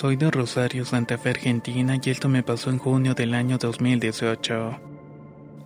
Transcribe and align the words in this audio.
Soy 0.00 0.16
de 0.16 0.30
Rosario, 0.30 0.86
Santa 0.86 1.18
Fe, 1.18 1.28
Argentina 1.28 1.94
y 2.02 2.08
esto 2.08 2.30
me 2.30 2.42
pasó 2.42 2.70
en 2.70 2.78
junio 2.78 3.12
del 3.12 3.34
año 3.34 3.58
2018. 3.58 4.80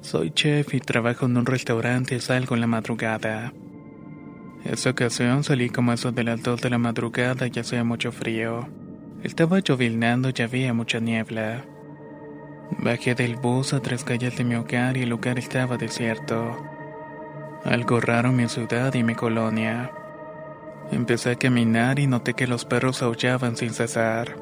Soy 0.00 0.32
chef 0.32 0.74
y 0.74 0.80
trabajo 0.80 1.26
en 1.26 1.36
un 1.36 1.46
restaurante 1.46 2.16
y 2.16 2.20
salgo 2.20 2.56
en 2.56 2.62
la 2.62 2.66
madrugada. 2.66 3.52
Esa 4.64 4.90
ocasión 4.90 5.44
salí 5.44 5.70
como 5.70 5.92
eso 5.92 6.10
de 6.10 6.24
las 6.24 6.42
2 6.42 6.62
de 6.62 6.70
la 6.70 6.78
madrugada 6.78 7.46
y 7.46 7.56
hacía 7.56 7.84
mucho 7.84 8.10
frío. 8.10 8.68
Estaba 9.22 9.60
llovinando 9.60 10.30
y 10.36 10.42
había 10.42 10.74
mucha 10.74 10.98
niebla. 10.98 11.64
Bajé 12.80 13.14
del 13.14 13.36
bus 13.36 13.72
a 13.72 13.78
tres 13.78 14.02
calles 14.02 14.36
de 14.36 14.42
mi 14.42 14.56
hogar 14.56 14.96
y 14.96 15.02
el 15.02 15.10
lugar 15.10 15.38
estaba 15.38 15.76
desierto. 15.76 16.60
Algo 17.64 18.00
raro 18.00 18.30
en 18.30 18.36
mi 18.36 18.48
ciudad 18.48 18.92
y 18.94 19.04
mi 19.04 19.14
colonia. 19.14 19.92
Empecé 20.90 21.30
a 21.30 21.36
caminar 21.36 21.98
y 21.98 22.06
noté 22.06 22.34
que 22.34 22.46
los 22.46 22.64
perros 22.64 23.02
aullaban 23.02 23.56
sin 23.56 23.70
cesar. 23.70 24.36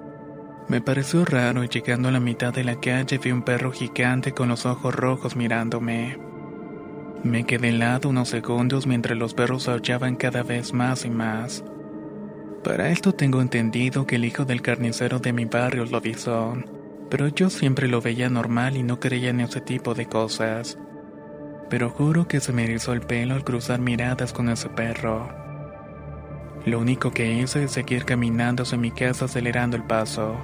Me 0.69 0.81
pareció 0.81 1.25
raro 1.25 1.65
y 1.65 1.69
llegando 1.69 2.09
a 2.09 2.13
la 2.13 2.21
mitad 2.21 2.53
de 2.53 2.65
la 2.65 2.81
calle 2.81 3.19
vi 3.19 3.33
un 3.33 3.43
perro 3.43 3.73
gigante 3.73 4.33
con 4.33 4.49
los 4.49 4.65
ojos 4.67 4.95
rojos 4.95 5.37
mirándome. 5.37 6.19
Me 7.25 7.45
quedé 7.45 7.69
helado 7.69 8.09
unos 8.09 8.29
segundos 8.29 8.87
mientras 8.87 9.17
los 9.17 9.35
perros 9.35 9.69
aullaban 9.69 10.17
cada 10.17 10.43
vez 10.43 10.73
más 10.73 11.05
y 11.05 11.11
más. 11.11 11.65
Para 12.65 12.91
esto 12.91 13.13
tengo 13.13 13.41
entendido 13.41 14.07
que 14.07 14.17
el 14.17 14.25
hijo 14.25 14.45
del 14.45 14.63
carnicero 14.63 15.19
de 15.19 15.33
mi 15.33 15.45
barrio 15.47 15.85
lo 15.85 15.97
avisó, 15.97 16.57
pero 17.11 17.29
yo 17.29 17.51
siempre 17.51 17.89
lo 17.89 18.01
veía 18.01 18.29
normal 18.29 18.77
y 18.77 18.83
no 18.83 19.01
creía 19.01 19.31
en 19.31 19.41
ese 19.41 19.61
tipo 19.61 19.95
de 19.95 20.07
cosas. 20.07 20.79
Pero 21.69 21.91
juro 21.91 22.29
que 22.29 22.41
se 22.41 22.53
me 22.53 22.65
erizó 22.65 22.93
el 22.93 23.01
pelo 23.01 23.35
al 23.35 23.45
cruzar 23.45 23.81
miradas 23.81 24.33
con 24.33 24.49
ese 24.49 24.69
perro. 24.69 25.42
Lo 26.65 26.79
único 26.79 27.11
que 27.11 27.33
hice 27.33 27.65
es 27.65 27.73
seguir 27.73 28.05
caminando 28.05 28.63
hacia 28.63 28.79
mi 28.79 28.93
casa 28.93 29.25
acelerando 29.25 29.77
el 29.77 29.83
paso. 29.83 30.37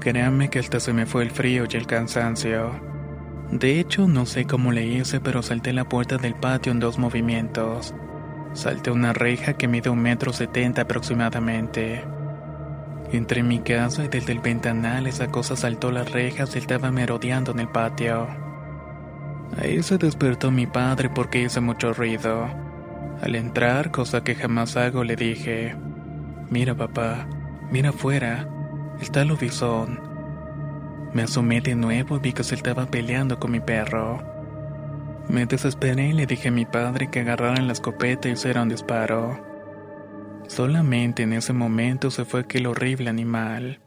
Créanme 0.00 0.48
que 0.48 0.58
hasta 0.58 0.80
se 0.80 0.92
me 0.92 1.06
fue 1.06 1.22
el 1.22 1.30
frío 1.30 1.64
y 1.70 1.76
el 1.76 1.86
cansancio. 1.86 2.72
De 3.50 3.78
hecho, 3.78 4.08
no 4.08 4.24
sé 4.24 4.46
cómo 4.46 4.72
le 4.72 4.86
hice, 4.86 5.20
pero 5.20 5.42
salté 5.42 5.74
la 5.74 5.88
puerta 5.88 6.16
del 6.16 6.34
patio 6.34 6.72
en 6.72 6.80
dos 6.80 6.98
movimientos. 6.98 7.94
Salté 8.54 8.90
una 8.90 9.12
reja 9.12 9.52
que 9.52 9.68
mide 9.68 9.90
un 9.90 10.00
metro 10.00 10.32
setenta 10.32 10.82
aproximadamente. 10.82 12.04
Entré 13.12 13.40
en 13.40 13.48
mi 13.48 13.58
casa 13.58 14.04
y 14.04 14.08
desde 14.08 14.32
el 14.32 14.40
ventanal 14.40 15.06
esa 15.06 15.28
cosa 15.28 15.54
saltó 15.54 15.90
las 15.90 16.10
rejas 16.10 16.56
y 16.56 16.58
estaba 16.58 16.90
merodeando 16.90 17.52
en 17.52 17.60
el 17.60 17.68
patio. 17.68 18.26
Ahí 19.60 19.82
se 19.82 19.98
despertó 19.98 20.50
mi 20.50 20.66
padre 20.66 21.10
porque 21.10 21.42
hice 21.42 21.60
mucho 21.60 21.92
ruido. 21.92 22.71
Al 23.22 23.36
entrar, 23.36 23.92
cosa 23.92 24.24
que 24.24 24.34
jamás 24.34 24.76
hago, 24.76 25.04
le 25.04 25.14
dije, 25.14 25.76
Mira 26.50 26.74
papá, 26.74 27.28
mira 27.70 27.90
afuera, 27.90 28.48
está 29.00 29.22
el 29.22 29.28
lobizón. 29.28 30.00
Me 31.14 31.22
asomé 31.22 31.60
de 31.60 31.76
nuevo 31.76 32.16
y 32.16 32.18
vi 32.18 32.32
que 32.32 32.42
se 32.42 32.56
estaba 32.56 32.86
peleando 32.86 33.38
con 33.38 33.52
mi 33.52 33.60
perro. 33.60 34.20
Me 35.28 35.46
desesperé 35.46 36.08
y 36.08 36.12
le 36.14 36.26
dije 36.26 36.48
a 36.48 36.50
mi 36.52 36.66
padre 36.66 37.10
que 37.10 37.20
agarraran 37.20 37.68
la 37.68 37.74
escopeta 37.74 38.28
y 38.28 38.32
hiciera 38.32 38.62
un 38.62 38.70
disparo. 38.70 39.40
Solamente 40.48 41.22
en 41.22 41.32
ese 41.32 41.52
momento 41.52 42.10
se 42.10 42.24
fue 42.24 42.40
aquel 42.40 42.66
horrible 42.66 43.08
animal. 43.08 43.81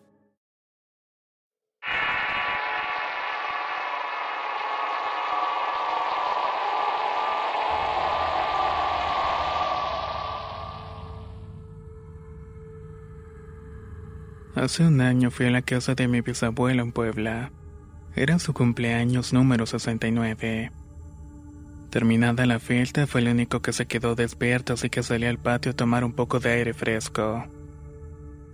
Hace 14.55 14.87
un 14.87 15.01
año 15.01 15.31
fui 15.31 15.47
a 15.47 15.51
la 15.51 15.61
casa 15.61 15.95
de 15.95 16.07
mi 16.07 16.21
bisabuelo 16.21 16.81
en 16.81 16.93
Puebla. 16.93 17.51
Era 18.15 18.39
su 18.39 18.53
cumpleaños 18.53 19.33
número 19.33 19.65
69. 19.65 20.71
Terminada 21.89 22.45
la 22.45 22.59
fiesta, 22.59 23.05
fue 23.05 23.19
el 23.19 23.27
único 23.27 23.61
que 23.61 23.73
se 23.73 23.85
quedó 23.85 24.15
despierto, 24.15 24.73
así 24.73 24.89
que 24.89 25.03
salí 25.03 25.25
al 25.25 25.39
patio 25.39 25.73
a 25.73 25.75
tomar 25.75 26.05
un 26.05 26.13
poco 26.13 26.39
de 26.39 26.51
aire 26.53 26.73
fresco. 26.73 27.45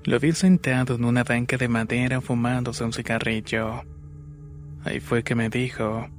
Lo 0.04 0.20
vi 0.20 0.32
sentado 0.32 0.96
en 0.96 1.06
una 1.06 1.24
banca 1.24 1.58
de 1.58 1.68
madera 1.68 2.20
fumándose 2.20 2.84
un 2.84 2.94
cigarrillo. 2.94 3.84
Ahí 4.84 5.02
fue 5.02 5.24
que 5.24 5.36
me 5.36 5.50
dijo, 5.50 6.10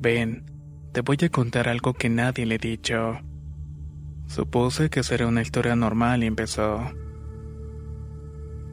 ven, 0.00 0.42
te 0.90 1.02
voy 1.02 1.18
a 1.22 1.28
contar 1.28 1.68
algo 1.68 1.94
que 1.94 2.08
nadie 2.08 2.44
le 2.44 2.56
he 2.56 2.58
dicho. 2.58 3.20
Supuse 4.26 4.90
que 4.90 5.04
sería 5.04 5.28
una 5.28 5.42
historia 5.42 5.76
normal 5.76 6.24
y 6.24 6.26
empezó. 6.26 6.90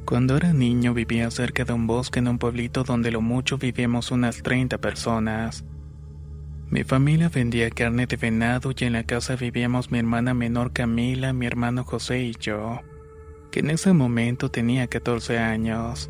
Cuando 0.07 0.37
era 0.37 0.53
niño 0.53 0.93
vivía 0.93 1.29
cerca 1.31 1.65
de 1.65 1.73
un 1.73 1.85
bosque 1.85 2.19
en 2.19 2.29
un 2.29 2.37
pueblito 2.37 2.85
donde 2.85 3.11
lo 3.11 3.19
mucho 3.19 3.57
vivíamos 3.57 4.09
unas 4.09 4.41
30 4.41 4.77
personas. 4.77 5.65
Mi 6.69 6.85
familia 6.85 7.27
vendía 7.27 7.69
carne 7.69 8.07
de 8.07 8.15
venado 8.15 8.71
y 8.73 8.85
en 8.85 8.93
la 8.93 9.03
casa 9.03 9.35
vivíamos 9.35 9.91
mi 9.91 9.99
hermana 9.99 10.33
menor 10.33 10.71
Camila, 10.71 11.33
mi 11.33 11.45
hermano 11.45 11.83
José 11.83 12.21
y 12.21 12.35
yo, 12.39 12.79
que 13.51 13.59
en 13.59 13.69
ese 13.69 13.91
momento 13.91 14.49
tenía 14.49 14.87
14 14.87 15.39
años. 15.39 16.09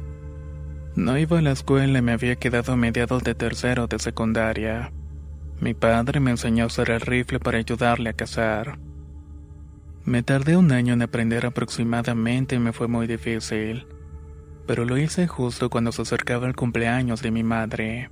No 0.96 1.18
iba 1.18 1.40
a 1.40 1.41
la 1.41 1.53
escuela 1.53 1.97
y 1.97 2.02
me 2.03 2.12
había 2.12 2.36
quedado 2.36 2.74
a 2.74 2.78
mediados 2.78 3.24
de 3.24 3.34
tercero 3.34 3.88
de 3.88 3.97
secundaria. 3.97 4.91
Mi 5.59 5.74
padre 5.74 6.19
me 6.19 6.30
enseñó 6.30 6.66
a 6.66 6.68
usar 6.68 6.91
el 6.91 7.02
rifle 7.02 7.40
para 7.40 7.57
ayudarle 7.57 8.12
a 8.12 8.13
cazar. 8.13 8.78
Me 10.07 10.23
tardé 10.23 10.56
un 10.56 10.72
año 10.72 10.94
en 10.94 11.01
aprender 11.01 11.45
aproximadamente 11.45 12.56
y 12.56 12.59
me 12.59 12.72
fue 12.72 12.88
muy 12.88 13.07
difícil, 13.07 13.88
pero 14.66 14.85
lo 14.85 14.97
hice 14.97 15.28
justo 15.28 15.69
cuando 15.69 15.91
se 15.91 16.03
acercaba 16.03 16.47
el 16.47 16.56
cumpleaños 16.56 17.22
de 17.22 17.29
mi 17.29 17.44
madre. 17.44 18.09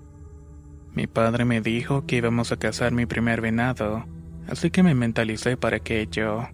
Mi 0.94 1.08
padre 1.08 1.46
me 1.46 1.62
dijo 1.62 2.06
que 2.06 2.18
íbamos 2.18 2.52
a 2.52 2.58
cazar 2.58 2.92
mi 2.92 3.06
primer 3.06 3.40
venado, 3.40 4.06
así 4.50 4.72
que 4.72 4.84
me 4.84 4.94
mentalicé 4.94 5.56
para 5.56 5.78
aquello. 5.78 6.50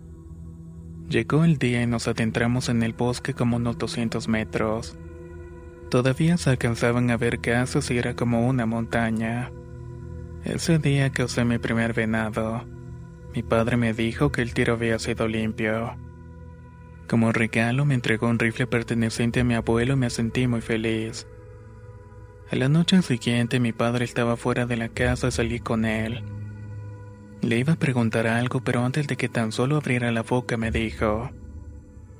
Llegó 1.10 1.44
el 1.44 1.58
día 1.58 1.82
y 1.82 1.88
nos 1.88 2.08
adentramos 2.08 2.70
en 2.70 2.84
el 2.84 2.94
bosque 2.94 3.34
como 3.34 3.58
unos 3.58 3.80
200 3.80 4.28
metros. 4.28 4.96
Todavía 5.90 6.38
se 6.38 6.52
alcanzaban 6.52 7.10
a 7.10 7.18
ver 7.18 7.40
casas 7.40 7.90
y 7.90 7.98
era 7.98 8.16
como 8.16 8.48
una 8.48 8.68
montaña. 8.68 9.52
Ese 10.44 10.78
día 10.78 11.10
cazé 11.10 11.46
mi 11.46 11.58
primer 11.58 11.94
venado. 11.94 12.64
Mi 13.34 13.44
padre 13.44 13.78
me 13.78 13.94
dijo 13.94 14.32
que 14.32 14.42
el 14.42 14.54
tiro 14.54 14.74
había 14.74 15.00
sido 15.00 15.28
limpio. 15.28 15.96
Como 17.08 17.32
regalo 17.32 17.86
me 17.86 17.94
entregó 17.94 18.28
un 18.28 18.40
rifle 18.40 18.68
perteneciente 18.68 19.42
a 19.42 19.44
mi 19.44 19.54
abuelo 19.54 19.94
y 19.94 19.98
me 19.98 20.10
sentí 20.10 20.48
muy 20.48 20.62
feliz. 20.62 21.28
A 22.52 22.56
la 22.56 22.68
noche 22.68 23.02
siguiente 23.02 23.60
mi 23.60 23.72
padre 23.72 24.04
estaba 24.06 24.36
fuera 24.36 24.66
de 24.66 24.76
la 24.76 24.90
casa 24.90 25.30
y 25.30 25.32
salí 25.32 25.60
con 25.60 25.86
él. 25.86 26.24
Le 27.42 27.58
iba 27.58 27.74
a 27.74 27.80
preguntar 27.80 28.28
algo, 28.28 28.62
pero 28.62 28.84
antes 28.84 29.08
de 29.08 29.16
que 29.16 29.30
tan 29.30 29.52
solo 29.52 29.78
abriera 29.78 30.12
la 30.12 30.24
boca 30.24 30.58
me 30.58 30.70
dijo, 30.70 31.32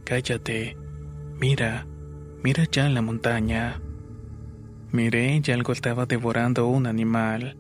Cállate, 0.04 0.78
mira, 1.40 1.86
mira 2.44 2.64
ya 2.64 2.90
la 2.90 3.02
montaña. 3.02 3.82
Miré 4.92 5.42
y 5.46 5.52
algo 5.52 5.74
estaba 5.74 6.06
devorando 6.06 6.68
un 6.68 6.88
animal. 6.88 7.58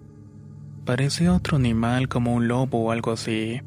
Parecía 0.86 1.34
otro 1.34 1.58
animal 1.58 2.08
como 2.10 2.34
un 2.34 2.48
lobo 2.48 2.86
o 2.86 2.92
algo 2.92 3.12
así, 3.12 3.62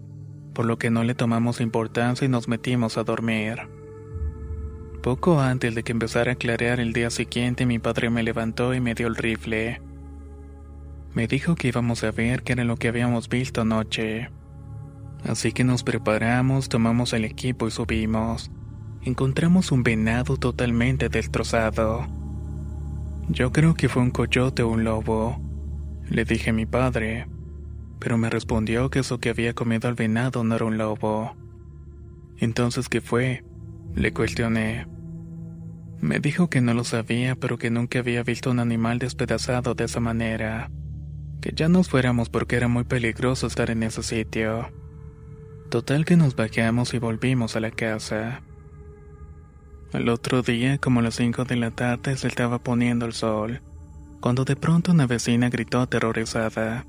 por 0.52 0.66
lo 0.66 0.78
que 0.78 0.90
no 0.90 1.04
le 1.04 1.14
tomamos 1.14 1.60
importancia 1.60 2.24
y 2.24 2.28
nos 2.28 2.48
metimos 2.48 2.98
a 2.98 3.04
dormir. 3.04 3.68
Poco 5.00 5.40
antes 5.40 5.74
de 5.74 5.84
que 5.84 5.92
empezara 5.92 6.32
a 6.32 6.36
clarear 6.36 6.80
el 6.80 6.92
día 6.92 7.10
siguiente, 7.10 7.66
mi 7.66 7.78
padre 7.78 8.10
me 8.10 8.22
levantó 8.22 8.74
y 8.74 8.80
me 8.80 8.94
dio 8.94 9.06
el 9.06 9.16
rifle. 9.16 9.80
Me 11.12 11.28
dijo 11.28 11.54
que 11.54 11.68
íbamos 11.68 12.02
a 12.02 12.10
ver 12.10 12.42
qué 12.42 12.54
era 12.54 12.64
lo 12.64 12.76
que 12.76 12.88
habíamos 12.88 13.28
visto 13.28 13.60
anoche. 13.60 14.30
Así 15.24 15.52
que 15.52 15.62
nos 15.62 15.84
preparamos, 15.84 16.68
tomamos 16.68 17.12
el 17.12 17.24
equipo 17.24 17.68
y 17.68 17.70
subimos. 17.70 18.50
Encontramos 19.02 19.70
un 19.70 19.84
venado 19.84 20.36
totalmente 20.36 21.08
destrozado. 21.08 22.08
Yo 23.28 23.52
creo 23.52 23.74
que 23.74 23.88
fue 23.88 24.02
un 24.02 24.10
coyote 24.10 24.62
o 24.62 24.68
un 24.68 24.82
lobo. 24.82 25.40
Le 26.08 26.24
dije 26.24 26.50
a 26.50 26.52
mi 26.52 26.66
padre, 26.66 27.26
pero 27.98 28.18
me 28.18 28.30
respondió 28.30 28.90
que 28.90 29.00
eso 29.00 29.18
que 29.18 29.30
había 29.30 29.54
comido 29.54 29.88
el 29.88 29.94
venado 29.94 30.44
no 30.44 30.54
era 30.56 30.64
un 30.64 30.76
lobo. 30.76 31.36
Entonces, 32.38 32.88
¿qué 32.88 33.00
fue? 33.00 33.44
Le 33.94 34.12
cuestioné. 34.12 34.86
Me 36.00 36.20
dijo 36.20 36.50
que 36.50 36.60
no 36.60 36.74
lo 36.74 36.84
sabía, 36.84 37.34
pero 37.34 37.56
que 37.56 37.70
nunca 37.70 38.00
había 38.00 38.22
visto 38.22 38.50
un 38.50 38.58
animal 38.58 38.98
despedazado 38.98 39.74
de 39.74 39.84
esa 39.84 40.00
manera. 40.00 40.70
Que 41.40 41.52
ya 41.54 41.68
nos 41.68 41.88
fuéramos 41.88 42.28
porque 42.28 42.56
era 42.56 42.68
muy 42.68 42.84
peligroso 42.84 43.46
estar 43.46 43.70
en 43.70 43.82
ese 43.82 44.02
sitio. 44.02 44.70
Total 45.70 46.04
que 46.04 46.16
nos 46.16 46.36
bajamos 46.36 46.92
y 46.92 46.98
volvimos 46.98 47.56
a 47.56 47.60
la 47.60 47.70
casa. 47.70 48.42
El 49.94 50.08
otro 50.08 50.42
día, 50.42 50.78
como 50.78 51.00
a 51.00 51.04
las 51.04 51.14
5 51.14 51.44
de 51.44 51.56
la 51.56 51.70
tarde, 51.70 52.16
se 52.16 52.28
estaba 52.28 52.58
poniendo 52.58 53.06
el 53.06 53.12
sol, 53.12 53.62
cuando 54.24 54.46
de 54.46 54.56
pronto 54.56 54.90
una 54.90 55.06
vecina 55.06 55.50
gritó 55.50 55.82
aterrorizada. 55.82 56.86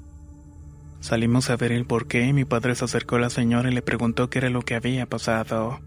Salimos 1.02 1.50
a 1.50 1.58
ver 1.58 1.74
el 1.74 1.84
porqué 1.84 2.26
y 2.28 2.32
mi 2.32 2.46
padre 2.46 2.76
se 2.76 2.86
acercó 2.86 3.18
a 3.18 3.20
la 3.20 3.30
señora 3.30 3.70
y 3.70 3.74
le 3.74 3.82
preguntó 3.82 4.30
qué 4.30 4.40
era 4.40 4.50
lo 4.50 4.62
que 4.62 4.74
había 4.74 5.06
pasado. 5.06 5.82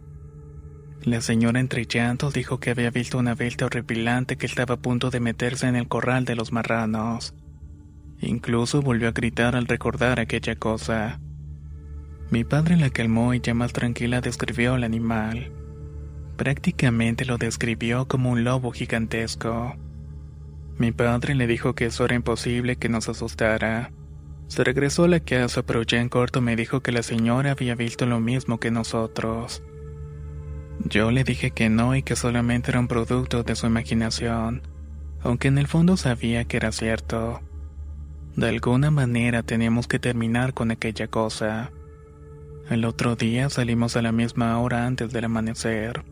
La 1.04 1.22
señora 1.22 1.58
entre 1.58 1.86
llantos 1.86 2.34
dijo 2.34 2.60
que 2.60 2.72
había 2.72 2.90
visto 2.90 3.16
una 3.16 3.34
bestia 3.34 3.66
horripilante 3.66 4.36
que 4.36 4.44
estaba 4.44 4.74
a 4.74 4.78
punto 4.78 5.08
de 5.08 5.20
meterse 5.20 5.66
en 5.66 5.76
el 5.76 5.88
corral 5.88 6.26
de 6.26 6.34
los 6.34 6.52
marranos. 6.52 7.32
Incluso 8.20 8.82
volvió 8.82 9.08
a 9.08 9.12
gritar 9.12 9.56
al 9.56 9.68
recordar 9.68 10.20
aquella 10.20 10.54
cosa. 10.54 11.18
Mi 12.30 12.44
padre 12.44 12.76
la 12.76 12.90
calmó 12.90 13.32
y 13.32 13.40
ya 13.40 13.54
más 13.54 13.72
tranquila 13.72 14.20
describió 14.20 14.74
al 14.74 14.84
animal. 14.84 15.50
Prácticamente 16.36 17.24
lo 17.24 17.38
describió 17.38 18.06
como 18.06 18.32
un 18.32 18.44
lobo 18.44 18.70
gigantesco. 18.70 19.78
Mi 20.78 20.92
padre 20.92 21.34
le 21.34 21.48
dijo 21.48 21.74
que 21.74 21.86
eso 21.86 22.04
era 22.04 22.14
imposible 22.14 22.76
que 22.76 22.88
nos 22.88 23.08
asustara. 23.08 23.90
Se 24.46 24.62
regresó 24.62 25.04
a 25.04 25.08
la 25.08 25.20
casa, 25.20 25.62
pero 25.64 25.82
ya 25.82 26.00
en 26.00 26.08
corto 26.08 26.40
me 26.40 26.54
dijo 26.54 26.80
que 26.80 26.92
la 26.92 27.02
señora 27.02 27.50
había 27.50 27.74
visto 27.74 28.06
lo 28.06 28.20
mismo 28.20 28.60
que 28.60 28.70
nosotros. 28.70 29.62
Yo 30.84 31.10
le 31.10 31.24
dije 31.24 31.50
que 31.50 31.68
no 31.68 31.96
y 31.96 32.02
que 32.02 32.14
solamente 32.14 32.70
era 32.70 32.78
un 32.78 32.86
producto 32.86 33.42
de 33.42 33.56
su 33.56 33.66
imaginación, 33.66 34.62
aunque 35.20 35.48
en 35.48 35.58
el 35.58 35.66
fondo 35.66 35.96
sabía 35.96 36.44
que 36.44 36.56
era 36.56 36.70
cierto. 36.70 37.40
De 38.36 38.48
alguna 38.48 38.92
manera 38.92 39.42
teníamos 39.42 39.88
que 39.88 39.98
terminar 39.98 40.54
con 40.54 40.70
aquella 40.70 41.08
cosa. 41.08 41.72
El 42.70 42.84
otro 42.84 43.16
día 43.16 43.50
salimos 43.50 43.96
a 43.96 44.02
la 44.02 44.12
misma 44.12 44.58
hora 44.60 44.86
antes 44.86 45.12
del 45.12 45.24
amanecer. 45.24 46.04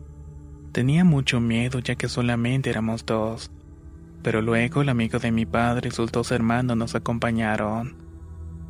Tenía 0.73 1.05
mucho 1.05 1.39
miedo 1.39 1.79
ya 1.79 1.95
que 1.95 2.09
solamente 2.09 2.69
éramos 2.69 3.05
dos, 3.05 3.49
pero 4.23 4.41
luego 4.41 4.81
el 4.81 4.89
amigo 4.89 5.19
de 5.19 5.31
mi 5.31 5.45
padre 5.45 5.89
y 5.89 5.91
sus 5.91 6.11
dos 6.11 6.31
hermanos 6.31 6.77
nos 6.77 6.95
acompañaron. 6.95 7.95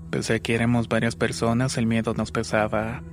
Pese 0.10 0.36
a 0.36 0.40
que 0.40 0.56
éramos 0.56 0.88
varias 0.88 1.16
personas, 1.16 1.78
el 1.78 1.86
miedo 1.86 2.14
nos 2.14 2.32
pesaba. 2.32 3.04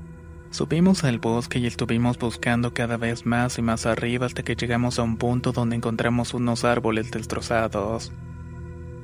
Subimos 0.50 1.02
al 1.02 1.18
bosque 1.18 1.58
y 1.58 1.66
estuvimos 1.66 2.16
buscando 2.18 2.72
cada 2.72 2.96
vez 2.96 3.26
más 3.26 3.58
y 3.58 3.62
más 3.62 3.86
arriba 3.86 4.26
hasta 4.26 4.44
que 4.44 4.54
llegamos 4.54 4.98
a 4.98 5.02
un 5.02 5.16
punto 5.16 5.50
donde 5.50 5.74
encontramos 5.74 6.32
unos 6.32 6.64
árboles 6.64 7.10
destrozados. 7.10 8.12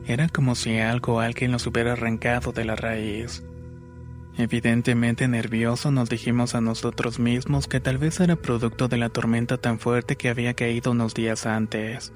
Era 0.06 0.29
como 0.29 0.55
si 0.55 0.79
algo 0.79 1.15
o 1.15 1.21
alguien 1.21 1.50
los 1.50 1.67
hubiera 1.67 1.94
arrancado 1.94 2.53
de 2.53 2.65
la 2.65 2.77
raíz. 2.77 3.43
Evidentemente 4.38 5.27
nervioso 5.29 5.91
nos 5.91 6.09
dijimos 6.09 6.55
a 6.55 6.61
nosotros 6.61 7.19
mismos 7.19 7.67
que 7.67 7.81
tal 7.81 7.99
vez 7.99 8.21
era 8.21 8.37
producto 8.37 8.88
de 8.88 8.97
la 8.97 9.09
tormenta 9.09 9.59
tan 9.59 9.79
fuerte 9.81 10.17
que 10.17 10.29
había 10.29 10.55
caído 10.55 10.93
unos 10.93 11.15
días 11.15 11.47
antes. 11.47 12.12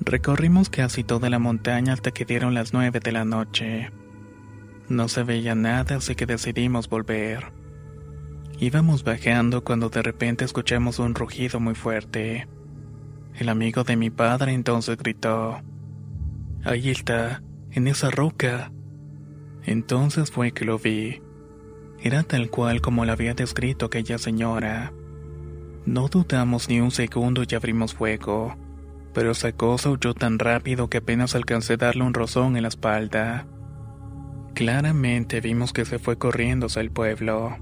Recorrimos 0.00 0.70
casi 0.70 1.04
toda 1.04 1.30
la 1.30 1.38
montaña 1.38 1.92
hasta 1.92 2.10
que 2.10 2.24
dieron 2.24 2.54
las 2.54 2.72
nueve 2.72 3.00
de 3.00 3.12
la 3.12 3.24
noche. 3.24 3.90
No 4.88 5.08
se 5.08 5.22
veía 5.22 5.54
nada 5.54 5.96
así 5.96 6.14
que 6.14 6.26
decidimos 6.26 6.88
volver. 6.88 7.52
Íbamos 8.58 9.02
bajando 9.02 9.64
cuando 9.64 9.88
de 9.88 10.02
repente 10.02 10.44
escuchamos 10.44 10.98
un 10.98 11.14
rugido 11.14 11.58
muy 11.58 11.74
fuerte. 11.74 12.46
El 13.34 13.48
amigo 13.48 13.82
de 13.82 13.96
mi 13.96 14.10
padre 14.10 14.52
entonces 14.52 14.96
gritó, 14.96 15.60
Ahí 16.64 16.90
está, 16.90 17.42
en 17.72 17.88
esa 17.88 18.10
roca. 18.10 18.72
Entonces 19.64 20.30
fue 20.30 20.52
que 20.52 20.64
lo 20.64 20.78
vi. 20.78 21.20
Era 22.00 22.22
tal 22.22 22.50
cual 22.50 22.80
como 22.80 23.04
lo 23.04 23.12
había 23.12 23.34
descrito 23.34 23.86
aquella 23.86 24.18
señora. 24.18 24.92
No 25.86 26.08
dudamos 26.08 26.68
ni 26.68 26.80
un 26.80 26.90
segundo 26.90 27.42
y 27.48 27.54
abrimos 27.54 27.94
fuego, 27.94 28.56
pero 29.14 29.30
esa 29.30 29.52
cosa 29.52 29.90
huyó 29.90 30.12
tan 30.12 30.38
rápido 30.38 30.90
que 30.90 30.98
apenas 30.98 31.34
alcancé 31.34 31.74
a 31.74 31.78
darle 31.78 32.02
un 32.02 32.14
rozón 32.14 32.56
en 32.56 32.62
la 32.62 32.68
espalda. 32.68 33.46
Claramente 34.54 35.40
vimos 35.40 35.72
que 35.72 35.84
se 35.84 35.98
fue 35.98 36.18
corriendo 36.18 36.66
hacia 36.66 36.82
el 36.82 36.90
pueblo. 36.90 37.56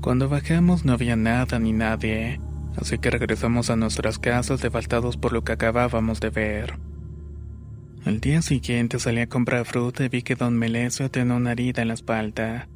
Cuando 0.00 0.28
bajamos 0.28 0.84
no 0.84 0.92
había 0.92 1.16
nada 1.16 1.58
ni 1.58 1.72
nadie, 1.72 2.40
así 2.76 2.98
que 2.98 3.10
regresamos 3.10 3.70
a 3.70 3.76
nuestras 3.76 4.18
casas 4.18 4.60
devastados 4.60 5.16
por 5.16 5.32
lo 5.32 5.42
que 5.42 5.52
acabábamos 5.52 6.20
de 6.20 6.30
ver. 6.30 6.78
Al 8.04 8.20
día 8.20 8.42
siguiente 8.42 8.98
salí 8.98 9.20
a 9.20 9.28
comprar 9.28 9.64
fruta 9.64 10.04
y 10.04 10.08
vi 10.08 10.22
que 10.22 10.36
don 10.36 10.56
Melesio 10.56 11.10
tenía 11.10 11.34
una 11.34 11.52
herida 11.52 11.82
en 11.82 11.88
la 11.88 11.94
espalda. 11.94 12.68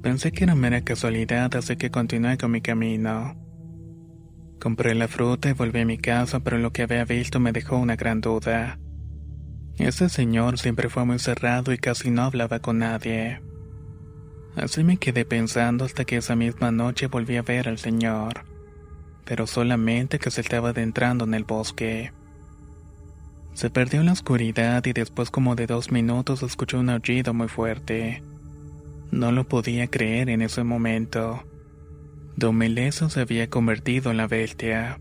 Pensé 0.00 0.32
que 0.32 0.44
era 0.44 0.54
mera 0.54 0.82
casualidad, 0.82 1.54
así 1.56 1.76
que 1.76 1.90
continué 1.90 2.38
con 2.38 2.52
mi 2.52 2.60
camino. 2.62 3.36
Compré 4.60 4.94
la 4.94 5.08
fruta 5.08 5.48
y 5.48 5.54
volví 5.54 5.80
a 5.80 5.86
mi 5.86 5.96
casa, 5.96 6.40
pero 6.40 6.58
lo 6.58 6.70
que 6.70 6.82
había 6.82 7.06
visto 7.06 7.40
me 7.40 7.50
dejó 7.50 7.78
una 7.78 7.96
gran 7.96 8.20
duda. 8.20 8.78
Ese 9.78 10.10
señor 10.10 10.58
siempre 10.58 10.90
fue 10.90 11.06
muy 11.06 11.18
cerrado 11.18 11.72
y 11.72 11.78
casi 11.78 12.10
no 12.10 12.24
hablaba 12.24 12.60
con 12.60 12.78
nadie. 12.78 13.40
Así 14.56 14.84
me 14.84 14.98
quedé 14.98 15.24
pensando 15.24 15.86
hasta 15.86 16.04
que 16.04 16.18
esa 16.18 16.36
misma 16.36 16.70
noche 16.70 17.06
volví 17.06 17.38
a 17.38 17.42
ver 17.42 17.68
al 17.70 17.78
señor, 17.78 18.44
pero 19.24 19.46
solamente 19.46 20.18
que 20.18 20.30
se 20.30 20.42
estaba 20.42 20.70
adentrando 20.70 21.24
en 21.24 21.32
el 21.32 21.44
bosque. 21.44 22.12
Se 23.54 23.70
perdió 23.70 24.00
en 24.00 24.06
la 24.06 24.12
oscuridad 24.12 24.84
y 24.84 24.92
después 24.92 25.30
como 25.30 25.54
de 25.54 25.66
dos 25.66 25.90
minutos 25.90 26.42
escuchó 26.42 26.78
un 26.78 26.90
aullido 26.90 27.32
muy 27.32 27.48
fuerte. 27.48 28.22
No 29.10 29.32
lo 29.32 29.48
podía 29.48 29.86
creer 29.86 30.28
en 30.28 30.42
ese 30.42 30.64
momento. 30.64 31.44
Don 32.36 32.56
Meleso 32.56 33.10
se 33.10 33.20
había 33.20 33.50
convertido 33.50 34.10
en 34.10 34.16
la 34.16 34.26
bestia. 34.26 35.00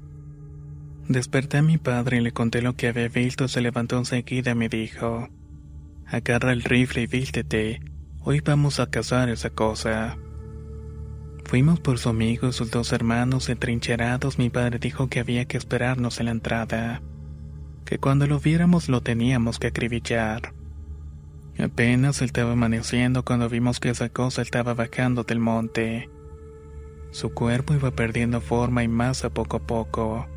Desperté 1.07 1.57
a 1.57 1.62
mi 1.62 1.77
padre 1.77 2.17
y 2.17 2.21
le 2.21 2.31
conté 2.31 2.62
lo 2.62 2.75
que 2.75 2.88
había 2.88 3.07
visto. 3.07 3.48
Se 3.48 3.62
levantó 3.62 3.98
enseguida 3.98 4.51
y 4.51 4.55
me 4.55 4.69
dijo: 4.69 5.29
Agarra 6.05 6.51
el 6.51 6.63
rifle 6.63 7.03
y 7.03 7.07
vístete. 7.07 7.81
Hoy 8.21 8.41
vamos 8.41 8.79
a 8.79 8.89
cazar 8.89 9.29
esa 9.29 9.50
cosa. 9.50 10.17
Fuimos 11.45 11.79
por 11.79 11.98
su 11.98 12.09
amigo 12.09 12.50
y 12.50 12.53
sus 12.53 12.69
dos 12.69 12.93
hermanos 12.93 13.50
entrincherados. 13.50 14.38
Mi 14.38 14.50
padre 14.51 14.77
dijo 14.77 15.07
que 15.07 15.19
había 15.19 15.45
que 15.45 15.57
esperarnos 15.57 16.19
en 16.19 16.27
la 16.27 16.31
entrada, 16.31 17.01
que 17.86 17.98
cuando 17.98 18.27
lo 18.27 18.39
viéramos 18.39 18.88
lo 18.88 19.01
teníamos 19.01 19.57
que 19.57 19.67
acribillar. 19.67 20.53
Apenas 21.57 22.21
estaba 22.21 22.51
amaneciendo 22.51 23.25
cuando 23.25 23.50
vimos 23.50 23.79
que 23.79 23.89
esa 23.89 24.09
cosa 24.09 24.43
estaba 24.43 24.75
bajando 24.75 25.24
del 25.24 25.39
monte. 25.39 26.09
Su 27.12 27.34
cuerpo 27.34 27.74
iba 27.74 27.92
perdiendo 27.92 28.42
forma 28.42 28.84
y 28.84 28.88
masa 28.88 29.30
poco 29.30 29.58
a 29.58 29.60
poco. 29.60 30.28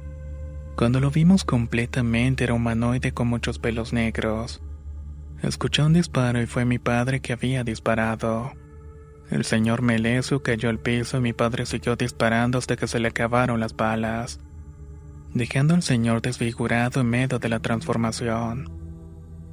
Cuando 0.76 1.00
lo 1.00 1.10
vimos 1.10 1.44
completamente 1.44 2.44
era 2.44 2.54
humanoide 2.54 3.12
con 3.12 3.28
muchos 3.28 3.58
pelos 3.58 3.92
negros. 3.92 4.62
Escuché 5.42 5.82
un 5.82 5.92
disparo 5.92 6.40
y 6.40 6.46
fue 6.46 6.64
mi 6.64 6.78
padre 6.78 7.20
que 7.20 7.32
había 7.32 7.64
disparado. 7.64 8.52
El 9.30 9.44
señor 9.44 9.82
Melesu 9.82 10.40
cayó 10.40 10.68
al 10.68 10.78
piso 10.78 11.18
y 11.18 11.20
mi 11.20 11.32
padre 11.32 11.66
siguió 11.66 11.96
disparando 11.96 12.58
hasta 12.58 12.76
que 12.76 12.86
se 12.86 13.00
le 13.00 13.08
acabaron 13.08 13.60
las 13.60 13.74
balas, 13.74 14.40
dejando 15.34 15.74
al 15.74 15.82
señor 15.82 16.22
desfigurado 16.22 17.00
en 17.00 17.08
medio 17.08 17.38
de 17.38 17.48
la 17.48 17.60
transformación. 17.60 18.70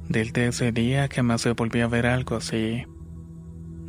Desde 0.08 0.48
ese 0.48 0.72
día 0.72 1.08
jamás 1.12 1.42
se 1.42 1.52
volvió 1.52 1.84
a 1.84 1.88
ver 1.88 2.06
algo 2.06 2.36
así. 2.36 2.84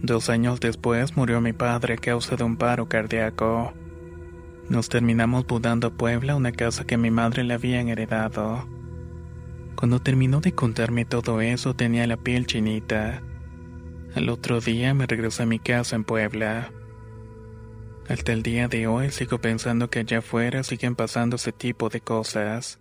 Dos 0.04 0.32
años 0.32 0.60
después 0.60 1.16
murió 1.16 1.42
mi 1.42 1.54
padre 1.54 1.94
a 1.94 1.98
causa 1.98 2.36
de 2.36 2.44
un 2.44 2.58
paro 2.58 2.90
cardíaco. 2.90 3.72
Nos 4.68 4.90
terminamos 4.90 5.46
mudando 5.48 5.88
a 5.88 5.92
Puebla, 5.92 6.36
una 6.36 6.52
casa 6.52 6.86
que 6.86 6.98
mi 6.98 7.12
madre 7.12 7.44
le 7.44 7.54
habían 7.54 7.88
heredado. 7.88 8.68
Cuando 9.76 10.00
terminó 10.00 10.42
de 10.42 10.54
contarme 10.54 11.06
todo 11.06 11.40
eso 11.40 11.76
tenía 11.76 12.08
la 12.08 12.18
piel 12.18 12.48
chinita. 12.48 13.22
Al 14.16 14.30
otro 14.30 14.60
día 14.60 14.94
me 14.96 15.06
regresé 15.06 15.44
a 15.44 15.46
mi 15.46 15.60
casa 15.60 15.96
en 15.96 16.04
Puebla. 16.04 16.72
Hasta 18.10 18.34
el 18.34 18.42
día 18.42 18.68
de 18.68 18.88
hoy 18.88 19.12
sigo 19.12 19.40
pensando 19.40 19.90
que 19.90 20.00
allá 20.00 20.18
afuera 20.18 20.64
siguen 20.64 20.96
pasando 20.96 21.36
ese 21.36 21.52
tipo 21.52 21.90
de 21.90 22.02
cosas. 22.02 22.81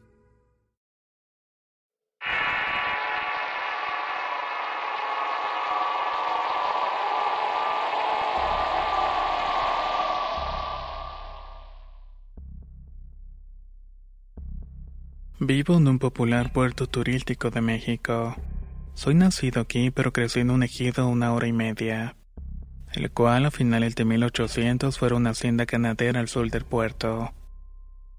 Vivo 15.43 15.79
en 15.79 15.89
un 15.89 15.99
popular 15.99 16.53
puerto 16.53 16.87
turístico 16.87 17.49
de 17.49 17.63
México. 17.63 18.37
Soy 18.93 19.15
nacido 19.15 19.63
aquí, 19.63 19.91
pero 19.91 20.13
crecí 20.13 20.41
en 20.41 20.51
un 20.51 20.63
ejido 20.63 21.09
una 21.09 21.33
hora 21.33 21.47
y 21.47 21.53
media, 21.55 22.15
el 22.93 23.11
cual 23.11 23.47
a 23.47 23.51
finales 23.51 23.95
de 23.95 24.05
1800 24.05 24.99
fue 24.99 25.15
una 25.15 25.31
hacienda 25.31 25.65
ganadera 25.65 26.21
al 26.21 26.29
sur 26.29 26.51
del 26.51 26.67
puerto, 26.67 27.33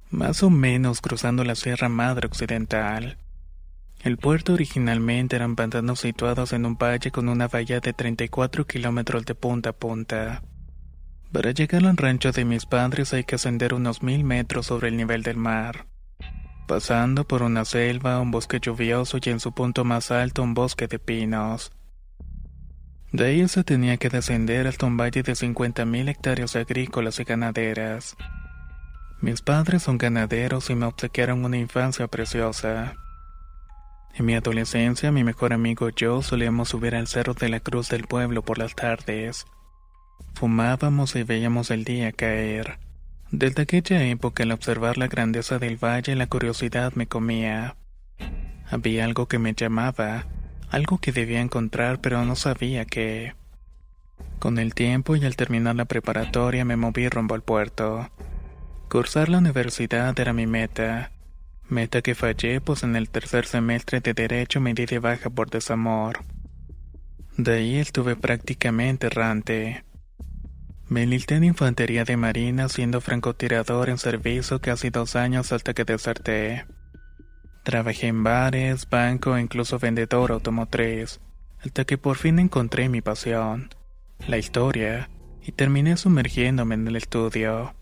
más 0.10 0.42
o 0.42 0.50
menos 0.50 1.00
cruzando 1.00 1.44
la 1.44 1.54
Sierra 1.54 1.90
Madre 1.90 2.26
Occidental. 2.26 3.20
El 4.04 4.18
puerto 4.18 4.54
originalmente 4.54 5.36
eran 5.36 5.56
pantanos 5.56 6.00
situados 6.00 6.54
en 6.54 6.66
un 6.66 6.76
valle 6.76 7.12
con 7.12 7.30
una 7.30 7.48
valla 7.48 7.80
de 7.82 7.94
34 7.94 8.66
kilómetros 8.66 9.26
de 9.26 9.36
punta 9.36 9.70
a 9.70 9.74
punta. 9.74 10.42
Para 11.32 11.52
llegar 11.52 11.86
al 11.86 11.98
rancho 11.98 12.32
de 12.32 12.46
mis 12.46 12.66
padres 12.66 13.14
hay 13.14 13.26
que 13.26 13.36
ascender 13.36 13.76
unos 13.76 14.02
mil 14.02 14.24
metros 14.24 14.66
sobre 14.66 14.88
el 14.88 14.98
nivel 14.98 15.22
del 15.22 15.38
mar 15.38 15.91
pasando 16.68 17.28
por 17.28 17.44
una 17.44 17.66
selva, 17.66 18.20
un 18.20 18.32
bosque 18.32 18.60
lluvioso 18.60 19.18
y 19.22 19.30
en 19.30 19.40
su 19.40 19.52
punto 19.52 19.84
más 19.84 20.12
alto 20.12 20.44
un 20.44 20.54
bosque 20.54 20.88
de 20.88 21.00
pinos. 21.00 21.72
De 23.12 23.26
ahí 23.26 23.48
se 23.48 23.64
tenía 23.64 23.98
que 23.98 24.10
descender 24.10 24.68
hasta 24.68 24.86
un 24.86 24.96
valle 24.96 25.22
de 25.22 25.34
50.000 25.34 26.10
hectáreas 26.10 26.56
agrícolas 26.56 27.20
y 27.20 27.26
ganaderas. 27.26 28.16
Mis 29.20 29.42
padres 29.42 29.84
son 29.84 29.98
ganaderos 29.98 30.70
y 30.70 30.76
me 30.76 30.86
obsequiaron 30.86 31.44
una 31.44 31.58
infancia 31.58 32.08
preciosa. 32.08 32.96
En 34.16 34.26
mi 34.26 34.34
adolescencia, 34.36 35.12
mi 35.12 35.24
mejor 35.24 35.54
amigo 35.54 35.90
y 35.90 35.94
yo 35.96 36.22
solíamos 36.22 36.70
subir 36.70 36.96
al 36.96 37.08
cerro 37.08 37.34
de 37.34 37.50
la 37.50 37.60
Cruz 37.60 37.90
del 37.90 38.06
Pueblo 38.06 38.44
por 38.44 38.58
las 38.58 38.76
tardes. 38.76 39.46
Fumábamos 40.34 41.16
y 41.16 41.24
veíamos 41.24 41.70
el 41.70 41.84
día 41.84 42.12
caer. 42.12 42.80
Desde 43.32 43.62
aquella 43.62 44.04
época, 44.04 44.44
al 44.44 44.52
observar 44.52 44.98
la 44.98 45.08
grandeza 45.08 45.58
del 45.58 45.78
valle, 45.78 46.16
la 46.16 46.28
curiosidad 46.28 46.92
me 46.96 47.08
comía. 47.08 47.78
Había 48.70 49.06
algo 49.06 49.28
que 49.30 49.40
me 49.40 49.54
llamaba, 49.54 50.26
algo 50.70 50.98
que 50.98 51.14
debía 51.14 51.40
encontrar, 51.40 52.02
pero 52.02 52.26
no 52.26 52.36
sabía 52.36 52.84
qué. 52.84 53.34
Con 54.40 54.60
el 54.60 54.74
tiempo 54.74 55.16
y 55.16 55.24
al 55.24 55.38
terminar 55.38 55.78
la 55.78 55.86
preparatoria 55.86 56.66
me 56.66 56.76
moví 56.76 57.08
rumbo 57.08 57.34
al 57.34 57.42
puerto. 57.42 58.10
Cursar 58.90 59.30
la 59.30 59.38
universidad 59.38 60.20
era 60.20 60.34
mi 60.34 60.46
meta. 60.46 61.12
Meta 61.70 62.02
que 62.02 62.16
fallé, 62.16 62.60
pues 62.60 62.84
en 62.84 62.98
el 62.98 63.10
tercer 63.10 63.46
semestre 63.46 64.02
de 64.02 64.14
Derecho 64.14 64.60
me 64.60 64.74
di 64.74 64.86
de 64.86 65.00
baja 65.00 65.30
por 65.30 65.50
desamor. 65.50 66.20
De 67.38 67.54
ahí 67.54 67.78
estuve 67.78 68.18
prácticamente 68.18 69.08
errante. 69.08 69.86
Me 70.92 71.04
enlisté 71.04 71.36
en 71.36 71.46
Infantería 71.46 72.04
de 72.04 72.18
Marina 72.18 72.68
siendo 72.68 73.00
francotirador 73.00 73.88
en 73.88 73.98
servicio 73.98 74.60
casi 74.60 74.90
dos 74.90 75.16
años 75.16 75.54
hasta 75.54 75.74
que 75.74 75.86
deserté. 75.86 76.66
Trabajé 77.64 78.08
en 78.08 78.26
bares, 78.26 78.90
banco 78.90 79.38
e 79.38 79.42
incluso 79.42 79.80
vendedor 79.80 80.34
automotriz, 80.34 81.22
hasta 81.64 81.86
que 81.86 81.98
por 81.98 82.18
fin 82.18 82.40
encontré 82.40 82.90
mi 82.90 83.00
pasión, 83.00 83.70
la 84.28 84.38
historia, 84.38 85.10
y 85.42 85.54
terminé 85.54 85.96
sumergiéndome 85.96 86.76
en 86.76 86.86
el 86.86 86.98
estudio. 86.98 87.74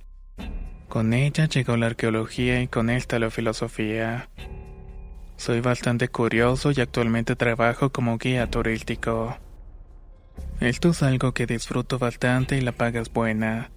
Con 0.88 1.16
ella 1.16 1.48
llegó 1.48 1.78
la 1.78 1.88
arqueología 1.88 2.62
y 2.62 2.68
con 2.68 2.92
esta 2.92 3.18
la 3.18 3.32
filosofía. 3.32 4.30
Soy 5.36 5.62
bastante 5.62 6.10
curioso 6.10 6.72
y 6.76 6.80
actualmente 6.80 7.36
trabajo 7.36 7.90
como 7.90 8.20
guía 8.20 8.52
turístico. 8.52 9.36
Esto 10.60 10.90
es 10.90 11.04
algo 11.04 11.34
que 11.34 11.46
disfruto 11.46 12.00
bastante 12.00 12.58
y 12.58 12.62
la 12.62 12.74
paga 12.74 13.00
es 13.00 13.12
buena. 13.12 13.72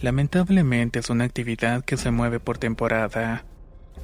Lamentablemente 0.00 0.98
es 0.98 1.10
una 1.10 1.24
actividad 1.24 1.84
que 1.84 1.96
se 1.96 2.10
mueve 2.10 2.40
por 2.40 2.58
temporada. 2.58 3.44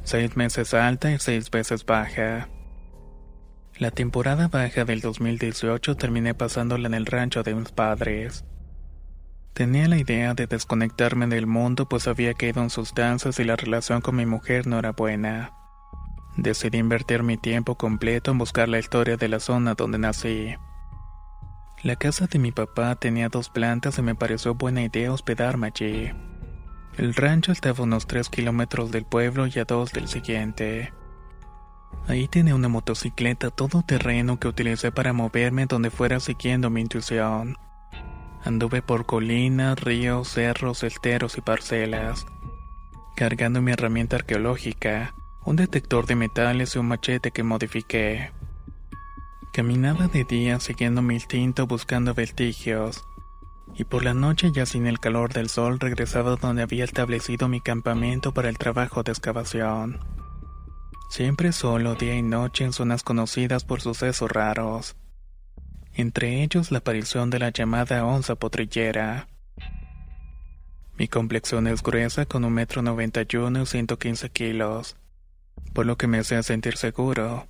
Seis 0.05 0.37
meses 0.37 0.75
alta 0.75 1.11
y 1.11 1.19
seis 1.19 1.51
veces 1.51 1.85
baja. 1.85 2.49
La 3.79 3.91
temporada 3.91 4.47
baja 4.47 4.85
del 4.85 5.01
2018 5.01 5.97
terminé 5.97 6.35
pasándola 6.35 6.87
en 6.87 6.95
el 6.95 7.07
rancho 7.07 7.43
de 7.43 7.57
mis 7.57 7.73
padres. 7.73 8.45
Tenía 9.53 9.89
la 9.89 9.99
idea 9.99 10.35
de 10.35 10.47
desconectarme 10.47 11.27
del 11.27 11.49
mundo 11.49 11.89
pues 11.89 12.07
había 12.07 12.35
caído 12.35 12.63
en 12.63 12.71
sustancias 12.71 13.41
y 13.41 13.45
la 13.45 13.57
relación 13.57 14.01
con 14.01 14.15
mi 14.15 14.27
mujer 14.27 14.69
no 14.69 14.79
era 14.79 14.93
buena. 14.93 15.53
Decidí 16.37 16.79
invertir 16.79 17.25
mi 17.25 17.37
tiempo 17.37 17.77
completo 17.77 18.31
en 18.31 18.39
buscar 18.39 18.69
la 18.69 18.79
historia 18.79 19.17
de 19.17 19.29
la 19.29 19.41
zona 19.41 19.75
donde 19.75 19.99
nací. 19.99 20.55
La 21.85 21.97
casa 21.97 22.27
de 22.27 22.39
mi 22.39 22.51
papá 22.51 22.95
tenía 22.95 23.29
dos 23.29 23.51
plantas 23.51 23.99
y 23.99 24.03
me 24.03 24.15
pareció 24.15 24.55
buena 24.55 24.83
idea 24.83 25.13
hospedarme 25.13 25.67
allí. 25.67 26.11
El 26.97 27.15
rancho 27.15 27.53
estaba 27.53 27.81
a 27.81 27.83
unos 27.83 28.07
3 28.07 28.31
kilómetros 28.31 28.91
del 28.91 29.05
pueblo 29.05 29.47
y 29.47 29.59
a 29.59 29.67
dos 29.67 29.93
del 29.93 30.09
siguiente. 30.09 30.95
Ahí 32.09 32.27
tenía 32.27 32.55
una 32.55 32.71
motocicleta 32.71 33.51
todoterreno 33.51 34.41
que 34.41 34.49
utilicé 34.49 34.93
para 34.93 35.13
moverme 35.13 35.67
donde 35.67 35.91
fuera 35.91 36.21
siguiendo 36.21 36.71
mi 36.71 36.81
intuición. 36.81 37.59
Anduve 38.43 38.81
por 38.81 39.05
colinas, 39.05 39.79
ríos, 39.79 40.29
cerros, 40.29 40.85
esteros 40.85 41.37
y 41.37 41.43
parcelas, 41.43 42.25
cargando 43.15 43.61
mi 43.61 43.73
herramienta 43.73 44.17
arqueológica, 44.17 45.15
un 45.45 45.57
detector 45.57 46.07
de 46.07 46.15
metales 46.15 46.77
y 46.77 46.79
un 46.79 46.89
machete 46.89 47.31
que 47.31 47.43
modifiqué. 47.43 48.33
Caminaba 49.55 50.09
de 50.09 50.25
día 50.25 50.59
siguiendo 50.59 51.01
mi 51.01 51.15
instinto 51.15 51.69
buscando 51.69 52.13
vestigios, 52.13 53.05
y 53.77 53.85
por 53.85 54.03
la 54.03 54.13
noche 54.13 54.51
ya 54.51 54.67
sin 54.67 54.89
el 54.89 54.99
calor 54.99 55.33
del 55.33 55.49
sol 55.49 55.79
regresaba 55.79 56.35
donde 56.35 56.63
había 56.63 56.83
establecido 56.83 57.47
mi 57.47 57.61
campamento 57.61 58.35
para 58.35 58.49
el 58.49 58.59
trabajo 58.59 59.05
de 59.05 59.13
excavación. 59.13 60.01
Siempre 61.09 61.53
solo 61.53 61.95
día 61.95 62.17
y 62.17 62.23
noche 62.23 62.65
en 62.65 62.73
zonas 62.73 63.05
conocidas 63.05 63.63
por 63.63 63.81
sucesos 63.81 64.29
raros. 64.29 64.97
Entre 65.93 66.43
ellos 66.43 66.73
la 66.73 66.79
aparición 66.79 67.31
de 67.31 67.39
la 67.39 67.51
llamada 67.51 68.05
onza 68.05 68.35
potrillera. 68.35 69.29
Mi 70.99 71.07
complexión 71.07 71.69
es 71.69 71.81
gruesa 71.81 72.27
con 72.27 72.45
un 72.45 72.55
metro 72.55 72.83
noventa 72.83 73.23
y 73.23 73.37
uno 73.37 73.63
y 73.63 73.67
115 73.67 74.31
kilos, 74.31 74.97
por 75.73 75.87
lo 75.87 75.97
que 75.97 76.09
me 76.09 76.19
hacía 76.19 76.43
sentir 76.43 76.77
seguro. 76.77 77.47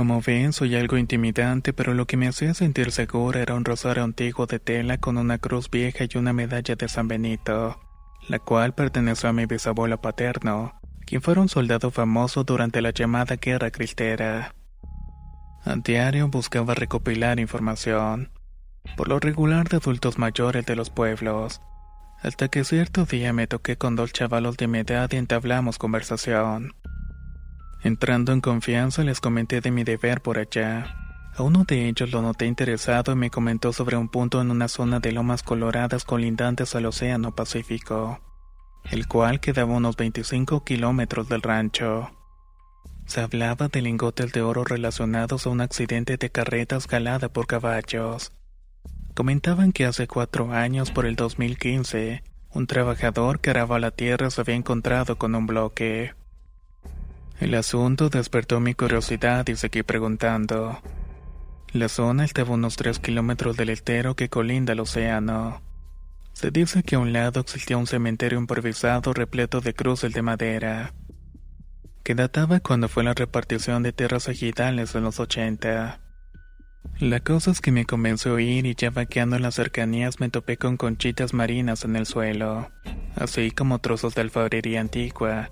Como 0.00 0.22
ven, 0.22 0.54
soy 0.54 0.76
algo 0.76 0.96
intimidante, 0.96 1.74
pero 1.74 1.92
lo 1.92 2.06
que 2.06 2.16
me 2.16 2.26
hacía 2.26 2.54
sentir 2.54 2.90
segura 2.90 3.42
era 3.42 3.54
un 3.54 3.66
rosario 3.66 4.02
antiguo 4.02 4.46
de 4.46 4.58
tela 4.58 4.96
con 4.96 5.18
una 5.18 5.36
cruz 5.36 5.70
vieja 5.70 6.06
y 6.08 6.16
una 6.16 6.32
medalla 6.32 6.74
de 6.74 6.88
San 6.88 7.06
Benito, 7.06 7.78
la 8.26 8.38
cual 8.38 8.74
perteneció 8.74 9.28
a 9.28 9.34
mi 9.34 9.44
bisabuelo 9.44 10.00
paterno, 10.00 10.72
quien 11.04 11.20
fue 11.20 11.38
un 11.38 11.50
soldado 11.50 11.90
famoso 11.90 12.44
durante 12.44 12.80
la 12.80 12.92
llamada 12.92 13.36
Guerra 13.36 13.70
Cristera. 13.70 14.54
A 15.66 15.76
diario 15.76 16.28
buscaba 16.28 16.74
recopilar 16.74 17.38
información, 17.38 18.30
por 18.96 19.06
lo 19.06 19.20
regular 19.20 19.68
de 19.68 19.76
adultos 19.76 20.18
mayores 20.18 20.64
de 20.64 20.76
los 20.76 20.88
pueblos, 20.88 21.60
hasta 22.22 22.48
que 22.48 22.64
cierto 22.64 23.04
día 23.04 23.34
me 23.34 23.46
toqué 23.46 23.76
con 23.76 23.96
dos 23.96 24.14
chavalos 24.14 24.56
de 24.56 24.66
mi 24.66 24.78
edad 24.78 25.10
y 25.12 25.16
entablamos 25.16 25.76
conversación. 25.76 26.72
Entrando 27.82 28.32
en 28.32 28.40
confianza 28.40 29.02
les 29.04 29.20
comenté 29.20 29.60
de 29.60 29.70
mi 29.70 29.84
deber 29.84 30.20
por 30.20 30.38
allá. 30.38 30.96
A 31.34 31.42
uno 31.42 31.64
de 31.64 31.88
ellos 31.88 32.10
lo 32.10 32.20
noté 32.20 32.46
interesado 32.46 33.12
y 33.12 33.16
me 33.16 33.30
comentó 33.30 33.72
sobre 33.72 33.96
un 33.96 34.08
punto 34.08 34.40
en 34.40 34.50
una 34.50 34.68
zona 34.68 35.00
de 35.00 35.12
lomas 35.12 35.42
coloradas 35.42 36.04
colindantes 36.04 36.74
al 36.74 36.86
Océano 36.86 37.34
Pacífico, 37.34 38.20
el 38.90 39.08
cual 39.08 39.40
quedaba 39.40 39.74
unos 39.74 39.96
25 39.96 40.64
kilómetros 40.64 41.28
del 41.28 41.40
rancho. 41.40 42.10
Se 43.06 43.22
hablaba 43.22 43.68
de 43.68 43.80
lingotes 43.80 44.32
de 44.32 44.42
oro 44.42 44.64
relacionados 44.64 45.46
a 45.46 45.50
un 45.50 45.62
accidente 45.62 46.16
de 46.16 46.30
carreta 46.30 46.76
escalada 46.76 47.28
por 47.28 47.46
caballos. 47.46 48.32
Comentaban 49.14 49.72
que 49.72 49.86
hace 49.86 50.06
cuatro 50.06 50.52
años, 50.52 50.90
por 50.90 51.06
el 51.06 51.16
2015, 51.16 52.22
un 52.52 52.66
trabajador 52.66 53.40
que 53.40 53.50
araba 53.50 53.78
la 53.78 53.90
tierra 53.90 54.30
se 54.30 54.40
había 54.40 54.54
encontrado 54.54 55.16
con 55.16 55.34
un 55.34 55.46
bloque. 55.46 56.14
El 57.40 57.54
asunto 57.54 58.10
despertó 58.10 58.60
mi 58.60 58.74
curiosidad 58.74 59.48
y 59.48 59.56
seguí 59.56 59.82
preguntando. 59.82 60.78
La 61.72 61.88
zona 61.88 62.26
estaba 62.26 62.50
a 62.50 62.52
unos 62.52 62.76
3 62.76 62.98
kilómetros 62.98 63.56
del 63.56 63.70
estero 63.70 64.14
que 64.14 64.28
colinda 64.28 64.74
al 64.74 64.80
océano. 64.80 65.62
Se 66.34 66.50
dice 66.50 66.82
que 66.82 66.96
a 66.96 66.98
un 66.98 67.14
lado 67.14 67.40
existía 67.40 67.78
un 67.78 67.86
cementerio 67.86 68.38
improvisado 68.38 69.14
repleto 69.14 69.62
de 69.62 69.72
cruces 69.72 70.12
de 70.12 70.20
madera, 70.20 70.92
que 72.04 72.14
databa 72.14 72.60
cuando 72.60 72.88
fue 72.88 73.04
la 73.04 73.14
repartición 73.14 73.82
de 73.82 73.94
tierras 73.94 74.28
ejidales 74.28 74.94
en 74.94 75.04
los 75.04 75.18
80. 75.18 75.98
La 76.98 77.20
cosa 77.20 77.52
es 77.52 77.62
que 77.62 77.72
me 77.72 77.86
convenció 77.86 78.36
a 78.36 78.42
ir 78.42 78.66
y 78.66 78.74
ya 78.74 78.90
vaqueando 78.90 79.36
en 79.36 79.42
las 79.42 79.54
cercanías 79.54 80.20
me 80.20 80.28
topé 80.28 80.58
con 80.58 80.76
conchitas 80.76 81.32
marinas 81.32 81.84
en 81.84 81.96
el 81.96 82.04
suelo, 82.04 82.70
así 83.16 83.50
como 83.50 83.78
trozos 83.78 84.14
de 84.14 84.20
alfarería 84.20 84.82
antigua. 84.82 85.50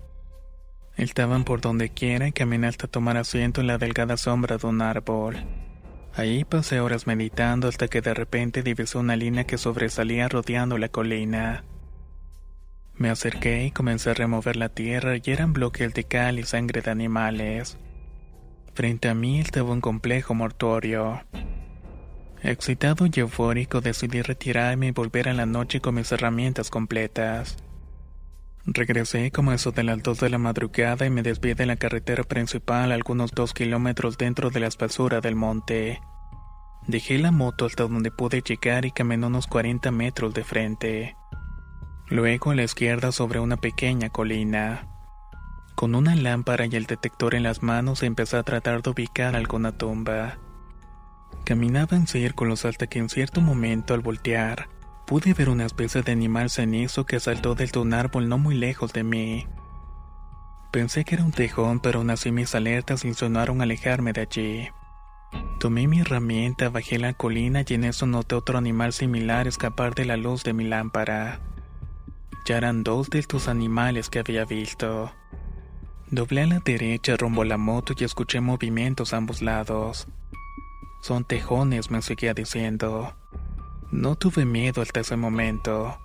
Estaban 0.99 1.45
por 1.45 1.61
donde 1.61 1.91
quiera 1.91 2.27
y 2.27 2.33
caminé 2.33 2.67
hasta 2.67 2.89
tomar 2.89 3.17
asiento 3.17 3.61
en 3.61 3.69
la 3.69 3.79
delgada 3.79 4.17
sombra 4.17 4.59
de 4.59 4.67
un 4.67 4.83
árbol. 4.83 5.37
Ahí 6.13 6.45
pasé 6.45 6.81
horas 6.81 7.07
meditando 7.07 7.69
hasta 7.69 7.87
que 7.87 8.01
de 8.01 8.15
repente 8.15 8.65
divisé 8.65 8.99
una 8.99 9.15
línea 9.15 9.45
que 9.45 9.59
sobresalía 9.59 10.29
rodeando 10.29 10.77
la 10.77 10.89
colina. 10.89 11.63
Me 12.97 13.11
acerqué 13.11 13.65
y 13.65 13.71
comencé 13.71 14.11
a 14.11 14.15
remover 14.15 14.57
la 14.57 14.71
tierra 14.71 15.17
y 15.17 15.23
eran 15.27 15.53
bloques 15.53 15.95
de 15.95 16.03
cal 16.03 16.41
y 16.41 16.43
sangre 16.43 16.83
de 16.83 16.91
animales. 16.91 17.79
Frente 18.75 19.09
a 19.09 19.15
mí 19.15 19.39
estaba 19.39 19.71
un 19.71 19.81
complejo 19.81 20.35
mortuorio. 20.35 21.23
Excitado 22.43 23.07
y 23.07 23.21
eufórico 23.21 23.81
decidí 23.81 24.21
retirarme 24.23 24.89
y 24.89 24.91
volver 24.91 25.29
a 25.29 25.33
la 25.33 25.47
noche 25.47 25.81
con 25.81 25.95
mis 25.95 26.11
herramientas 26.11 26.71
completas. 26.71 27.57
Regresé 28.71 29.31
como 29.31 29.53
eso 29.53 29.73
de 29.73 29.83
las 29.83 30.03
dos 30.03 30.21
de 30.21 30.29
la 30.29 30.37
madrugada 30.37 31.07
y 31.07 31.11
me 31.11 31.23
desvié 31.23 31.55
de 31.55 31.65
la 31.65 31.77
carretera 31.77 32.23
principal 32.23 32.93
algunos 32.93 33.31
dos 33.31 33.55
kilómetros 33.55 34.19
dentro 34.19 34.51
de 34.51 34.61
la 34.61 34.67
espesura 34.67 35.23
del 35.23 35.37
monte. 35.37 36.03
Dejé 36.87 37.17
la 37.17 37.31
moto 37.31 37.65
hasta 37.65 37.85
donde 37.85 38.11
pude 38.11 38.43
llegar 38.43 38.85
y 38.85 38.91
caminé 38.91 39.27
unos 39.27 39.47
40 39.47 39.91
metros 39.91 40.35
de 40.35 40.45
frente. 40.45 41.17
Luego 42.09 42.51
a 42.51 42.57
la 42.57 42.65
izquierda 42.65 43.11
sobre 43.11 43.41
una 43.41 43.57
pequeña 43.57 44.11
colina. 44.11 44.87
Con 45.75 45.95
una 45.95 46.15
lámpara 46.15 46.67
y 46.67 46.77
el 46.77 46.85
detector 46.85 47.35
en 47.35 47.45
las 47.45 47.63
manos 47.63 48.03
empecé 48.03 48.37
a 48.37 48.43
tratar 48.43 48.83
de 48.83 48.91
ubicar 48.91 49.35
alguna 49.35 49.73
tumba. 49.73 50.37
Caminaba 51.47 51.97
en 51.97 52.07
círculos 52.07 52.67
hasta 52.67 52.87
que 52.87 52.99
en 52.99 53.09
cierto 53.09 53.41
momento 53.41 53.95
al 53.95 54.01
voltear, 54.01 54.69
pude 55.09 55.33
ver 55.33 55.49
una 55.49 55.65
especie 55.65 56.03
de 56.03 56.13
animal 56.13 56.51
cenizo 56.51 57.07
que 57.07 57.19
saltó 57.19 57.55
desde 57.55 57.81
un 57.81 57.95
árbol 57.95 58.29
no 58.29 58.37
muy 58.37 58.55
lejos 58.55 58.93
de 58.93 59.05
mí. 59.05 59.47
Pensé 60.71 61.03
que 61.07 61.15
era 61.15 61.25
un 61.25 61.33
tejón, 61.33 61.81
pero 61.81 62.01
aún 62.01 62.11
así 62.11 62.31
mis 62.31 62.55
alertas 62.55 63.07
insinuaron 63.07 63.63
alejarme 63.63 64.13
de 64.13 64.21
allí. 64.21 64.69
Tomé 65.61 65.89
mi 65.89 66.01
herramienta, 66.01 66.69
bajé 66.69 66.99
la 66.99 67.15
colina 67.15 67.65
y 67.67 67.73
en 67.73 67.85
eso 67.85 68.05
noté 68.05 68.35
otro 68.35 68.59
animal 68.59 68.93
similar 68.93 69.49
escapar 69.49 69.95
de 69.95 70.05
la 70.05 70.19
luz 70.19 70.45
de 70.45 70.53
mi 70.53 70.65
lámpara. 70.65 71.41
Ya 72.45 72.59
eran 72.59 72.85
dos 72.85 73.09
de 73.09 73.19
estos 73.19 73.49
animales 73.49 74.11
que 74.11 74.19
había 74.19 74.45
visto. 74.45 75.11
Doblé 76.11 76.43
a 76.43 76.47
la 76.47 76.61
derecha 76.61 77.17
rumbo 77.17 77.45
la 77.45 77.57
moto 77.57 77.95
y 77.99 78.05
escuché 78.05 78.43
movimientos 78.43 79.15
a 79.15 79.17
ambos 79.17 79.41
lados. 79.41 80.07
Son 81.01 81.25
tejones, 81.25 81.91
me 81.91 82.03
seguía 82.03 82.35
diciendo. 82.35 83.15
No 83.91 84.17
tuve 84.17 84.45
miedo 84.45 84.83
hasta 84.83 85.01
ese 85.01 85.17
momento. 85.17 85.99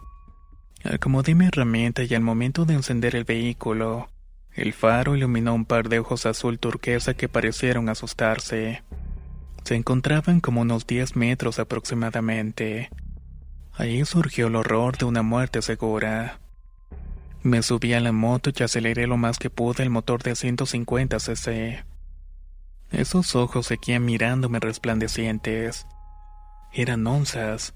Acomodé 0.83 1.35
mi 1.35 1.45
herramienta 1.45 2.03
y 2.03 2.13
al 2.13 2.21
momento 2.21 2.65
de 2.65 2.73
encender 2.73 3.15
el 3.15 3.23
vehículo, 3.23 4.09
el 4.55 4.73
faro 4.73 5.15
iluminó 5.15 5.55
un 5.55 5.65
par 5.65 5.89
de 5.89 5.99
ojos 5.99 6.25
azul 6.27 6.59
turquesa 6.59 7.15
que 7.15 7.27
parecieron 7.27 7.89
asustarse. 7.89 8.83
Se 9.63 9.75
encontraban 9.75 10.41
como 10.41 10.61
unos 10.61 10.85
10 10.85 11.15
metros 11.15 11.57
aproximadamente. 11.57 12.91
Ahí 13.73 14.05
surgió 14.05 14.47
el 14.47 14.55
horror 14.55 14.97
de 14.97 15.05
una 15.05 15.23
muerte 15.23 15.63
segura. 15.63 16.39
Me 17.41 17.63
subí 17.63 17.93
a 17.93 17.99
la 17.99 18.11
moto 18.11 18.51
y 18.55 18.61
aceleré 18.61 19.07
lo 19.07 19.17
más 19.17 19.39
que 19.39 19.49
pude 19.49 19.81
el 19.81 19.89
motor 19.89 20.21
de 20.21 20.35
150 20.35 21.19
cc. 21.19 21.83
Esos 22.91 23.35
ojos 23.35 23.65
seguían 23.65 24.05
mirándome 24.05 24.59
resplandecientes. 24.59 25.87
Eran 26.75 27.05
onzas. 27.05 27.75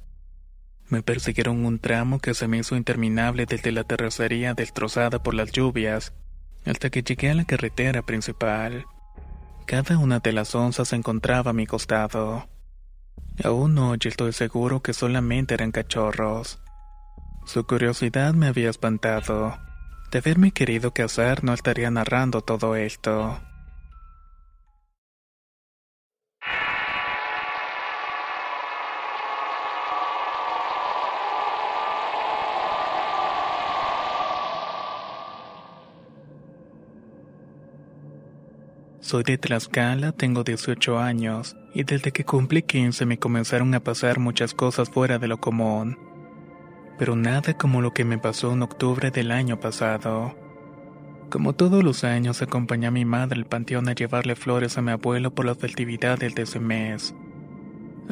Me 0.89 1.04
persiguieron 1.04 1.66
un 1.68 1.77
tramo 1.77 2.20
que 2.20 2.34
se 2.34 2.48
me 2.48 2.58
hizo 2.58 2.75
interminable 2.75 3.45
desde 3.45 3.71
la 3.71 3.84
terracería 3.84 4.56
destrozada 4.56 5.21
por 5.21 5.36
las 5.36 5.52
lluvias 5.52 6.13
hasta 6.65 6.89
que 6.89 7.04
llegué 7.04 7.30
a 7.30 7.36
la 7.36 7.45
carretera 7.45 8.02
principal. 8.02 8.86
Cada 9.67 10.00
una 10.00 10.17
de 10.17 10.34
las 10.34 10.56
onzas 10.56 10.88
se 10.88 10.95
encontraba 10.95 11.52
a 11.52 11.54
mi 11.54 11.67
costado. 11.67 12.50
Aún 13.43 13.78
hoy 13.78 14.00
estoy 14.04 14.34
seguro 14.34 14.82
que 14.82 14.93
solamente 14.93 15.54
eran 15.54 15.71
cachorros. 15.71 16.60
Su 17.45 17.67
curiosidad 17.67 18.34
me 18.34 18.48
había 18.48 18.71
espantado. 18.71 19.60
De 20.12 20.17
haberme 20.17 20.52
querido 20.52 20.91
casar 20.91 21.43
no 21.43 21.54
estaría 21.54 21.91
narrando 21.91 22.41
todo 22.41 22.76
esto. 22.76 23.39
Soy 39.08 39.24
de 39.24 39.38
Tlaxcala, 39.38 40.12
tengo 40.12 40.43
18 40.43 41.00
años, 41.00 41.56
y 41.74 41.84
desde 41.84 42.12
que 42.12 42.26
cumplí 42.26 42.62
15 42.62 43.06
me 43.06 43.17
comenzaron 43.17 43.74
a 43.74 43.80
pasar 43.80 44.20
muchas 44.20 44.54
cosas 44.54 44.89
fuera 44.89 45.17
de 45.17 45.30
lo 45.30 45.38
común 45.39 45.98
pero 46.98 47.15
nada 47.15 47.54
como 47.54 47.82
lo 47.82 47.93
que 47.93 48.04
me 48.04 48.17
pasó 48.17 48.52
en 48.54 48.63
octubre 48.63 49.12
del 49.12 49.32
año 49.32 49.60
pasado. 49.60 50.36
Como 51.30 51.54
todos 51.54 51.84
los 51.84 52.04
años 52.04 52.41
acompañé 52.41 52.88
a 52.88 52.91
mi 52.91 53.06
madre 53.06 53.38
al 53.38 53.46
panteón 53.46 53.89
a 53.89 53.93
llevarle 53.93 54.36
flores 54.36 54.78
a 54.78 54.82
mi 54.82 54.91
abuelo 54.91 55.34
por 55.34 55.46
las 55.46 55.58
festividades 55.58 56.34
de 56.34 56.43
ese 56.43 56.60
mes. 56.60 57.13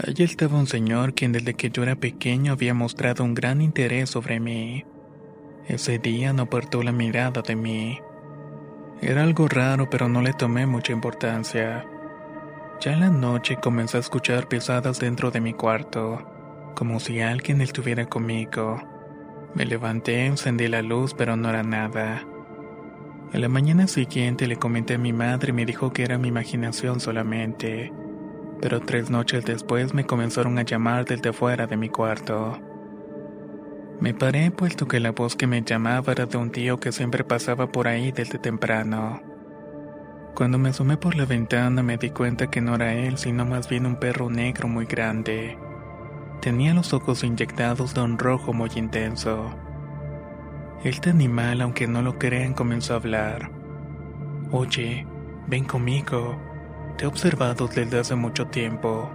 Allí 0.06 0.24
estaba 0.24 0.60
un 0.60 0.68
señor 0.68 1.14
quien 1.14 1.32
desde 1.32 1.54
que 1.54 1.70
yo 1.70 1.84
era 1.84 1.96
pequeño 1.96 2.52
había 2.52 2.74
mostrado 2.74 3.24
un 3.24 3.34
gran 3.34 3.62
interés 3.62 4.10
sobre 4.10 4.40
mí. 4.40 4.86
Ese 5.68 5.98
día 5.98 6.34
no 6.34 6.44
apartó 6.44 6.84
la 6.84 6.92
mirada 6.92 7.42
de 7.42 7.56
mí. 7.56 8.00
Era 9.02 9.24
algo 9.24 9.48
raro 9.48 9.90
pero 9.90 10.10
no 10.10 10.22
le 10.22 10.34
tomé 10.34 10.66
mucha 10.66 10.94
importancia. 10.94 11.86
Ya 12.82 12.94
en 12.94 13.00
la 13.00 13.10
noche 13.10 13.58
comencé 13.58 13.98
a 13.98 14.02
escuchar 14.02 14.48
pisadas 14.48 15.00
dentro 15.00 15.32
de 15.32 15.42
mi 15.42 15.54
cuarto 15.54 16.32
como 16.76 17.00
si 17.00 17.22
alguien 17.22 17.62
estuviera 17.62 18.06
conmigo. 18.06 18.82
Me 19.56 19.66
levanté, 19.66 20.26
encendí 20.26 20.68
la 20.68 20.82
luz, 20.82 21.14
pero 21.14 21.38
no 21.38 21.50
era 21.50 21.64
nada. 21.64 22.24
A 23.34 23.38
la 23.38 23.50
mañana 23.50 23.88
siguiente 23.88 24.46
le 24.48 24.58
comenté 24.58 24.96
a 24.96 25.00
mi 25.00 25.14
madre 25.14 25.50
y 25.50 25.54
me 25.54 25.66
dijo 25.66 25.92
que 25.92 26.04
era 26.04 26.18
mi 26.18 26.28
imaginación 26.28 27.00
solamente. 27.00 27.92
Pero 28.62 28.82
tres 28.82 29.10
noches 29.10 29.46
después 29.46 29.94
me 29.94 30.06
comenzaron 30.06 30.60
a 30.60 30.64
llamar 30.64 31.06
desde 31.06 31.34
fuera 31.34 31.66
de 31.66 31.78
mi 31.78 31.90
cuarto. 31.90 32.60
Me 34.00 34.14
paré 34.14 34.52
puesto 34.52 34.88
que 34.88 35.00
la 35.00 35.12
voz 35.12 35.36
que 35.36 35.48
me 35.48 35.62
llamaba 35.62 36.12
era 36.12 36.26
de 36.26 36.38
un 36.38 36.52
tío 36.52 36.80
que 36.80 36.92
siempre 36.92 37.24
pasaba 37.24 37.72
por 37.72 37.88
ahí 37.88 38.12
desde 38.12 38.40
temprano. 38.40 39.22
Cuando 40.36 40.58
me 40.58 40.70
asomé 40.70 40.98
por 40.98 41.16
la 41.16 41.26
ventana 41.26 41.82
me 41.82 41.98
di 41.98 42.10
cuenta 42.10 42.50
que 42.50 42.60
no 42.60 42.76
era 42.76 42.94
él, 42.94 43.18
sino 43.18 43.46
más 43.46 43.70
bien 43.70 43.86
un 43.86 43.96
perro 43.96 44.30
negro 44.30 44.68
muy 44.68 44.86
grande. 44.86 45.58
Tenía 46.42 46.74
los 46.74 46.94
ojos 46.94 47.24
inyectados 47.24 47.94
de 47.94 48.02
un 48.02 48.20
rojo 48.20 48.52
muy 48.52 48.70
intenso. 48.76 49.56
Este 50.84 51.10
animal, 51.10 51.62
aunque 51.62 51.88
no 51.88 52.02
lo 52.02 52.20
crean, 52.20 52.54
comenzó 52.54 52.94
a 52.94 52.98
hablar. 52.98 53.50
Oye, 54.52 55.08
ven 55.48 55.64
conmigo. 55.64 56.38
Te 56.98 57.06
he 57.06 57.08
observado 57.08 57.68
desde 57.68 58.00
hace 58.00 58.16
mucho 58.16 58.48
tiempo. 58.48 59.10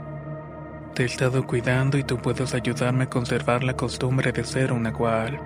Te 0.94 1.04
he 1.04 1.06
estado 1.06 1.46
cuidando 1.46 1.98
y 1.98 2.02
tú 2.02 2.18
puedes 2.18 2.52
ayudarme 2.52 3.04
a 3.04 3.10
conservar 3.10 3.62
la 3.62 3.74
costumbre 3.74 4.32
de 4.32 4.44
ser 4.44 4.72
un 4.72 4.82
nahual. 4.82 5.40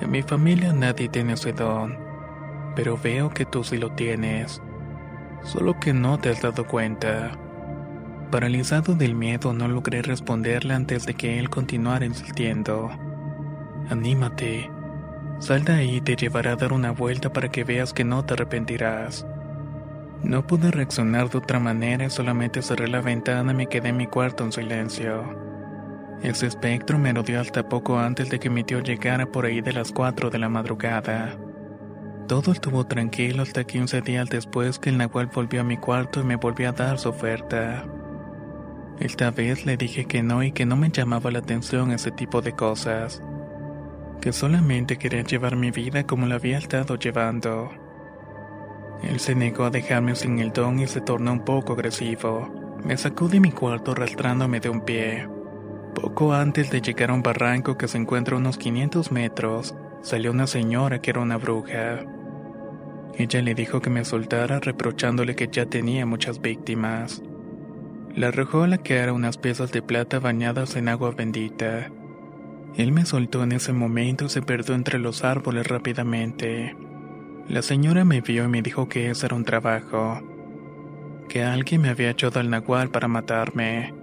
En 0.00 0.10
mi 0.10 0.22
familia 0.22 0.72
nadie 0.72 1.08
tiene 1.08 1.34
ese 1.34 1.52
don, 1.52 1.98
pero 2.74 2.96
veo 2.96 3.28
que 3.30 3.44
tú 3.44 3.62
sí 3.64 3.76
lo 3.76 3.92
tienes. 3.92 4.62
Solo 5.42 5.78
que 5.78 5.92
no 5.92 6.18
te 6.18 6.30
has 6.30 6.40
dado 6.40 6.66
cuenta. 6.66 7.32
Paralizado 8.30 8.94
del 8.94 9.14
miedo, 9.14 9.52
no 9.52 9.68
logré 9.68 10.02
responderle 10.02 10.74
antes 10.74 11.04
de 11.06 11.14
que 11.14 11.38
él 11.38 11.50
continuara 11.50 12.06
insistiendo. 12.06 12.90
Anímate. 13.90 14.70
Sal 15.38 15.64
de 15.64 15.72
ahí 15.72 15.96
y 15.96 16.00
te 16.00 16.16
llevará 16.16 16.52
a 16.52 16.56
dar 16.56 16.72
una 16.72 16.90
vuelta 16.90 17.32
para 17.32 17.50
que 17.50 17.64
veas 17.64 17.92
que 17.92 18.04
no 18.04 18.24
te 18.24 18.34
arrepentirás. 18.34 19.26
No 20.22 20.46
pude 20.46 20.70
reaccionar 20.70 21.30
de 21.30 21.38
otra 21.38 21.60
manera 21.60 22.06
y 22.06 22.10
solamente 22.10 22.60
cerré 22.60 22.88
la 22.88 23.00
ventana 23.00 23.52
y 23.52 23.54
me 23.54 23.66
quedé 23.68 23.90
en 23.90 23.96
mi 23.96 24.06
cuarto 24.06 24.44
en 24.44 24.52
silencio. 24.52 25.48
Ese 26.22 26.46
espectro 26.46 26.98
me 26.98 27.12
rodeó 27.12 27.40
hasta 27.40 27.68
poco 27.68 27.98
antes 27.98 28.28
de 28.28 28.40
que 28.40 28.50
mi 28.50 28.64
tío 28.64 28.80
llegara 28.80 29.26
por 29.26 29.46
ahí 29.46 29.60
de 29.60 29.72
las 29.72 29.92
4 29.92 30.30
de 30.30 30.38
la 30.38 30.48
madrugada. 30.48 31.38
Todo 32.26 32.52
estuvo 32.52 32.84
tranquilo 32.84 33.42
hasta 33.42 33.64
15 33.64 34.02
días 34.02 34.28
después 34.28 34.78
que 34.78 34.90
el 34.90 34.98
Nahual 34.98 35.28
volvió 35.28 35.60
a 35.60 35.64
mi 35.64 35.76
cuarto 35.76 36.20
y 36.20 36.24
me 36.24 36.36
volvió 36.36 36.68
a 36.68 36.72
dar 36.72 36.98
su 36.98 37.08
oferta. 37.10 37.86
Esta 38.98 39.30
vez 39.30 39.64
le 39.64 39.76
dije 39.76 40.06
que 40.06 40.24
no 40.24 40.42
y 40.42 40.50
que 40.50 40.66
no 40.66 40.76
me 40.76 40.90
llamaba 40.90 41.30
la 41.30 41.38
atención 41.38 41.92
ese 41.92 42.10
tipo 42.10 42.42
de 42.42 42.52
cosas. 42.52 43.22
Que 44.20 44.32
solamente 44.32 44.98
quería 44.98 45.22
llevar 45.22 45.54
mi 45.54 45.70
vida 45.70 46.04
como 46.04 46.26
la 46.26 46.34
había 46.34 46.58
estado 46.58 46.96
llevando. 46.96 47.70
Él 49.02 49.20
se 49.20 49.34
negó 49.34 49.64
a 49.64 49.70
dejarme 49.70 50.14
sin 50.14 50.38
el 50.38 50.52
don 50.52 50.80
y 50.80 50.86
se 50.86 51.00
tornó 51.00 51.32
un 51.32 51.44
poco 51.44 51.74
agresivo. 51.74 52.48
Me 52.84 52.96
sacó 52.96 53.28
de 53.28 53.40
mi 53.40 53.52
cuarto 53.52 53.92
arrastrándome 53.92 54.60
de 54.60 54.68
un 54.68 54.80
pie. 54.80 55.28
Poco 55.94 56.32
antes 56.32 56.70
de 56.70 56.80
llegar 56.80 57.10
a 57.10 57.14
un 57.14 57.22
barranco 57.22 57.76
que 57.76 57.88
se 57.88 57.98
encuentra 57.98 58.36
a 58.36 58.38
unos 58.38 58.58
500 58.58 59.10
metros, 59.12 59.74
salió 60.02 60.30
una 60.30 60.46
señora 60.46 61.00
que 61.00 61.10
era 61.10 61.20
una 61.20 61.38
bruja. 61.38 62.04
Ella 63.16 63.42
le 63.42 63.54
dijo 63.54 63.80
que 63.80 63.90
me 63.90 64.04
soltara 64.04 64.60
reprochándole 64.60 65.34
que 65.34 65.48
ya 65.48 65.66
tenía 65.66 66.06
muchas 66.06 66.40
víctimas. 66.40 67.22
Le 68.14 68.26
arrojó 68.26 68.62
a 68.62 68.68
la 68.68 68.78
cara 68.78 69.12
unas 69.12 69.38
piezas 69.38 69.72
de 69.72 69.82
plata 69.82 70.18
bañadas 70.18 70.76
en 70.76 70.88
agua 70.88 71.10
bendita. 71.10 71.90
Él 72.76 72.92
me 72.92 73.04
soltó 73.04 73.42
en 73.42 73.52
ese 73.52 73.72
momento 73.72 74.26
y 74.26 74.28
se 74.28 74.42
perdió 74.42 74.74
entre 74.74 74.98
los 74.98 75.24
árboles 75.24 75.66
rápidamente. 75.66 76.76
La 77.48 77.62
señora 77.62 78.04
me 78.04 78.20
vio 78.20 78.44
y 78.44 78.48
me 78.48 78.60
dijo 78.60 78.90
que 78.90 79.08
ese 79.08 79.24
era 79.24 79.34
un 79.34 79.44
trabajo, 79.44 80.20
que 81.30 81.44
alguien 81.44 81.80
me 81.80 81.88
había 81.88 82.10
echado 82.10 82.40
al 82.40 82.50
nahual 82.50 82.90
para 82.90 83.08
matarme. 83.08 83.94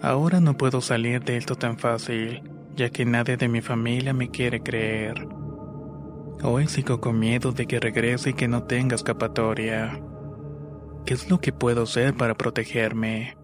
Ahora 0.00 0.40
no 0.40 0.56
puedo 0.56 0.80
salir 0.80 1.22
de 1.22 1.36
esto 1.36 1.56
tan 1.56 1.76
fácil, 1.76 2.42
ya 2.74 2.88
que 2.88 3.04
nadie 3.04 3.36
de 3.36 3.48
mi 3.48 3.60
familia 3.60 4.14
me 4.14 4.30
quiere 4.30 4.62
creer. 4.62 5.28
Hoy 6.42 6.66
sigo 6.66 6.98
con 6.98 7.18
miedo 7.18 7.52
de 7.52 7.66
que 7.66 7.78
regrese 7.78 8.30
y 8.30 8.34
que 8.34 8.48
no 8.48 8.62
tenga 8.62 8.96
escapatoria. 8.96 10.00
¿Qué 11.04 11.12
es 11.12 11.28
lo 11.28 11.38
que 11.40 11.52
puedo 11.52 11.82
hacer 11.82 12.14
para 12.14 12.34
protegerme? 12.36 13.36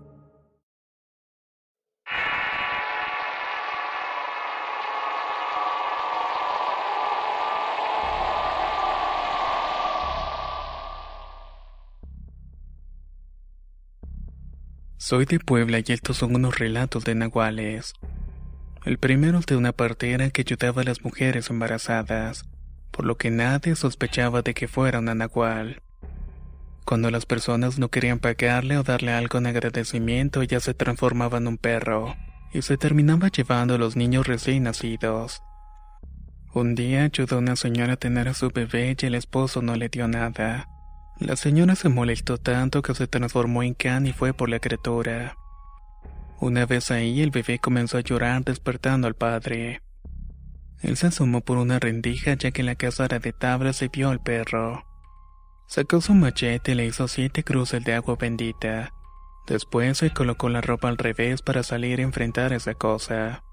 Soy 15.04 15.24
de 15.24 15.40
Puebla 15.40 15.80
y 15.80 15.92
estos 15.92 16.18
son 16.18 16.36
unos 16.36 16.60
relatos 16.60 17.02
de 17.02 17.16
nahuales. 17.16 17.94
El 18.84 18.98
primero 18.98 19.40
es 19.40 19.46
de 19.46 19.56
una 19.56 19.72
partera 19.72 20.30
que 20.30 20.42
ayudaba 20.42 20.82
a 20.82 20.84
las 20.84 21.02
mujeres 21.02 21.50
embarazadas, 21.50 22.44
por 22.92 23.04
lo 23.04 23.16
que 23.16 23.32
nadie 23.32 23.74
sospechaba 23.74 24.42
de 24.42 24.54
que 24.54 24.68
fuera 24.68 25.00
una 25.00 25.16
nahual. 25.16 25.82
Cuando 26.84 27.10
las 27.10 27.26
personas 27.26 27.80
no 27.80 27.88
querían 27.88 28.20
pagarle 28.20 28.78
o 28.78 28.84
darle 28.84 29.10
algo 29.10 29.38
en 29.38 29.48
agradecimiento, 29.48 30.40
ella 30.40 30.60
se 30.60 30.72
transformaba 30.72 31.38
en 31.38 31.48
un 31.48 31.58
perro 31.58 32.14
y 32.52 32.62
se 32.62 32.76
terminaba 32.76 33.26
llevando 33.26 33.74
a 33.74 33.78
los 33.78 33.96
niños 33.96 34.28
recién 34.28 34.62
nacidos. 34.62 35.42
Un 36.54 36.76
día 36.76 37.02
ayudó 37.02 37.36
a 37.36 37.38
una 37.40 37.56
señora 37.56 37.94
a 37.94 37.96
tener 37.96 38.28
a 38.28 38.34
su 38.34 38.50
bebé 38.50 38.96
y 38.96 39.06
el 39.06 39.16
esposo 39.16 39.62
no 39.62 39.74
le 39.74 39.88
dio 39.88 40.06
nada. 40.06 40.68
La 41.22 41.36
señora 41.36 41.76
se 41.76 41.88
molestó 41.88 42.36
tanto 42.36 42.82
que 42.82 42.96
se 42.96 43.06
transformó 43.06 43.62
en 43.62 43.74
can 43.74 44.06
y 44.08 44.12
fue 44.12 44.34
por 44.34 44.48
la 44.48 44.58
criatura. 44.58 45.36
Una 46.40 46.66
vez 46.66 46.90
ahí 46.90 47.22
el 47.22 47.30
bebé 47.30 47.60
comenzó 47.60 47.96
a 47.96 48.00
llorar 48.00 48.42
despertando 48.42 49.06
al 49.06 49.14
padre. 49.14 49.82
Él 50.80 50.96
se 50.96 51.06
asomó 51.06 51.40
por 51.40 51.58
una 51.58 51.78
rendija 51.78 52.34
ya 52.34 52.50
que 52.50 52.64
la 52.64 52.74
casa 52.74 53.04
era 53.04 53.20
de 53.20 53.32
tablas 53.32 53.82
y 53.82 53.88
vio 53.88 54.10
al 54.10 54.20
perro. 54.20 54.84
Sacó 55.68 56.00
su 56.00 56.12
machete 56.12 56.72
y 56.72 56.74
le 56.74 56.86
hizo 56.86 57.06
siete 57.06 57.44
cruces 57.44 57.84
de 57.84 57.94
agua 57.94 58.16
bendita. 58.18 58.92
Después 59.46 59.98
se 59.98 60.10
colocó 60.10 60.48
la 60.48 60.60
ropa 60.60 60.88
al 60.88 60.98
revés 60.98 61.40
para 61.40 61.62
salir 61.62 62.00
a 62.00 62.02
enfrentar 62.02 62.52
esa 62.52 62.74
cosa. 62.74 63.44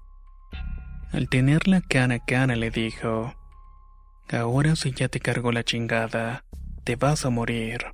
Al 1.12 1.28
tenerla 1.28 1.82
cara 1.82 2.16
a 2.16 2.24
cara 2.24 2.56
le 2.56 2.72
dijo, 2.72 3.32
Ahora 4.32 4.74
sí 4.74 4.92
ya 4.92 5.08
te 5.08 5.20
cargó 5.20 5.52
la 5.52 5.62
chingada, 5.62 6.44
te 6.90 6.96
vas 6.96 7.24
a 7.24 7.30
morir. 7.30 7.86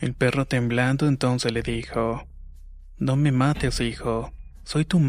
El 0.00 0.14
perro 0.14 0.46
temblando 0.46 1.06
entonces 1.06 1.52
le 1.52 1.60
dijo, 1.60 2.26
No 2.96 3.16
me 3.16 3.32
mates, 3.32 3.82
hijo, 3.82 4.32
soy 4.64 4.86
tu 4.86 5.08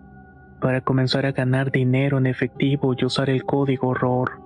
para 0.61 0.79
comenzar 0.79 1.25
a 1.25 1.33
ganar 1.33 1.71
dinero 1.71 2.17
en 2.17 2.27
efectivo 2.27 2.93
y 2.97 3.03
usar 3.03 3.29
el 3.29 3.43
código 3.43 3.89
horror. 3.89 4.39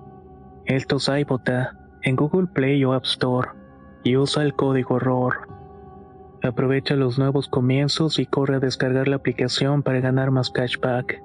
Esto 0.66 0.96
es 0.96 1.08
iBota 1.08 1.78
en 2.02 2.16
Google 2.16 2.48
Play 2.48 2.84
o 2.86 2.94
App 2.94 3.06
Store 3.06 3.50
y 4.04 4.18
usa 4.18 4.44
el 4.44 4.56
código 4.56 4.98
ROR. 4.98 5.48
Aprovecha 6.42 6.96
los 6.96 7.20
nuevos 7.20 7.48
comienzos 7.48 8.20
y 8.20 8.26
corre 8.26 8.56
a 8.56 8.60
descargar 8.60 9.08
la 9.08 9.18
aplicación 9.18 9.84
para 9.84 10.00
ganar 10.00 10.32
más 10.32 10.52
cashback. 10.52 11.22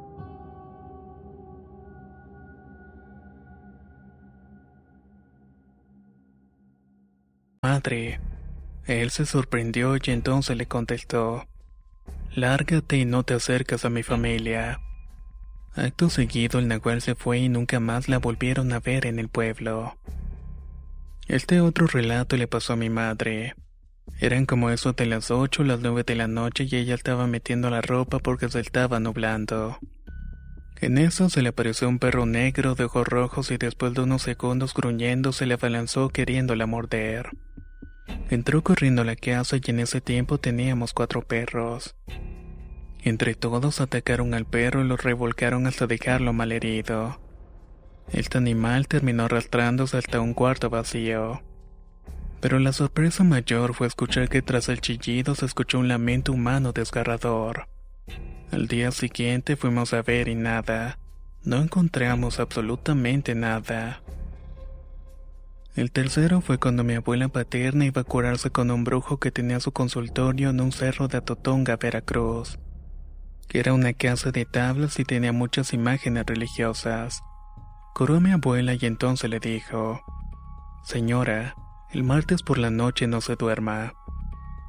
Madre. 7.62 8.18
Él 8.86 9.10
se 9.10 9.26
sorprendió 9.26 9.96
y 9.96 10.10
entonces 10.10 10.56
le 10.56 10.66
contestó. 10.66 11.49
Lárgate 12.34 12.96
y 12.96 13.04
no 13.04 13.24
te 13.24 13.34
acercas 13.34 13.84
a 13.84 13.90
mi 13.90 14.02
familia. 14.02 14.80
Acto 15.74 16.10
seguido 16.10 16.58
el 16.58 16.68
nahual 16.68 17.00
se 17.00 17.14
fue 17.14 17.38
y 17.38 17.48
nunca 17.48 17.80
más 17.80 18.08
la 18.08 18.18
volvieron 18.18 18.72
a 18.72 18.80
ver 18.80 19.06
en 19.06 19.18
el 19.18 19.28
pueblo. 19.28 19.96
Este 21.26 21.60
otro 21.60 21.86
relato 21.86 22.36
le 22.36 22.46
pasó 22.46 22.72
a 22.74 22.76
mi 22.76 22.88
madre. 22.88 23.54
Eran 24.20 24.46
como 24.46 24.70
eso 24.70 24.92
de 24.92 25.06
las 25.06 25.30
ocho 25.30 25.62
o 25.62 25.64
las 25.64 25.80
nueve 25.80 26.04
de 26.04 26.14
la 26.14 26.28
noche 26.28 26.66
y 26.70 26.76
ella 26.76 26.94
estaba 26.94 27.26
metiendo 27.26 27.70
la 27.70 27.80
ropa 27.80 28.18
porque 28.18 28.48
se 28.48 28.60
estaba 28.60 29.00
nublando. 29.00 29.78
En 30.80 30.98
eso 30.98 31.28
se 31.28 31.42
le 31.42 31.50
apareció 31.50 31.88
un 31.88 31.98
perro 31.98 32.26
negro 32.26 32.74
de 32.74 32.84
ojos 32.84 33.06
rojos 33.06 33.50
y 33.50 33.58
después 33.58 33.92
de 33.94 34.02
unos 34.02 34.22
segundos 34.22 34.72
gruñendo 34.72 35.32
se 35.32 35.46
le 35.46 35.54
abalanzó 35.54 36.08
queriéndola 36.08 36.66
morder. 36.66 37.30
Entró 38.30 38.62
corriendo 38.62 39.02
a 39.02 39.04
la 39.04 39.16
casa 39.16 39.56
y 39.56 39.70
en 39.70 39.80
ese 39.80 40.00
tiempo 40.00 40.38
teníamos 40.38 40.92
cuatro 40.92 41.20
perros. 41.20 41.96
Entre 43.02 43.34
todos 43.34 43.80
atacaron 43.80 44.34
al 44.34 44.44
perro 44.44 44.84
y 44.84 44.86
lo 44.86 44.96
revolcaron 44.96 45.66
hasta 45.66 45.88
dejarlo 45.88 46.32
malherido. 46.32 47.18
Este 48.12 48.38
animal 48.38 48.86
terminó 48.86 49.24
arrastrándose 49.24 49.98
hasta 49.98 50.20
un 50.20 50.34
cuarto 50.34 50.70
vacío. 50.70 51.42
Pero 52.40 52.60
la 52.60 52.72
sorpresa 52.72 53.24
mayor 53.24 53.74
fue 53.74 53.88
escuchar 53.88 54.28
que 54.28 54.42
tras 54.42 54.68
el 54.68 54.80
chillido 54.80 55.34
se 55.34 55.46
escuchó 55.46 55.80
un 55.80 55.88
lamento 55.88 56.32
humano 56.32 56.72
desgarrador. 56.72 57.66
Al 58.52 58.68
día 58.68 58.92
siguiente 58.92 59.56
fuimos 59.56 59.92
a 59.92 60.02
ver 60.02 60.28
y 60.28 60.36
nada. 60.36 60.98
No 61.42 61.56
encontramos 61.56 62.38
absolutamente 62.38 63.34
nada. 63.34 64.02
El 65.80 65.92
tercero 65.92 66.42
fue 66.42 66.58
cuando 66.58 66.84
mi 66.84 66.92
abuela 66.92 67.28
paterna 67.28 67.86
iba 67.86 68.02
a 68.02 68.04
curarse 68.04 68.50
con 68.50 68.70
un 68.70 68.84
brujo 68.84 69.18
que 69.18 69.30
tenía 69.30 69.60
su 69.60 69.72
consultorio 69.72 70.50
en 70.50 70.60
un 70.60 70.72
cerro 70.72 71.08
de 71.08 71.16
Atotonga, 71.16 71.78
Veracruz, 71.78 72.58
que 73.48 73.60
era 73.60 73.72
una 73.72 73.94
casa 73.94 74.30
de 74.30 74.44
tablas 74.44 74.98
y 74.98 75.04
tenía 75.04 75.32
muchas 75.32 75.72
imágenes 75.72 76.26
religiosas. 76.26 77.22
Curó 77.94 78.16
a 78.16 78.20
mi 78.20 78.30
abuela 78.30 78.74
y 78.74 78.80
entonces 78.82 79.30
le 79.30 79.40
dijo, 79.40 80.02
Señora, 80.84 81.54
el 81.94 82.04
martes 82.04 82.42
por 82.42 82.58
la 82.58 82.68
noche 82.68 83.06
no 83.06 83.22
se 83.22 83.36
duerma. 83.36 83.94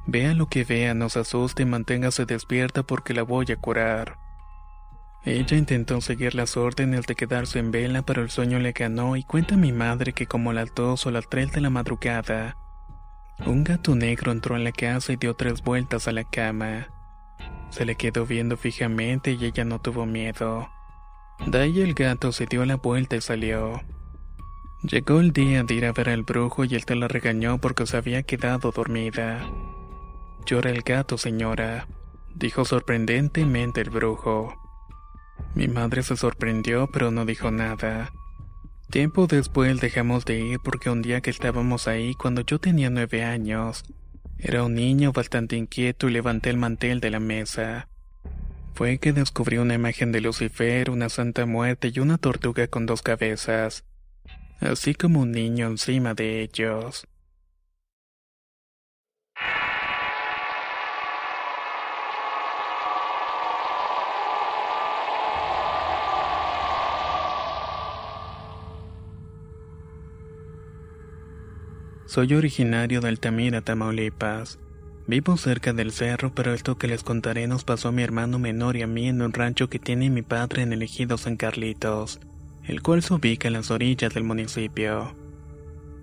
Vea 0.06 0.32
lo 0.32 0.46
que 0.46 0.64
vea, 0.64 0.94
no 0.94 1.10
se 1.10 1.18
asuste 1.18 1.64
y 1.64 1.66
manténgase 1.66 2.24
despierta 2.24 2.84
porque 2.84 3.12
la 3.12 3.22
voy 3.22 3.52
a 3.52 3.56
curar. 3.56 4.16
Ella 5.24 5.56
intentó 5.56 6.00
seguir 6.00 6.34
las 6.34 6.56
órdenes 6.56 7.06
de 7.06 7.14
quedarse 7.14 7.60
en 7.60 7.70
vela, 7.70 8.02
pero 8.02 8.22
el 8.22 8.30
sueño 8.30 8.58
le 8.58 8.72
ganó 8.72 9.16
y 9.16 9.22
cuenta 9.22 9.56
mi 9.56 9.70
madre 9.70 10.12
que 10.12 10.26
como 10.26 10.50
a 10.50 10.54
las 10.54 10.74
dos 10.74 11.06
o 11.06 11.12
las 11.12 11.30
de 11.30 11.60
la 11.60 11.70
madrugada, 11.70 12.56
un 13.46 13.62
gato 13.62 13.94
negro 13.94 14.32
entró 14.32 14.56
en 14.56 14.64
la 14.64 14.72
casa 14.72 15.12
y 15.12 15.16
dio 15.16 15.34
tres 15.34 15.62
vueltas 15.62 16.08
a 16.08 16.12
la 16.12 16.24
cama. 16.24 16.88
Se 17.70 17.84
le 17.84 17.94
quedó 17.94 18.26
viendo 18.26 18.56
fijamente 18.56 19.32
y 19.32 19.44
ella 19.44 19.64
no 19.64 19.80
tuvo 19.80 20.06
miedo. 20.06 20.68
De 21.46 21.60
ahí 21.60 21.80
el 21.80 21.94
gato 21.94 22.32
se 22.32 22.46
dio 22.46 22.64
la 22.64 22.76
vuelta 22.76 23.16
y 23.16 23.20
salió. 23.20 23.80
Llegó 24.82 25.20
el 25.20 25.32
día 25.32 25.62
de 25.62 25.74
ir 25.74 25.86
a 25.86 25.92
ver 25.92 26.08
al 26.08 26.22
brujo 26.24 26.64
y 26.64 26.74
él 26.74 26.84
te 26.84 26.96
la 26.96 27.06
regañó 27.08 27.58
porque 27.58 27.86
se 27.86 27.96
había 27.96 28.22
quedado 28.24 28.72
dormida. 28.72 29.48
Llora 30.46 30.70
el 30.70 30.82
gato, 30.82 31.16
señora, 31.16 31.86
dijo 32.34 32.64
sorprendentemente 32.64 33.80
el 33.80 33.90
brujo. 33.90 34.61
Mi 35.54 35.68
madre 35.68 36.02
se 36.02 36.16
sorprendió 36.16 36.88
pero 36.92 37.10
no 37.10 37.24
dijo 37.24 37.50
nada. 37.50 38.12
Tiempo 38.90 39.26
después 39.26 39.80
dejamos 39.80 40.24
de 40.24 40.38
ir 40.40 40.58
porque 40.62 40.90
un 40.90 41.02
día 41.02 41.20
que 41.20 41.30
estábamos 41.30 41.88
ahí 41.88 42.14
cuando 42.14 42.42
yo 42.42 42.58
tenía 42.58 42.90
nueve 42.90 43.24
años, 43.24 43.84
era 44.38 44.64
un 44.64 44.74
niño 44.74 45.12
bastante 45.12 45.56
inquieto 45.56 46.08
y 46.08 46.12
levanté 46.12 46.50
el 46.50 46.56
mantel 46.56 47.00
de 47.00 47.10
la 47.10 47.20
mesa. 47.20 47.88
Fue 48.74 48.98
que 48.98 49.12
descubrí 49.12 49.58
una 49.58 49.74
imagen 49.74 50.12
de 50.12 50.20
Lucifer, 50.20 50.90
una 50.90 51.08
santa 51.08 51.46
muerte 51.46 51.92
y 51.94 52.00
una 52.00 52.18
tortuga 52.18 52.66
con 52.66 52.84
dos 52.84 53.02
cabezas, 53.02 53.84
así 54.60 54.94
como 54.94 55.20
un 55.20 55.32
niño 55.32 55.68
encima 55.68 56.14
de 56.14 56.42
ellos. 56.42 57.06
Soy 72.12 72.34
originario 72.34 73.00
de 73.00 73.08
Altamira, 73.08 73.62
Tamaulipas. 73.62 74.58
Vivo 75.06 75.38
cerca 75.38 75.72
del 75.72 75.92
cerro, 75.92 76.34
pero 76.34 76.52
esto 76.52 76.76
que 76.76 76.86
les 76.86 77.02
contaré 77.02 77.46
nos 77.46 77.64
pasó 77.64 77.88
a 77.88 77.92
mi 77.92 78.02
hermano 78.02 78.38
menor 78.38 78.76
y 78.76 78.82
a 78.82 78.86
mí 78.86 79.08
en 79.08 79.22
un 79.22 79.32
rancho 79.32 79.70
que 79.70 79.78
tiene 79.78 80.10
mi 80.10 80.20
padre 80.20 80.60
en 80.60 80.74
el 80.74 80.82
ejido 80.82 81.16
San 81.16 81.38
Carlitos, 81.38 82.20
el 82.64 82.82
cual 82.82 83.02
se 83.02 83.14
ubica 83.14 83.48
en 83.48 83.54
las 83.54 83.70
orillas 83.70 84.12
del 84.12 84.24
municipio. 84.24 85.16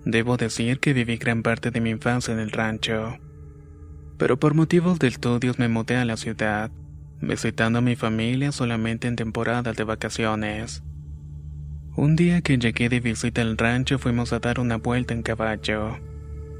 Debo 0.04 0.36
decir 0.36 0.80
que 0.80 0.94
viví 0.94 1.16
gran 1.16 1.44
parte 1.44 1.70
de 1.70 1.80
mi 1.80 1.90
infancia 1.90 2.34
en 2.34 2.40
el 2.40 2.50
rancho. 2.50 3.16
Pero 4.18 4.36
por 4.36 4.54
motivos 4.54 4.98
de 4.98 5.06
estudios 5.06 5.60
me 5.60 5.68
mudé 5.68 5.96
a 5.96 6.04
la 6.04 6.16
ciudad, 6.16 6.72
visitando 7.20 7.78
a 7.78 7.82
mi 7.82 7.94
familia 7.94 8.50
solamente 8.50 9.06
en 9.06 9.14
temporadas 9.14 9.76
de 9.76 9.84
vacaciones. 9.84 10.82
Un 11.96 12.14
día 12.14 12.40
que 12.40 12.56
llegué 12.56 12.88
de 12.88 13.00
visita 13.00 13.42
al 13.42 13.58
rancho 13.58 13.98
fuimos 13.98 14.32
a 14.32 14.38
dar 14.38 14.60
una 14.60 14.76
vuelta 14.76 15.12
en 15.12 15.22
caballo. 15.22 15.98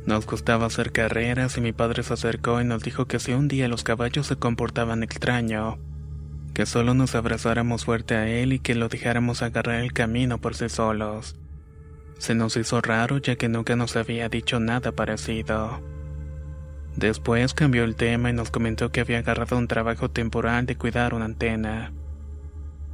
Nos 0.04 0.26
gustaba 0.26 0.66
hacer 0.66 0.90
carreras 0.90 1.56
y 1.56 1.60
mi 1.60 1.72
padre 1.72 2.02
se 2.02 2.14
acercó 2.14 2.60
y 2.60 2.64
nos 2.64 2.82
dijo 2.82 3.06
que 3.06 3.20
si 3.20 3.32
un 3.32 3.46
día 3.46 3.68
los 3.68 3.84
caballos 3.84 4.26
se 4.26 4.34
comportaban 4.34 5.04
extraño, 5.04 5.78
que 6.52 6.66
solo 6.66 6.94
nos 6.94 7.14
abrazáramos 7.14 7.84
fuerte 7.84 8.16
a 8.16 8.28
él 8.28 8.52
y 8.52 8.58
que 8.58 8.74
lo 8.74 8.88
dejáramos 8.88 9.42
agarrar 9.42 9.80
el 9.80 9.92
camino 9.92 10.40
por 10.40 10.56
sí 10.56 10.68
solos. 10.68 11.36
Se 12.18 12.34
nos 12.34 12.56
hizo 12.56 12.80
raro 12.80 13.18
ya 13.18 13.36
que 13.36 13.48
nunca 13.48 13.76
nos 13.76 13.94
había 13.94 14.28
dicho 14.28 14.58
nada 14.58 14.90
parecido. 14.90 15.80
Después 16.96 17.54
cambió 17.54 17.84
el 17.84 17.94
tema 17.94 18.30
y 18.30 18.32
nos 18.32 18.50
comentó 18.50 18.90
que 18.90 19.00
había 19.00 19.18
agarrado 19.18 19.56
un 19.56 19.68
trabajo 19.68 20.10
temporal 20.10 20.66
de 20.66 20.76
cuidar 20.76 21.14
una 21.14 21.26
antena. 21.26 21.92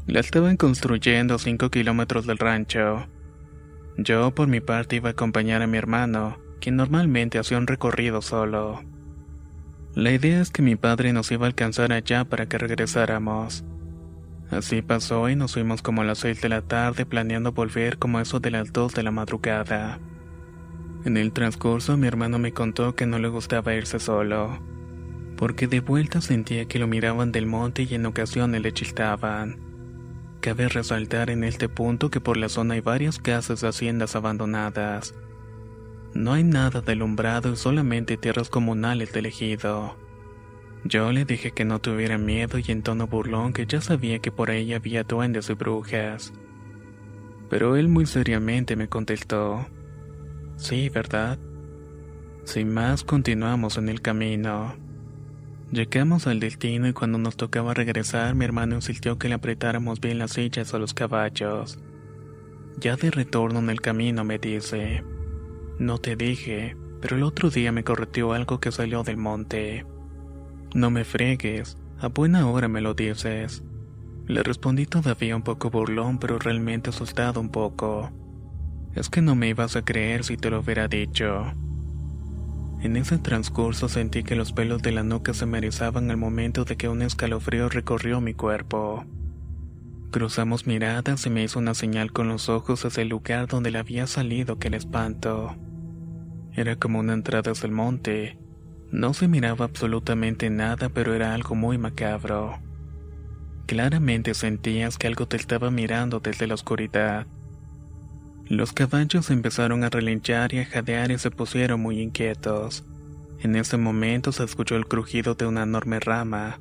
La 0.07 0.21
estaban 0.21 0.57
construyendo 0.57 1.35
a 1.35 1.39
5 1.39 1.69
kilómetros 1.71 2.27
del 2.27 2.39
rancho. 2.39 3.09
Yo, 3.99 4.33
por 4.35 4.47
mi 4.47 4.61
parte, 4.61 4.97
iba 4.97 5.09
a 5.09 5.13
acompañar 5.13 5.63
a 5.63 5.67
mi 5.67 5.79
hermano, 5.79 6.39
quien 6.61 6.77
normalmente 6.77 7.41
hacía 7.41 7.59
un 7.59 7.67
recorrido 7.67 8.23
solo. 8.23 8.85
La 9.95 10.13
idea 10.13 10.41
es 10.41 10.51
que 10.51 10.63
mi 10.63 10.77
padre 10.77 11.13
nos 11.13 11.33
iba 11.33 11.47
a 11.47 11.49
alcanzar 11.49 11.93
allá 11.93 12.25
para 12.25 12.47
que 12.47 12.57
regresáramos. 12.57 13.65
Así 14.49 14.81
pasó 14.81 15.29
y 15.29 15.35
nos 15.35 15.55
fuimos 15.55 15.83
como 15.83 16.03
a 16.03 16.05
las 16.05 16.19
6 16.19 16.41
de 16.41 16.51
la 16.51 16.63
tarde 16.63 17.05
planeando 17.05 17.51
volver 17.51 17.99
como 17.99 18.21
eso 18.21 18.39
de 18.39 18.53
las 18.53 18.73
2 18.73 18.95
de 18.95 19.03
la 19.03 19.11
madrugada. 19.11 19.99
En 21.05 21.17
el 21.17 21.33
transcurso 21.33 21.97
mi 21.97 22.07
hermano 22.07 22.39
me 22.39 22.53
contó 22.53 22.95
que 22.95 23.07
no 23.07 23.19
le 23.19 23.27
gustaba 23.27 23.75
irse 23.75 23.99
solo, 23.99 24.61
porque 25.37 25.67
de 25.67 25.81
vuelta 25.81 26.21
sentía 26.21 26.67
que 26.67 26.79
lo 26.79 26.87
miraban 26.87 27.33
del 27.33 27.47
monte 27.47 27.83
y 27.91 27.95
en 27.95 28.07
ocasiones 28.07 28.63
le 28.63 28.73
chistaban. 28.73 29.66
Cabe 30.47 30.69
resaltar 30.69 31.29
en 31.31 31.43
este 31.43 31.69
punto 31.69 32.09
que 32.09 32.21
por 32.21 32.37
la 32.37 32.49
zona 32.49 32.75
hay 32.75 32.81
varias 32.81 33.19
casas 33.19 33.63
de 33.63 33.67
haciendas 33.67 34.15
abandonadas. 34.15 35.13
No 36.15 36.35
hay 36.35 36.45
nada 36.45 36.81
de 36.83 36.93
alumbrado 36.93 37.53
y 37.53 37.57
solamente 37.57 38.17
tierras 38.17 38.49
comunales 38.49 39.13
del 39.13 39.27
ejido. 39.27 39.97
Yo 40.85 41.11
le 41.11 41.25
dije 41.25 41.51
que 41.51 41.65
no 41.65 41.81
tuviera 41.81 42.17
miedo 42.17 42.59
y 42.61 42.65
en 42.71 42.85
tono 42.85 43.09
burlón 43.09 43.55
que 43.55 43.67
ya 43.67 43.81
sabía 43.81 44.21
que 44.21 44.31
por 44.31 44.53
ahí 44.53 44.73
había 44.73 45.03
duendes 45.03 45.51
y 45.51 45.55
brujas. 45.55 46.33
Pero 47.51 47.75
él 47.75 47.89
muy 47.89 48.07
seriamente 48.07 48.77
me 48.77 48.89
contestó, 48.89 49.67
Sí, 50.55 50.91
¿verdad? 50.91 51.41
Sin 52.45 52.73
más 52.73 53.03
continuamos 53.03 53.79
en 53.79 53.89
el 53.89 54.01
camino. 54.01 54.77
Llegamos 55.73 56.29
al 56.29 56.39
destino 56.39 56.87
y 56.87 56.93
cuando 56.93 57.19
nos 57.19 57.37
tocaba 57.37 57.75
regresar, 57.75 58.37
mi 58.37 58.45
hermano 58.45 58.77
insistió 58.77 59.19
que 59.19 59.29
le 59.29 59.35
apretáramos 59.35 60.01
bien 60.01 60.19
las 60.19 60.33
sillas 60.33 60.73
a 60.75 60.79
los 60.79 60.95
caballos. 60.95 61.79
Ya 62.79 62.95
de 62.95 63.11
retorno 63.11 63.59
en 63.59 63.71
el 63.71 63.81
camino 63.81 64.23
me 64.23 64.39
dice, 64.39 65.03
no 65.79 65.99
te 65.99 66.15
dije, 66.15 66.77
pero 67.01 67.17
el 67.17 67.25
otro 67.25 67.51
día 67.51 67.73
me 67.73 67.83
correteó 67.83 68.33
algo 68.33 68.61
que 68.61 68.71
salió 68.71 69.03
del 69.03 69.17
monte. 69.17 69.85
No 70.73 70.91
me 70.91 71.05
fregues, 71.05 71.77
a 71.99 72.09
buena 72.09 72.49
hora 72.49 72.69
me 72.69 72.81
lo 72.81 72.95
dices. 72.95 73.65
Le 74.27 74.43
respondí 74.45 74.87
todavía 74.87 75.35
un 75.35 75.43
poco 75.43 75.71
burlón, 75.71 76.19
pero 76.19 76.39
realmente 76.39 76.91
asustado 76.91 77.41
un 77.41 77.51
poco. 77.51 78.13
Es 78.95 79.09
que 79.09 79.21
no 79.21 79.35
me 79.35 79.49
ibas 79.49 79.75
a 79.75 79.83
creer 79.83 80.23
si 80.23 80.37
te 80.37 80.49
lo 80.49 80.61
hubiera 80.61 80.87
dicho. 80.87 81.53
En 82.83 82.97
ese 82.97 83.19
transcurso 83.19 83.89
sentí 83.89 84.23
que 84.23 84.37
los 84.37 84.53
pelos 84.53 84.83
de 84.83 84.93
la 84.93 85.03
nuca 85.03 85.35
se 85.35 85.47
me 85.47 85.59
erizaban 85.59 86.11
al 86.11 86.17
momento 86.17 86.65
de 86.65 86.77
que 86.77 86.89
un 86.89 87.03
escalofrío 87.03 87.69
recorrió 87.69 88.21
mi 88.21 88.35
cuerpo. 88.35 89.05
Cruzamos 90.11 90.67
miradas 90.67 91.27
y 91.27 91.31
me 91.31 91.43
hizo 91.43 91.59
una 91.59 91.75
señal 91.75 92.13
con 92.13 92.29
los 92.29 92.49
ojos 92.49 92.85
hacia 92.85 93.03
el 93.03 93.09
lugar 93.09 93.49
donde 93.49 93.71
le 93.71 93.79
había 93.79 94.07
salido 94.07 94.59
que 94.59 94.69
el 94.69 94.75
espanto. 94.75 95.57
Era 96.53 96.77
como 96.77 97.01
una 97.01 97.15
entrada 97.15 97.53
hacia 97.53 97.67
el 97.67 97.73
monte. 97.73 98.39
No 98.91 99.15
se 99.15 99.27
miraba 99.27 99.65
absolutamente 99.65 100.49
nada, 100.49 100.89
pero 100.89 101.13
era 101.13 101.35
algo 101.35 101.55
muy 101.55 101.77
macabro. 101.77 102.59
Claramente 103.67 104.33
sentías 104.35 104.97
que 104.97 105.07
algo 105.07 105.27
te 105.27 105.37
estaba 105.37 105.71
mirando 105.71 106.21
desde 106.21 106.47
la 106.47 106.55
oscuridad. 106.55 107.27
Los 108.49 108.73
caballos 108.73 109.31
empezaron 109.31 109.83
a 109.83 109.91
relinchar 109.91 110.55
y 110.55 110.61
a 110.61 110.65
jadear 110.65 111.11
y 111.11 111.19
se 111.19 111.33
pusieron 111.33 111.81
muy 111.81 112.01
inquietos. 112.01 112.85
En 113.41 113.57
ese 113.57 113.77
momento 113.77 114.31
se 114.31 114.45
escuchó 114.45 114.77
el 114.77 114.87
crujido 114.87 115.35
de 115.35 115.47
una 115.47 115.65
enorme 115.65 115.99
rama. 115.99 116.61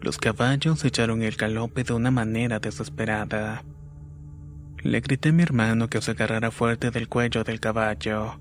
Los 0.00 0.18
caballos 0.18 0.84
echaron 0.84 1.22
el 1.22 1.36
galope 1.36 1.84
de 1.84 1.92
una 1.92 2.10
manera 2.10 2.58
desesperada. 2.58 3.62
Le 4.82 5.00
grité 5.00 5.28
a 5.28 5.32
mi 5.32 5.44
hermano 5.44 5.88
que 5.88 6.02
se 6.02 6.10
agarrara 6.10 6.50
fuerte 6.50 6.90
del 6.90 7.08
cuello 7.08 7.44
del 7.44 7.60
caballo. 7.60 8.40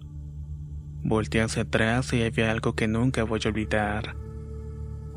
Volté 1.03 1.41
hacia 1.41 1.63
atrás 1.63 2.11
y 2.13 2.23
había 2.23 2.49
algo 2.49 2.73
que 2.73 2.87
nunca 2.87 3.23
voy 3.23 3.41
a 3.45 3.49
olvidar. 3.49 4.15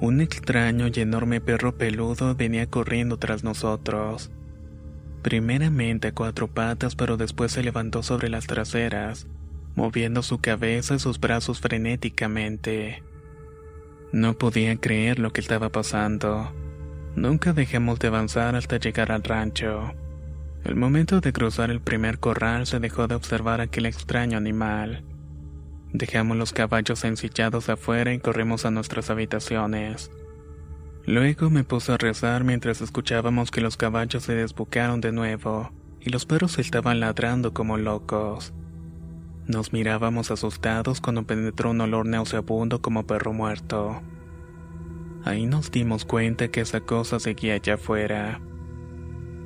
Un 0.00 0.20
extraño 0.20 0.88
y 0.94 1.00
enorme 1.00 1.40
perro 1.40 1.78
peludo 1.78 2.34
venía 2.34 2.68
corriendo 2.68 3.16
tras 3.16 3.42
nosotros. 3.42 4.30
Primeramente 5.24 6.08
a 6.08 6.12
cuatro 6.12 6.48
patas, 6.48 6.96
pero 6.96 7.16
después 7.16 7.50
se 7.50 7.62
levantó 7.62 8.02
sobre 8.02 8.28
las 8.28 8.46
traseras, 8.46 9.26
moviendo 9.74 10.22
su 10.22 10.42
cabeza 10.42 10.96
y 10.96 10.98
sus 10.98 11.18
brazos 11.18 11.60
frenéticamente. 11.60 13.02
No 14.12 14.34
podía 14.34 14.76
creer 14.76 15.18
lo 15.18 15.32
que 15.32 15.40
estaba 15.40 15.70
pasando. 15.70 16.52
Nunca 17.16 17.54
dejamos 17.54 18.00
de 18.00 18.08
avanzar 18.08 18.54
hasta 18.54 18.76
llegar 18.76 19.10
al 19.12 19.22
rancho. 19.22 19.94
El 20.62 20.76
momento 20.76 21.22
de 21.22 21.32
cruzar 21.32 21.70
el 21.70 21.80
primer 21.80 22.18
corral 22.18 22.66
se 22.66 22.78
dejó 22.78 23.08
de 23.08 23.14
observar 23.14 23.62
aquel 23.62 23.86
extraño 23.86 24.36
animal. 24.36 25.04
Dejamos 25.94 26.36
los 26.36 26.52
caballos 26.52 27.02
ensillados 27.02 27.70
afuera 27.70 28.12
y 28.12 28.18
corrimos 28.18 28.66
a 28.66 28.70
nuestras 28.70 29.08
habitaciones. 29.08 30.10
Luego 31.06 31.50
me 31.50 31.64
puse 31.64 31.92
a 31.92 31.98
rezar 31.98 32.44
mientras 32.44 32.80
escuchábamos 32.80 33.50
que 33.50 33.60
los 33.60 33.76
caballos 33.76 34.22
se 34.22 34.34
desbocaron 34.34 35.02
de 35.02 35.12
nuevo 35.12 35.70
y 36.00 36.08
los 36.10 36.24
perros 36.24 36.58
estaban 36.58 37.00
ladrando 37.00 37.52
como 37.52 37.76
locos. 37.76 38.54
Nos 39.46 39.74
mirábamos 39.74 40.30
asustados 40.30 41.02
cuando 41.02 41.26
penetró 41.26 41.72
un 41.72 41.82
olor 41.82 42.06
nauseabundo 42.06 42.80
como 42.80 43.06
perro 43.06 43.34
muerto. 43.34 44.00
Ahí 45.24 45.44
nos 45.44 45.70
dimos 45.70 46.06
cuenta 46.06 46.48
que 46.48 46.62
esa 46.62 46.80
cosa 46.80 47.20
seguía 47.20 47.54
allá 47.54 47.74
afuera. 47.74 48.40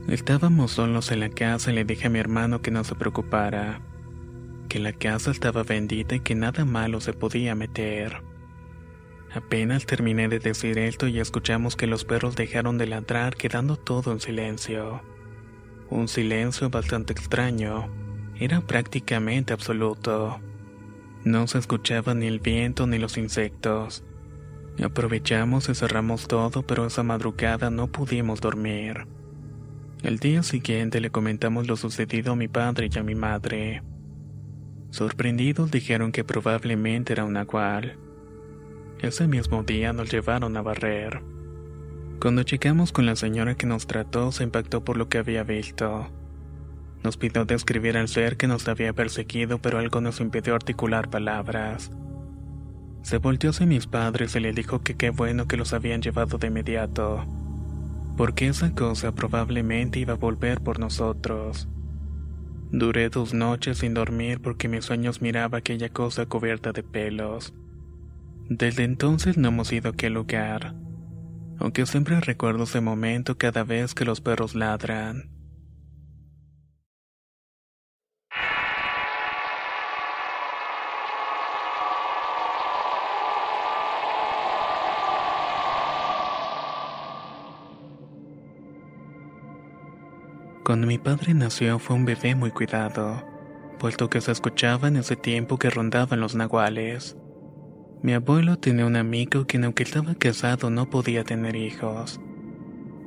Estábamos 0.06 0.72
solos 0.72 1.10
en 1.10 1.20
la 1.20 1.28
casa 1.28 1.72
y 1.72 1.74
le 1.74 1.84
dije 1.84 2.06
a 2.06 2.10
mi 2.10 2.20
hermano 2.20 2.62
que 2.62 2.70
no 2.70 2.84
se 2.84 2.94
preocupara, 2.94 3.80
que 4.68 4.78
la 4.78 4.92
casa 4.92 5.32
estaba 5.32 5.64
bendita 5.64 6.14
y 6.14 6.20
que 6.20 6.36
nada 6.36 6.64
malo 6.64 7.00
se 7.00 7.12
podía 7.12 7.56
meter. 7.56 8.22
Apenas 9.34 9.84
terminé 9.84 10.28
de 10.28 10.38
decir 10.38 10.78
esto 10.78 11.06
y 11.06 11.20
escuchamos 11.20 11.76
que 11.76 11.86
los 11.86 12.04
perros 12.04 12.34
dejaron 12.34 12.78
de 12.78 12.86
ladrar 12.86 13.36
quedando 13.36 13.76
todo 13.76 14.12
en 14.12 14.20
silencio. 14.20 15.02
Un 15.90 16.08
silencio 16.08 16.70
bastante 16.70 17.12
extraño. 17.12 17.88
Era 18.38 18.60
prácticamente 18.60 19.52
absoluto. 19.52 20.40
No 21.24 21.46
se 21.46 21.58
escuchaba 21.58 22.14
ni 22.14 22.26
el 22.26 22.40
viento 22.40 22.86
ni 22.86 22.98
los 22.98 23.18
insectos. 23.18 24.04
Aprovechamos 24.82 25.68
y 25.68 25.74
cerramos 25.74 26.28
todo, 26.28 26.62
pero 26.62 26.86
esa 26.86 27.02
madrugada 27.02 27.68
no 27.68 27.88
pudimos 27.88 28.40
dormir. 28.40 29.06
El 30.02 30.18
día 30.20 30.44
siguiente 30.44 31.00
le 31.00 31.10
comentamos 31.10 31.66
lo 31.66 31.76
sucedido 31.76 32.32
a 32.32 32.36
mi 32.36 32.46
padre 32.46 32.88
y 32.94 32.98
a 32.98 33.02
mi 33.02 33.16
madre. 33.16 33.82
Sorprendidos 34.90 35.70
dijeron 35.70 36.12
que 36.12 36.22
probablemente 36.22 37.12
era 37.12 37.24
un 37.24 37.32
nahual. 37.32 37.98
Ese 39.00 39.28
mismo 39.28 39.62
día 39.62 39.92
nos 39.92 40.10
llevaron 40.10 40.56
a 40.56 40.62
barrer. 40.62 41.22
Cuando 42.20 42.42
llegamos 42.42 42.90
con 42.90 43.06
la 43.06 43.14
señora 43.14 43.54
que 43.54 43.64
nos 43.64 43.86
trató, 43.86 44.32
se 44.32 44.42
impactó 44.42 44.84
por 44.84 44.96
lo 44.96 45.08
que 45.08 45.18
había 45.18 45.44
visto. 45.44 46.08
Nos 47.04 47.16
pidió 47.16 47.44
describir 47.44 47.96
al 47.96 48.08
ser 48.08 48.36
que 48.36 48.48
nos 48.48 48.66
había 48.66 48.92
perseguido, 48.92 49.58
pero 49.58 49.78
algo 49.78 50.00
nos 50.00 50.18
impidió 50.18 50.56
articular 50.56 51.10
palabras. 51.10 51.92
Se 53.02 53.18
volteó 53.18 53.50
hacia 53.50 53.66
mis 53.66 53.86
padres 53.86 54.34
y 54.34 54.40
le 54.40 54.52
dijo 54.52 54.80
que 54.82 54.96
qué 54.96 55.10
bueno 55.10 55.46
que 55.46 55.56
los 55.56 55.72
habían 55.74 56.02
llevado 56.02 56.38
de 56.38 56.48
inmediato, 56.48 57.24
porque 58.16 58.48
esa 58.48 58.74
cosa 58.74 59.14
probablemente 59.14 60.00
iba 60.00 60.14
a 60.14 60.16
volver 60.16 60.60
por 60.60 60.80
nosotros. 60.80 61.68
Duré 62.72 63.10
dos 63.10 63.32
noches 63.32 63.78
sin 63.78 63.94
dormir 63.94 64.40
porque 64.42 64.66
mis 64.68 64.84
sueños 64.84 65.22
miraba 65.22 65.58
aquella 65.58 65.88
cosa 65.88 66.26
cubierta 66.26 66.72
de 66.72 66.82
pelos. 66.82 67.54
Desde 68.50 68.84
entonces 68.84 69.36
no 69.36 69.48
hemos 69.48 69.70
ido 69.72 69.90
a 69.90 69.92
aquel 69.92 70.14
lugar, 70.14 70.74
aunque 71.58 71.84
siempre 71.84 72.18
recuerdo 72.18 72.64
ese 72.64 72.80
momento 72.80 73.36
cada 73.36 73.62
vez 73.62 73.94
que 73.94 74.06
los 74.06 74.22
perros 74.22 74.54
ladran. 74.54 75.30
Cuando 90.64 90.86
mi 90.86 90.96
padre 90.96 91.34
nació 91.34 91.78
fue 91.78 91.96
un 91.96 92.06
bebé 92.06 92.34
muy 92.34 92.50
cuidado, 92.50 93.22
puesto 93.78 94.08
que 94.08 94.22
se 94.22 94.32
escuchaba 94.32 94.88
en 94.88 94.96
ese 94.96 95.16
tiempo 95.16 95.58
que 95.58 95.68
rondaban 95.68 96.20
los 96.20 96.34
nahuales. 96.34 97.14
Mi 98.00 98.14
abuelo 98.14 98.56
tenía 98.56 98.86
un 98.86 98.94
amigo 98.94 99.46
quien 99.46 99.64
aunque 99.64 99.82
estaba 99.82 100.14
casado 100.14 100.70
no 100.70 100.88
podía 100.88 101.24
tener 101.24 101.56
hijos. 101.56 102.20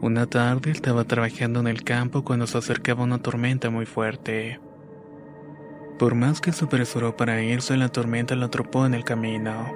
Una 0.01 0.25
tarde 0.25 0.71
estaba 0.71 1.05
trabajando 1.05 1.61
en 1.61 1.67
el 1.67 1.83
campo 1.83 2.25
cuando 2.25 2.45
se 2.45 2.57
acercaba 2.57 3.03
una 3.03 3.19
tormenta 3.19 3.69
muy 3.69 3.85
fuerte. 3.85 4.59
Por 5.97 6.15
más 6.15 6.41
que 6.41 6.51
se 6.51 6.65
apresuró 6.65 7.15
para 7.15 7.41
irse, 7.41 7.77
la 7.77 7.87
tormenta 7.87 8.35
lo 8.35 8.47
atropó 8.47 8.85
en 8.85 8.93
el 8.93 9.05
camino. 9.05 9.73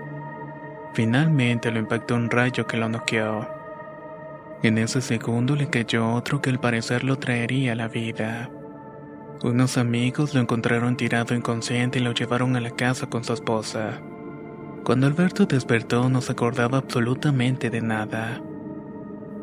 Finalmente 0.93 1.71
lo 1.71 1.79
impactó 1.79 2.15
un 2.15 2.29
rayo 2.29 2.67
que 2.67 2.75
lo 2.75 2.89
noqueó. 2.89 3.47
En 4.63 4.77
ese 4.77 4.99
segundo 4.99 5.55
le 5.55 5.69
cayó 5.69 6.11
otro 6.13 6.41
que 6.41 6.49
al 6.49 6.59
parecer 6.59 7.05
lo 7.05 7.19
traería 7.19 7.71
a 7.71 7.75
la 7.75 7.87
vida. 7.87 8.49
Unos 9.43 9.77
amigos 9.77 10.33
lo 10.33 10.41
encontraron 10.41 10.97
tirado 10.97 11.35
inconsciente 11.35 11.99
y 11.99 12.01
lo 12.01 12.13
llevaron 12.13 12.57
a 12.57 12.59
la 12.59 12.71
casa 12.71 13.07
con 13.07 13.23
su 13.23 13.31
esposa. 13.31 14.01
Cuando 14.85 15.07
Alberto 15.07 15.47
despertó 15.47 16.09
no 16.09 16.21
se 16.21 16.33
acordaba 16.33 16.77
absolutamente 16.77 17.71
de 17.71 17.81
nada. 17.81 18.39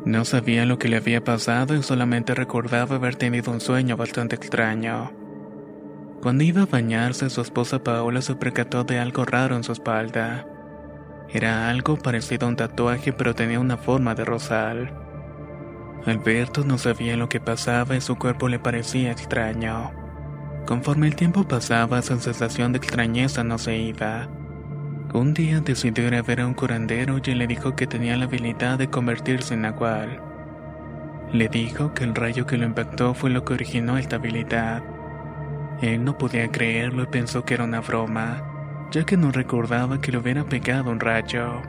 No 0.05 0.23
sabía 0.23 0.65
lo 0.65 0.79
que 0.79 0.87
le 0.87 0.95
había 0.95 1.21
pasado 1.21 1.75
y 1.75 1.83
solamente 1.83 2.33
recordaba 2.33 2.95
haber 2.95 3.17
tenido 3.17 3.51
un 3.51 3.59
sueño 3.59 3.97
bastante 3.97 4.37
extraño. 4.37 5.11
Cuando 6.21 6.45
iba 6.45 6.61
a 6.61 6.65
bañarse, 6.65 7.29
su 7.29 7.41
esposa 7.41 7.83
Paola 7.83 8.21
se 8.21 8.35
percató 8.35 8.85
de 8.85 8.99
algo 8.99 9.25
raro 9.25 9.57
en 9.57 9.65
su 9.65 9.73
espalda. 9.73 10.47
Era 11.27 11.69
algo 11.69 11.97
parecido 11.97 12.47
a 12.47 12.49
un 12.49 12.55
tatuaje 12.55 13.11
pero 13.11 13.35
tenía 13.35 13.59
una 13.59 13.75
forma 13.75 14.15
de 14.15 14.23
rosal. 14.23 14.93
Alberto 16.05 16.63
no 16.63 16.77
sabía 16.77 17.17
lo 17.17 17.27
que 17.27 17.41
pasaba 17.41 17.97
y 17.97 18.01
su 18.01 18.15
cuerpo 18.15 18.47
le 18.47 18.59
parecía 18.59 19.11
extraño. 19.11 19.91
Conforme 20.65 21.07
el 21.07 21.17
tiempo 21.17 21.45
pasaba, 21.45 21.99
esa 21.99 22.17
sensación 22.17 22.71
de 22.71 22.77
extrañeza 22.77 23.43
no 23.43 23.57
se 23.57 23.75
iba. 23.75 24.29
Un 25.13 25.35
día 25.35 25.59
decidió 25.59 26.07
ir 26.07 26.15
a 26.15 26.23
ver 26.23 26.41
a 26.41 26.47
un 26.47 26.55
curandero 26.55 27.19
y 27.23 27.35
le 27.35 27.45
dijo 27.45 27.75
que 27.75 27.85
tenía 27.85 28.17
la 28.17 28.25
habilidad 28.25 28.79
de 28.79 28.89
convertirse 28.89 29.53
en 29.53 29.61
nahual. 29.61 30.19
Le 31.31 31.49
dijo 31.49 31.93
que 31.93 32.03
el 32.03 32.15
rayo 32.15 32.47
que 32.47 32.57
lo 32.57 32.65
impactó 32.65 33.13
fue 33.13 33.29
lo 33.29 33.45
que 33.45 33.53
originó 33.53 33.99
esta 33.99 34.15
habilidad. 34.15 34.81
Él 35.83 36.03
no 36.03 36.17
podía 36.17 36.47
creerlo 36.47 37.03
y 37.03 37.07
pensó 37.07 37.45
que 37.45 37.53
era 37.53 37.63
una 37.63 37.81
broma, 37.81 38.89
ya 38.89 39.05
que 39.05 39.15
no 39.15 39.31
recordaba 39.31 40.01
que 40.01 40.11
le 40.11 40.17
hubiera 40.17 40.45
pegado 40.45 40.89
un 40.89 40.99
rayo. 40.99 41.61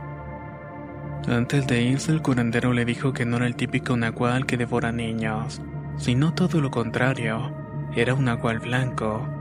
Antes 1.29 1.67
de 1.67 1.83
irse, 1.83 2.13
el 2.13 2.23
curandero 2.23 2.73
le 2.73 2.87
dijo 2.87 3.13
que 3.13 3.27
no 3.27 3.37
era 3.37 3.47
el 3.47 3.57
típico 3.57 3.95
nahual 3.95 4.47
que 4.47 4.57
devora 4.57 4.91
niños, 4.91 5.61
sino 5.99 6.33
todo 6.33 6.63
lo 6.63 6.71
contrario, 6.71 7.55
era 7.95 8.15
un 8.15 8.25
nahual 8.25 8.61
blanco 8.61 9.34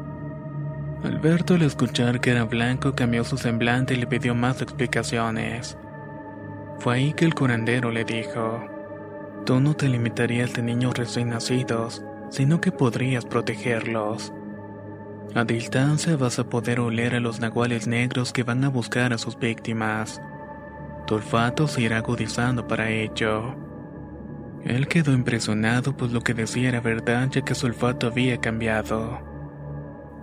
Alberto 1.03 1.55
al 1.55 1.63
escuchar 1.63 2.21
que 2.21 2.31
era 2.31 2.45
blanco 2.45 2.95
cambió 2.95 3.25
su 3.25 3.37
semblante 3.37 3.93
y 3.93 3.97
le 3.97 4.07
pidió 4.07 4.33
más 4.33 4.61
explicaciones. 4.61 5.77
Fue 6.79 6.95
ahí 6.95 7.13
que 7.13 7.25
el 7.25 7.35
curandero 7.35 7.91
le 7.91 8.05
dijo, 8.05 8.63
Tú 9.45 9.59
no 9.59 9.73
te 9.73 9.89
limitarías 9.89 10.53
de 10.53 10.61
niños 10.61 10.93
recién 10.93 11.29
nacidos, 11.29 12.01
sino 12.29 12.61
que 12.61 12.71
podrías 12.71 13.25
protegerlos. 13.25 14.31
A 15.35 15.43
distancia 15.43 16.15
vas 16.15 16.39
a 16.39 16.45
poder 16.45 16.79
oler 16.79 17.15
a 17.15 17.19
los 17.19 17.41
nahuales 17.41 17.85
negros 17.85 18.31
que 18.31 18.43
van 18.43 18.63
a 18.63 18.69
buscar 18.69 19.11
a 19.11 19.17
sus 19.17 19.37
víctimas. 19.37 20.21
Tu 21.05 21.15
olfato 21.15 21.67
se 21.67 21.81
irá 21.81 21.97
agudizando 21.97 22.65
para 22.65 22.89
ello. 22.89 23.55
Él 24.63 24.87
quedó 24.87 25.11
impresionado 25.11 25.97
pues 25.97 26.13
lo 26.13 26.21
que 26.21 26.33
decía 26.33 26.69
era 26.69 26.79
verdad 26.79 27.27
ya 27.29 27.41
que 27.41 27.55
su 27.55 27.65
olfato 27.65 28.07
había 28.07 28.37
cambiado. 28.37 29.32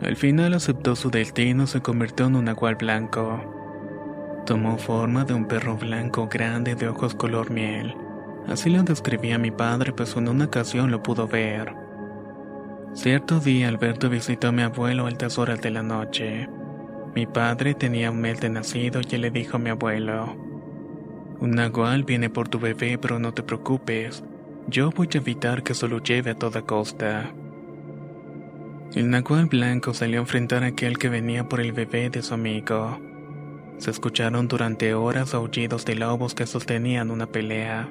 Al 0.03 0.17
final 0.17 0.55
aceptó 0.55 0.97
su 0.97 1.11
destino 1.11 1.65
y 1.65 1.67
se 1.67 1.83
convirtió 1.83 2.27
en 2.27 2.37
un 2.37 2.47
nahual 2.47 2.77
blanco. 2.77 4.43
Tomó 4.47 4.79
forma 4.79 5.25
de 5.25 5.35
un 5.35 5.47
perro 5.47 5.77
blanco 5.77 6.29
grande 6.29 6.75
de 6.75 6.89
ojos 6.89 7.15
color 7.15 7.51
miel. 7.51 7.95
Así 8.49 8.71
lo 8.71 8.83
describía 8.83 9.39
mi 9.39 9.51
padre 9.51 9.93
pues 9.93 10.17
en 10.17 10.29
una 10.29 10.47
ocasión 10.47 10.91
lo 10.91 11.03
pudo 11.03 11.29
ver. 11.29 11.75
Cierto 12.95 13.41
día 13.41 13.69
Alberto 13.69 14.09
visitó 14.09 14.49
a 14.49 14.53
mi 14.53 14.63
abuelo 14.63 15.05
a 15.05 15.09
altas 15.09 15.39
horas 15.39 15.61
de 15.61 15.71
la 15.71 15.83
noche. 15.83 16.49
Mi 17.15 17.27
padre 17.27 17.75
tenía 17.75 18.11
un 18.11 18.21
mes 18.21 18.41
de 18.41 18.49
nacido 18.49 19.01
y 19.03 19.15
él 19.15 19.21
le 19.21 19.31
dijo 19.31 19.57
a 19.57 19.61
mi 19.61 19.71
abuelo, 19.71 20.35
un 21.41 21.53
nahual 21.53 22.05
viene 22.05 22.31
por 22.31 22.49
tu 22.49 22.59
bebé 22.59 22.99
pero 22.99 23.19
no 23.19 23.33
te 23.33 23.43
preocupes, 23.43 24.23
yo 24.69 24.91
voy 24.91 25.09
a 25.15 25.19
evitar 25.19 25.63
que 25.63 25.75
se 25.75 25.89
lo 25.89 25.99
lleve 25.99 26.31
a 26.31 26.39
toda 26.39 26.63
costa. 26.63 27.33
El 28.95 29.09
nahual 29.09 29.47
blanco 29.47 29.95
salió 29.95 30.19
a 30.19 30.23
enfrentar 30.23 30.65
a 30.65 30.69
aquel 30.69 30.99
que 30.99 31.09
venía 31.09 31.49
por 31.49 31.61
el 31.61 31.73
bebé 31.73 32.11
de 32.11 32.23
su 32.23 32.35
amigo. 32.35 32.99
Se 33.79 33.93
escucharon 33.93 34.49
durante 34.49 34.95
horas 34.95 35.33
aullidos 35.33 35.85
de 35.85 35.95
lobos 35.95 36.35
que 36.35 36.45
sostenían 36.45 37.13
una 37.13 37.27
pelea. 37.27 37.89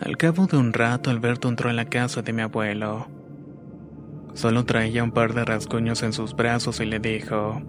Al 0.00 0.16
cabo 0.16 0.48
de 0.48 0.56
un 0.56 0.72
rato 0.72 1.10
Alberto 1.10 1.48
entró 1.48 1.70
en 1.70 1.76
la 1.76 1.84
casa 1.84 2.20
de 2.20 2.32
mi 2.32 2.42
abuelo. 2.42 3.06
Solo 4.34 4.64
traía 4.64 5.04
un 5.04 5.12
par 5.12 5.34
de 5.34 5.44
rasguños 5.44 6.02
en 6.02 6.12
sus 6.12 6.34
brazos 6.34 6.80
y 6.80 6.86
le 6.86 6.98
dijo, 6.98 7.62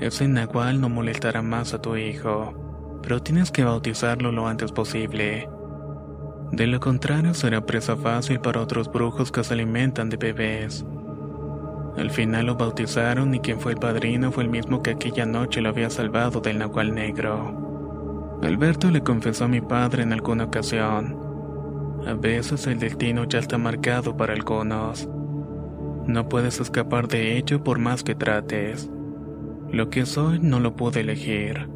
Ese 0.00 0.28
nahual 0.28 0.80
no 0.80 0.88
molestará 0.88 1.42
más 1.42 1.74
a 1.74 1.82
tu 1.82 1.94
hijo, 1.96 3.00
pero 3.02 3.22
tienes 3.22 3.50
que 3.50 3.64
bautizarlo 3.64 4.32
lo 4.32 4.48
antes 4.48 4.72
posible. 4.72 5.46
De 6.52 6.66
lo 6.66 6.80
contrario 6.80 7.34
será 7.34 7.66
presa 7.66 7.96
fácil 7.96 8.40
para 8.40 8.62
otros 8.62 8.90
brujos 8.90 9.30
que 9.30 9.44
se 9.44 9.52
alimentan 9.52 10.08
de 10.08 10.16
bebés. 10.16 10.86
Al 11.98 12.10
final 12.10 12.46
lo 12.46 12.54
bautizaron 12.54 13.34
y 13.34 13.40
quien 13.40 13.58
fue 13.58 13.72
el 13.72 13.78
padrino 13.78 14.30
fue 14.30 14.44
el 14.44 14.50
mismo 14.50 14.82
que 14.82 14.90
aquella 14.90 15.26
noche 15.26 15.60
lo 15.60 15.70
había 15.70 15.90
salvado 15.90 16.40
del 16.40 16.58
nahual 16.58 16.94
negro. 16.94 18.38
Alberto 18.42 18.90
le 18.90 19.02
confesó 19.02 19.46
a 19.46 19.48
mi 19.48 19.60
padre 19.60 20.04
en 20.04 20.12
alguna 20.12 20.44
ocasión. 20.44 21.18
A 22.06 22.14
veces 22.14 22.68
el 22.68 22.78
destino 22.78 23.24
ya 23.24 23.40
está 23.40 23.58
marcado 23.58 24.16
para 24.16 24.32
algunos. 24.32 25.08
No 26.06 26.28
puedes 26.28 26.60
escapar 26.60 27.08
de 27.08 27.36
ello 27.36 27.64
por 27.64 27.80
más 27.80 28.04
que 28.04 28.14
trates. 28.14 28.88
Lo 29.70 29.90
que 29.90 30.06
soy 30.06 30.38
no 30.38 30.60
lo 30.60 30.76
pude 30.76 31.00
elegir, 31.00 31.68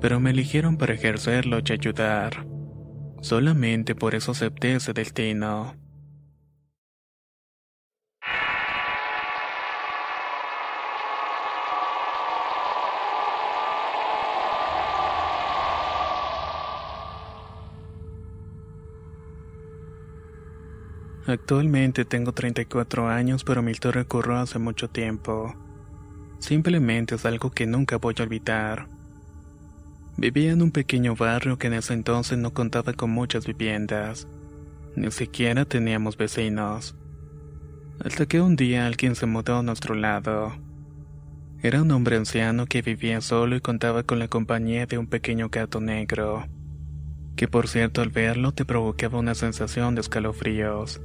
pero 0.00 0.20
me 0.20 0.30
eligieron 0.30 0.76
para 0.76 0.94
ejercerlo 0.94 1.58
y 1.58 1.72
ayudar. 1.72 2.46
Solamente 3.20 3.96
por 3.96 4.14
eso 4.14 4.30
acepté 4.30 4.76
ese 4.76 4.92
destino. 4.92 5.79
Actualmente 21.30 22.04
tengo 22.04 22.32
34 22.32 23.08
años, 23.08 23.44
pero 23.44 23.62
mi 23.62 23.70
historia 23.70 24.02
ocurrió 24.02 24.38
hace 24.38 24.58
mucho 24.58 24.90
tiempo. 24.90 25.54
Simplemente 26.40 27.14
es 27.14 27.24
algo 27.24 27.52
que 27.52 27.68
nunca 27.68 27.98
voy 27.98 28.14
a 28.18 28.22
olvidar. 28.24 28.88
Vivía 30.16 30.50
en 30.50 30.60
un 30.60 30.72
pequeño 30.72 31.14
barrio 31.14 31.56
que 31.56 31.68
en 31.68 31.74
ese 31.74 31.94
entonces 31.94 32.36
no 32.36 32.52
contaba 32.52 32.94
con 32.94 33.10
muchas 33.10 33.46
viviendas. 33.46 34.26
Ni 34.96 35.12
siquiera 35.12 35.64
teníamos 35.64 36.16
vecinos. 36.16 36.96
Hasta 38.04 38.26
que 38.26 38.40
un 38.40 38.56
día 38.56 38.86
alguien 38.86 39.14
se 39.14 39.26
mudó 39.26 39.58
a 39.58 39.62
nuestro 39.62 39.94
lado. 39.94 40.52
Era 41.62 41.82
un 41.82 41.92
hombre 41.92 42.16
anciano 42.16 42.66
que 42.66 42.82
vivía 42.82 43.20
solo 43.20 43.54
y 43.54 43.60
contaba 43.60 44.02
con 44.02 44.18
la 44.18 44.26
compañía 44.26 44.86
de 44.86 44.98
un 44.98 45.06
pequeño 45.06 45.48
gato 45.48 45.80
negro, 45.80 46.48
que 47.36 47.46
por 47.46 47.68
cierto 47.68 48.02
al 48.02 48.08
verlo 48.08 48.50
te 48.50 48.64
provocaba 48.64 49.18
una 49.20 49.36
sensación 49.36 49.94
de 49.94 50.00
escalofríos. 50.00 51.00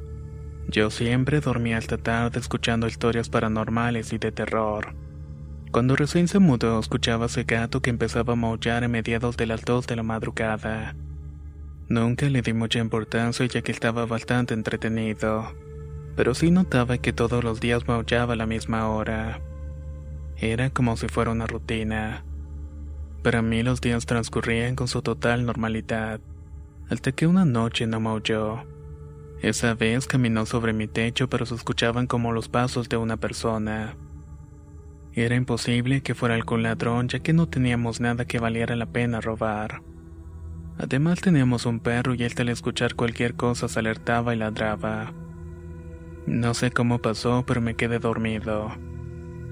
Yo 0.67 0.89
siempre 0.89 1.41
dormía 1.41 1.77
hasta 1.77 1.97
tarde 1.97 2.39
escuchando 2.39 2.87
historias 2.87 3.29
paranormales 3.29 4.11
y 4.13 4.17
de 4.17 4.31
terror. 4.31 4.95
Cuando 5.71 5.95
recién 5.95 6.27
se 6.27 6.39
mudó, 6.39 6.79
escuchaba 6.79 7.25
a 7.25 7.27
ese 7.27 7.43
gato 7.43 7.81
que 7.81 7.89
empezaba 7.89 8.33
a 8.33 8.37
maullar 8.37 8.83
a 8.83 8.87
mediados 8.87 9.37
de 9.37 9.45
las 9.45 9.61
de 9.63 9.95
la 9.95 10.03
madrugada. 10.03 10.95
Nunca 11.87 12.29
le 12.29 12.41
di 12.41 12.53
mucha 12.53 12.79
importancia 12.79 13.45
ya 13.45 13.61
que 13.61 13.71
estaba 13.71 14.05
bastante 14.05 14.53
entretenido, 14.53 15.53
pero 16.15 16.33
sí 16.33 16.49
notaba 16.49 16.97
que 16.97 17.13
todos 17.13 17.43
los 17.43 17.59
días 17.59 17.87
maullaba 17.87 18.33
a 18.33 18.37
la 18.37 18.45
misma 18.45 18.89
hora. 18.89 19.41
Era 20.37 20.69
como 20.71 20.97
si 20.97 21.07
fuera 21.07 21.31
una 21.31 21.45
rutina. 21.45 22.25
Para 23.21 23.41
mí 23.41 23.61
los 23.61 23.81
días 23.81 24.05
transcurrían 24.05 24.75
con 24.75 24.87
su 24.87 25.01
total 25.01 25.45
normalidad, 25.45 26.21
hasta 26.89 27.11
que 27.11 27.27
una 27.27 27.45
noche 27.45 27.85
no 27.85 27.99
maulló. 27.99 28.63
Esa 29.41 29.73
vez 29.73 30.07
caminó 30.07 30.45
sobre 30.45 30.73
mi 30.73 30.87
techo 30.87 31.29
pero 31.29 31.45
se 31.45 31.55
escuchaban 31.55 32.07
como 32.07 32.31
los 32.31 32.49
pasos 32.49 32.89
de 32.89 32.97
una 32.97 33.17
persona. 33.17 33.95
Era 35.13 35.35
imposible 35.35 36.01
que 36.01 36.15
fuera 36.15 36.35
algún 36.35 36.63
ladrón 36.63 37.07
ya 37.07 37.19
que 37.19 37.33
no 37.33 37.47
teníamos 37.47 37.99
nada 37.99 38.25
que 38.25 38.39
valiera 38.39 38.75
la 38.75 38.85
pena 38.85 39.21
robar. 39.21 39.81
Además 40.77 41.21
teníamos 41.21 41.65
un 41.65 41.79
perro 41.79 42.13
y 42.15 42.23
él 42.23 42.33
al 42.37 42.49
escuchar 42.49 42.95
cualquier 42.95 43.35
cosa 43.35 43.67
se 43.67 43.79
alertaba 43.79 44.33
y 44.33 44.37
ladraba. 44.37 45.13
No 46.25 46.53
sé 46.53 46.71
cómo 46.71 46.99
pasó, 46.99 47.45
pero 47.45 47.61
me 47.61 47.75
quedé 47.75 47.99
dormido. 47.99 48.71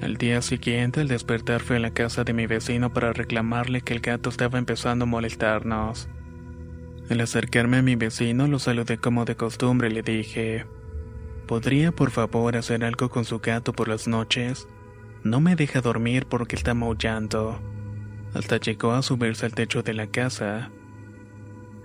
Al 0.01 0.17
día 0.17 0.41
siguiente, 0.41 0.99
al 0.99 1.07
despertar, 1.07 1.61
fui 1.61 1.77
a 1.77 1.79
la 1.79 1.91
casa 1.91 2.25
de 2.25 2.33
mi 2.33 2.45
vecino 2.45 2.91
para 2.91 3.13
reclamarle 3.13 3.81
que 3.81 3.93
el 3.93 4.01
gato 4.01 4.29
estaba 4.29 4.59
empezando 4.59 5.03
a 5.03 5.07
molestarnos. 5.07 6.09
Al 7.09 7.19
acercarme 7.19 7.77
a 7.77 7.81
mi 7.81 7.95
vecino, 7.95 8.47
lo 8.47 8.59
saludé 8.59 8.97
como 8.97 9.25
de 9.25 9.35
costumbre 9.35 9.89
y 9.89 9.93
le 9.93 10.03
dije: 10.03 10.65
¿Podría 11.47 11.91
por 11.91 12.11
favor 12.11 12.55
hacer 12.55 12.85
algo 12.85 13.09
con 13.09 13.25
su 13.25 13.39
gato 13.39 13.73
por 13.73 13.89
las 13.89 14.07
noches? 14.07 14.67
No 15.23 15.41
me 15.41 15.55
deja 15.55 15.81
dormir 15.81 16.25
porque 16.27 16.55
está 16.55 16.73
maullando. 16.73 17.59
Hasta 18.33 18.57
llegó 18.57 18.93
a 18.93 19.01
subirse 19.01 19.45
al 19.45 19.53
techo 19.53 19.83
de 19.83 19.93
la 19.93 20.07
casa. 20.07 20.71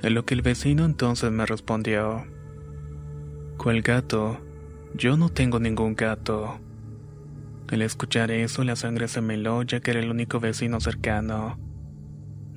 A 0.02 0.08
lo 0.08 0.24
que 0.24 0.34
el 0.34 0.42
vecino 0.42 0.84
entonces 0.84 1.30
me 1.32 1.46
respondió: 1.46 2.24
¿Cuál 3.56 3.82
gato? 3.82 4.40
Yo 4.94 5.16
no 5.16 5.28
tengo 5.28 5.58
ningún 5.58 5.94
gato. 5.94 6.60
Al 7.70 7.82
escuchar 7.82 8.30
eso, 8.30 8.64
la 8.64 8.76
sangre 8.76 9.08
se 9.08 9.20
me 9.20 9.42
ya 9.66 9.80
que 9.80 9.90
era 9.90 10.00
el 10.00 10.10
único 10.10 10.40
vecino 10.40 10.80
cercano. 10.80 11.58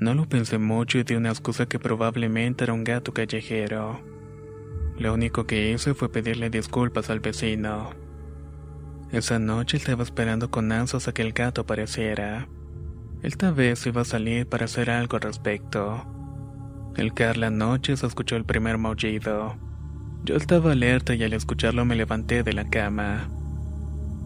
No 0.01 0.15
lo 0.15 0.27
pensé 0.27 0.57
mucho 0.57 0.97
y 0.97 1.03
di 1.03 1.13
una 1.13 1.29
excusa 1.29 1.67
que 1.67 1.77
probablemente 1.77 2.63
era 2.63 2.73
un 2.73 2.83
gato 2.83 3.13
callejero. 3.13 4.01
Lo 4.97 5.13
único 5.13 5.45
que 5.45 5.69
hice 5.69 5.93
fue 5.93 6.11
pedirle 6.11 6.49
disculpas 6.49 7.11
al 7.11 7.19
vecino. 7.19 7.91
Esa 9.11 9.37
noche 9.37 9.77
estaba 9.77 10.01
esperando 10.01 10.49
con 10.49 10.71
ansias 10.71 11.07
a 11.07 11.13
que 11.13 11.21
el 11.21 11.33
gato 11.33 11.61
apareciera. 11.61 12.47
Esta 13.21 13.51
vez 13.51 13.85
iba 13.85 14.01
a 14.01 14.05
salir 14.05 14.47
para 14.47 14.65
hacer 14.65 14.89
algo 14.89 15.17
al 15.17 15.21
respecto. 15.21 16.03
El 16.97 17.13
caer 17.13 17.37
la 17.37 17.51
noche 17.51 17.95
se 17.95 18.07
escuchó 18.07 18.35
el 18.37 18.43
primer 18.43 18.79
maullido. 18.79 19.55
Yo 20.23 20.35
estaba 20.35 20.71
alerta 20.71 21.13
y 21.13 21.23
al 21.23 21.33
escucharlo 21.33 21.85
me 21.85 21.95
levanté 21.95 22.41
de 22.41 22.53
la 22.53 22.67
cama. 22.67 23.29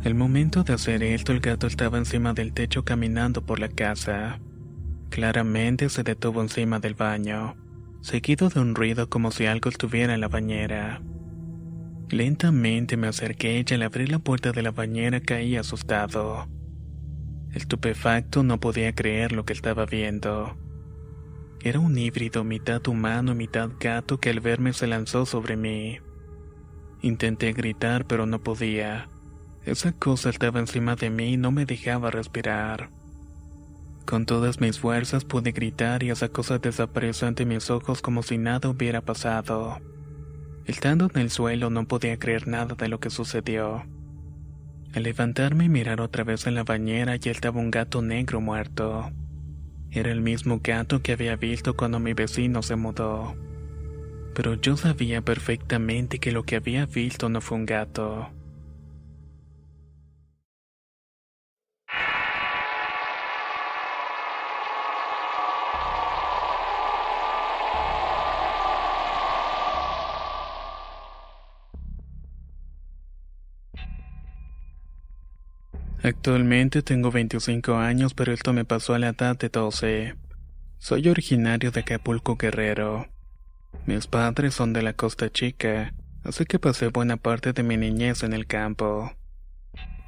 El 0.05 0.15
momento 0.15 0.63
de 0.63 0.71
hacer 0.71 1.03
esto 1.03 1.33
el 1.33 1.41
gato 1.41 1.67
estaba 1.67 1.97
encima 1.97 2.33
del 2.33 2.53
techo 2.53 2.85
caminando 2.85 3.45
por 3.45 3.59
la 3.59 3.67
casa. 3.67 4.39
Claramente 5.09 5.89
se 5.89 6.03
detuvo 6.03 6.41
encima 6.41 6.79
del 6.79 6.93
baño, 6.93 7.55
seguido 8.01 8.49
de 8.49 8.59
un 8.59 8.75
ruido 8.75 9.09
como 9.09 9.31
si 9.31 9.45
algo 9.45 9.69
estuviera 9.69 10.13
en 10.13 10.21
la 10.21 10.27
bañera. 10.27 11.01
Lentamente 12.09 12.97
me 12.97 13.07
acerqué 13.07 13.65
y 13.67 13.73
al 13.73 13.81
abrir 13.81 14.11
la 14.11 14.19
puerta 14.19 14.51
de 14.51 14.61
la 14.61 14.71
bañera 14.71 15.21
caí 15.21 15.55
asustado. 15.55 16.47
Estupefacto 17.53 18.43
no 18.43 18.59
podía 18.59 18.93
creer 18.93 19.31
lo 19.31 19.45
que 19.45 19.53
estaba 19.53 19.85
viendo. 19.85 20.57
Era 21.63 21.79
un 21.79 21.97
híbrido 21.97 22.43
mitad 22.43 22.85
humano 22.87 23.31
y 23.31 23.35
mitad 23.35 23.71
gato 23.79 24.19
que 24.19 24.29
al 24.29 24.39
verme 24.39 24.73
se 24.73 24.85
lanzó 24.85 25.25
sobre 25.25 25.55
mí. 25.55 25.99
Intenté 27.01 27.53
gritar 27.53 28.05
pero 28.05 28.25
no 28.25 28.43
podía. 28.43 29.09
Esa 29.63 29.93
cosa 29.93 30.29
estaba 30.29 30.59
encima 30.59 30.95
de 30.95 31.09
mí 31.09 31.33
y 31.33 31.37
no 31.37 31.51
me 31.51 31.65
dejaba 31.65 32.11
respirar. 32.11 32.91
Con 34.05 34.27
todas 34.27 34.61
mis 34.61 34.79
fuerzas 34.79 35.25
pude 35.25 35.51
gritar 35.51 36.03
y 36.03 36.11
esa 36.11 36.29
cosa 36.29 36.59
desapareció 36.59 37.27
ante 37.27 37.43
mis 37.45 37.71
ojos 37.71 38.03
como 38.03 38.21
si 38.21 38.37
nada 38.37 38.69
hubiera 38.69 39.01
pasado. 39.01 39.79
Estando 40.65 41.09
en 41.13 41.21
el 41.21 41.31
suelo 41.31 41.71
no 41.71 41.87
podía 41.87 42.17
creer 42.17 42.47
nada 42.47 42.75
de 42.75 42.87
lo 42.87 42.99
que 42.99 43.09
sucedió. 43.09 43.83
Al 44.93 45.03
levantarme 45.03 45.65
y 45.65 45.69
mirar 45.69 46.01
otra 46.01 46.23
vez 46.23 46.45
en 46.45 46.53
la 46.53 46.63
bañera 46.63 47.15
ya 47.15 47.31
estaba 47.31 47.59
un 47.59 47.71
gato 47.71 48.03
negro 48.03 48.41
muerto. 48.41 49.11
Era 49.89 50.11
el 50.11 50.21
mismo 50.21 50.59
gato 50.63 51.01
que 51.01 51.13
había 51.13 51.35
visto 51.35 51.75
cuando 51.75 51.99
mi 51.99 52.13
vecino 52.13 52.61
se 52.61 52.75
mudó. 52.75 53.35
Pero 54.35 54.53
yo 54.53 54.77
sabía 54.77 55.21
perfectamente 55.21 56.19
que 56.19 56.31
lo 56.31 56.43
que 56.43 56.57
había 56.57 56.85
visto 56.85 57.27
no 57.27 57.41
fue 57.41 57.57
un 57.57 57.65
gato. 57.65 58.29
Actualmente 76.05 76.83
tengo 76.83 77.09
25 77.09 77.77
años, 77.77 78.13
pero 78.13 78.31
esto 78.31 78.53
me 78.53 78.63
pasó 78.63 78.93
a 78.93 78.99
la 78.99 79.07
edad 79.07 79.35
de 79.39 79.49
12. 79.49 80.13
Soy 80.77 81.09
originario 81.09 81.71
de 81.71 81.79
Acapulco 81.79 82.35
Guerrero. 82.35 83.07
Mis 83.87 84.05
padres 84.05 84.53
son 84.53 84.71
de 84.71 84.83
la 84.83 84.93
Costa 84.93 85.31
Chica, 85.31 85.95
así 86.23 86.45
que 86.45 86.59
pasé 86.59 86.89
buena 86.89 87.17
parte 87.17 87.53
de 87.53 87.63
mi 87.63 87.75
niñez 87.75 88.21
en 88.21 88.33
el 88.33 88.45
campo. 88.45 89.13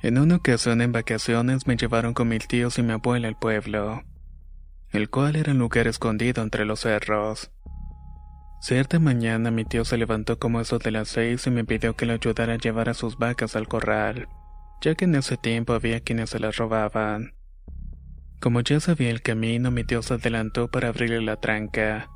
En 0.04 0.20
una 0.20 0.36
ocasión 0.36 0.84
en 0.84 0.92
vacaciones 0.92 1.66
me 1.66 1.78
llevaron 1.78 2.14
con 2.14 2.28
mis 2.28 2.48
tíos 2.48 2.78
y 2.78 2.84
mi 2.84 2.92
abuela 2.92 3.28
al 3.28 3.40
pueblo, 3.40 4.04
el 4.92 5.10
cual 5.10 5.36
era 5.36 5.54
un 5.54 5.58
lugar 5.58 5.88
escondido 5.88 6.44
entre 6.44 6.66
los 6.66 6.82
cerros. 6.82 7.50
Cierta 8.62 9.00
mañana 9.00 9.50
mi 9.50 9.66
tío 9.66 9.84
se 9.84 9.98
levantó 9.98 10.38
como 10.38 10.62
eso 10.62 10.78
de 10.78 10.92
las 10.92 11.08
seis 11.08 11.48
y 11.48 11.50
me 11.50 11.66
pidió 11.66 11.96
que 11.96 12.06
le 12.06 12.14
ayudara 12.14 12.54
a 12.54 12.58
llevar 12.58 12.88
a 12.88 12.94
sus 12.94 13.18
vacas 13.18 13.56
al 13.56 13.68
corral 13.68 14.28
ya 14.82 14.96
que 14.96 15.06
en 15.06 15.16
ese 15.16 15.38
tiempo 15.38 15.74
había 15.74 16.00
quienes 16.00 16.30
se 16.30 16.40
las 16.40 16.58
robaban. 16.58 17.34
Como 18.40 18.62
ya 18.62 18.80
sabía 18.80 19.10
el 19.10 19.22
camino, 19.22 19.72
mi 19.72 19.84
tío 19.84 20.02
se 20.02 20.14
adelantó 20.14 20.70
para 20.70 20.90
abrirle 20.90 21.22
la 21.22 21.38
tranca. 21.38 22.10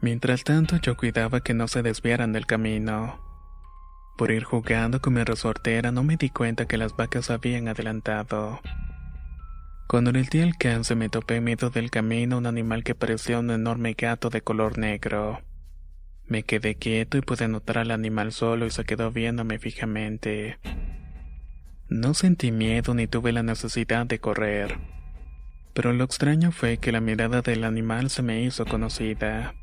Mientras 0.00 0.44
tanto, 0.44 0.76
yo 0.76 0.96
cuidaba 0.96 1.40
que 1.40 1.54
no 1.54 1.66
se 1.66 1.82
desviaran 1.82 2.32
del 2.32 2.46
camino. 2.46 3.20
Por 4.16 4.30
ir 4.30 4.44
jugando 4.44 5.00
con 5.00 5.14
mi 5.14 5.24
resortera, 5.24 5.90
no 5.90 6.04
me 6.04 6.16
di 6.16 6.30
cuenta 6.30 6.66
que 6.66 6.78
las 6.78 6.94
vacas 6.94 7.30
habían 7.30 7.66
adelantado. 7.66 8.60
Cuando 9.88 10.10
el 10.10 10.26
día 10.26 10.44
alcance 10.44 10.94
me 10.94 11.08
topé 11.08 11.36
en 11.36 11.44
medio 11.44 11.70
del 11.70 11.90
camino 11.90 12.38
un 12.38 12.46
animal 12.46 12.84
que 12.84 12.94
parecía 12.94 13.38
un 13.40 13.50
enorme 13.50 13.94
gato 13.94 14.30
de 14.30 14.40
color 14.40 14.78
negro. 14.78 15.40
Me 16.26 16.42
quedé 16.42 16.76
quieto 16.76 17.18
y 17.18 17.22
pude 17.22 17.48
notar 17.48 17.78
al 17.78 17.90
animal 17.90 18.32
solo 18.32 18.66
y 18.66 18.70
se 18.70 18.84
quedó 18.84 19.10
viéndome 19.10 19.58
fijamente. 19.58 20.58
No 21.94 22.12
sentí 22.12 22.50
miedo 22.50 22.92
ni 22.92 23.06
tuve 23.06 23.30
la 23.30 23.44
necesidad 23.44 24.04
de 24.04 24.18
correr. 24.18 24.80
Pero 25.74 25.92
lo 25.92 26.02
extraño 26.02 26.50
fue 26.50 26.78
que 26.78 26.90
la 26.90 27.00
mirada 27.00 27.40
del 27.40 27.62
animal 27.62 28.10
se 28.10 28.20
me 28.20 28.42
hizo 28.42 28.66
conocida. 28.66 29.54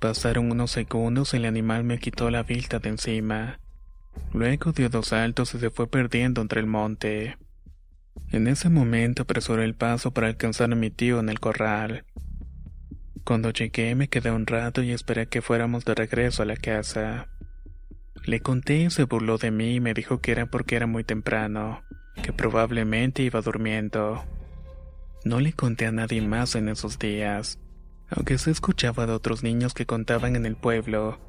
Pasaron 0.00 0.50
unos 0.50 0.72
segundos 0.72 1.32
y 1.32 1.36
el 1.36 1.44
animal 1.44 1.84
me 1.84 2.00
quitó 2.00 2.30
la 2.30 2.42
vista 2.42 2.80
de 2.80 2.88
encima. 2.88 3.60
Luego 4.32 4.72
dio 4.72 4.88
dos 4.88 5.06
saltos 5.06 5.54
y 5.54 5.60
se 5.60 5.70
fue 5.70 5.86
perdiendo 5.86 6.42
entre 6.42 6.58
el 6.58 6.66
monte. 6.66 7.38
En 8.32 8.48
ese 8.48 8.68
momento 8.68 9.22
apresuré 9.22 9.64
el 9.66 9.76
paso 9.76 10.10
para 10.10 10.26
alcanzar 10.26 10.72
a 10.72 10.74
mi 10.74 10.90
tío 10.90 11.20
en 11.20 11.28
el 11.28 11.38
corral. 11.38 12.06
Cuando 13.22 13.50
llegué 13.50 13.94
me 13.94 14.08
quedé 14.08 14.32
un 14.32 14.48
rato 14.48 14.82
y 14.82 14.90
esperé 14.90 15.28
que 15.28 15.42
fuéramos 15.42 15.84
de 15.84 15.94
regreso 15.94 16.42
a 16.42 16.46
la 16.46 16.56
casa. 16.56 17.28
Le 18.26 18.40
conté 18.40 18.78
y 18.78 18.90
se 18.90 19.04
burló 19.04 19.38
de 19.38 19.52
mí 19.52 19.76
y 19.76 19.80
me 19.80 19.94
dijo 19.94 20.20
que 20.20 20.32
era 20.32 20.46
porque 20.46 20.74
era 20.74 20.88
muy 20.88 21.04
temprano, 21.04 21.84
que 22.24 22.32
probablemente 22.32 23.22
iba 23.22 23.40
durmiendo. 23.40 24.24
No 25.24 25.38
le 25.38 25.52
conté 25.52 25.86
a 25.86 25.92
nadie 25.92 26.20
más 26.22 26.56
en 26.56 26.68
esos 26.68 26.98
días, 26.98 27.60
aunque 28.10 28.36
se 28.38 28.50
escuchaba 28.50 29.06
de 29.06 29.12
otros 29.12 29.44
niños 29.44 29.74
que 29.74 29.86
contaban 29.86 30.34
en 30.34 30.44
el 30.44 30.56
pueblo, 30.56 31.20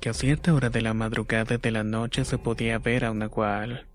que 0.00 0.08
a 0.08 0.14
cierta 0.14 0.54
hora 0.54 0.70
de 0.70 0.80
la 0.80 0.94
madrugada 0.94 1.58
de 1.58 1.70
la 1.70 1.84
noche 1.84 2.24
se 2.24 2.38
podía 2.38 2.78
ver 2.78 3.04
a 3.04 3.10
un 3.10 3.18
nahual. 3.18 3.86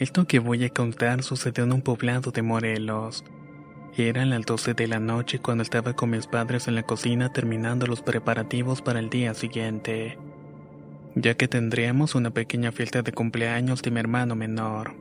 Esto 0.00 0.26
que 0.26 0.38
voy 0.38 0.64
a 0.64 0.70
contar 0.70 1.22
sucedió 1.22 1.64
en 1.64 1.74
un 1.74 1.82
poblado 1.82 2.30
de 2.30 2.40
Morelos. 2.40 3.22
Eran 3.98 4.30
las 4.30 4.46
12 4.46 4.72
de 4.72 4.88
la 4.88 4.98
noche 4.98 5.40
cuando 5.40 5.62
estaba 5.62 5.92
con 5.92 6.08
mis 6.08 6.26
padres 6.26 6.68
en 6.68 6.74
la 6.74 6.84
cocina 6.84 7.34
terminando 7.34 7.86
los 7.86 8.00
preparativos 8.00 8.80
para 8.80 8.98
el 8.98 9.10
día 9.10 9.34
siguiente, 9.34 10.16
ya 11.14 11.34
que 11.34 11.48
tendríamos 11.48 12.14
una 12.14 12.30
pequeña 12.30 12.72
fiesta 12.72 13.02
de 13.02 13.12
cumpleaños 13.12 13.82
de 13.82 13.90
mi 13.90 14.00
hermano 14.00 14.34
menor. 14.36 14.94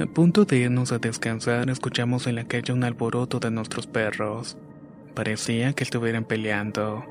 A 0.00 0.06
punto 0.06 0.44
de 0.44 0.56
irnos 0.56 0.90
a 0.90 0.98
descansar, 0.98 1.70
escuchamos 1.70 2.26
en 2.26 2.34
la 2.34 2.44
calle 2.44 2.72
un 2.72 2.82
alboroto 2.82 3.38
de 3.38 3.52
nuestros 3.52 3.86
perros. 3.86 4.56
Parecía 5.14 5.74
que 5.74 5.84
estuvieran 5.84 6.24
peleando. 6.24 7.04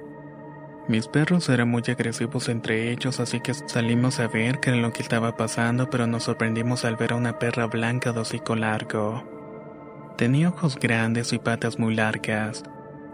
Mis 0.87 1.07
perros 1.07 1.49
eran 1.49 1.69
muy 1.69 1.81
agresivos 1.87 2.47
entre 2.47 2.91
ellos, 2.91 3.19
así 3.19 3.39
que 3.39 3.55
salimos 3.55 4.19
a 4.19 4.27
ver 4.27 4.59
qué 4.59 4.69
era 4.69 4.79
lo 4.79 4.93
que 4.93 5.01
estaba 5.01 5.35
pasando, 5.35 5.89
pero 5.89 6.05
nos 6.05 6.23
sorprendimos 6.23 6.85
al 6.85 6.95
ver 6.95 7.13
a 7.13 7.15
una 7.15 7.39
perra 7.39 7.65
blanca 7.65 8.11
de 8.11 8.19
hocico 8.19 8.55
largo. 8.55 9.23
Tenía 10.15 10.49
ojos 10.49 10.77
grandes 10.79 11.33
y 11.33 11.39
patas 11.39 11.79
muy 11.79 11.95
largas, 11.95 12.63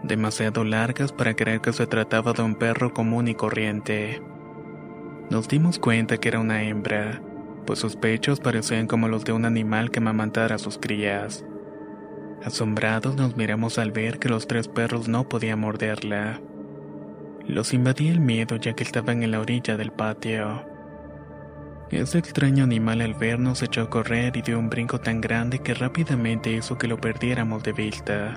demasiado 0.02 0.64
largas 0.64 1.12
para 1.12 1.34
creer 1.34 1.62
que 1.62 1.72
se 1.72 1.86
trataba 1.86 2.34
de 2.34 2.42
un 2.42 2.56
perro 2.56 2.92
común 2.92 3.28
y 3.28 3.34
corriente. 3.34 4.22
Nos 5.30 5.48
dimos 5.48 5.78
cuenta 5.78 6.18
que 6.18 6.28
era 6.28 6.40
una 6.40 6.62
hembra, 6.64 7.22
pues 7.64 7.78
sus 7.78 7.96
pechos 7.96 8.38
parecían 8.38 8.86
como 8.86 9.08
los 9.08 9.24
de 9.24 9.32
un 9.32 9.46
animal 9.46 9.90
que 9.90 10.00
mamantara 10.00 10.56
a 10.56 10.58
sus 10.58 10.76
crías. 10.76 11.42
Asombrados 12.44 13.16
nos 13.16 13.34
miramos 13.34 13.78
al 13.78 13.92
ver 13.92 14.18
que 14.18 14.28
los 14.28 14.46
tres 14.46 14.68
perros 14.68 15.08
no 15.08 15.26
podían 15.26 15.60
morderla. 15.60 16.40
Los 17.46 17.74
invadía 17.74 18.12
el 18.12 18.20
miedo 18.20 18.56
ya 18.56 18.74
que 18.74 18.84
estaban 18.84 19.22
en 19.22 19.32
la 19.32 19.40
orilla 19.40 19.76
del 19.76 19.90
patio. 19.90 20.64
Ese 21.90 22.18
extraño 22.18 22.64
animal 22.64 23.00
al 23.00 23.14
vernos 23.14 23.62
echó 23.62 23.82
a 23.82 23.90
correr 23.90 24.36
y 24.36 24.42
dio 24.42 24.58
un 24.58 24.70
brinco 24.70 25.00
tan 25.00 25.20
grande 25.20 25.58
que 25.58 25.74
rápidamente 25.74 26.52
hizo 26.52 26.78
que 26.78 26.86
lo 26.86 26.98
perdiéramos 26.98 27.62
de 27.64 27.72
vista. 27.72 28.34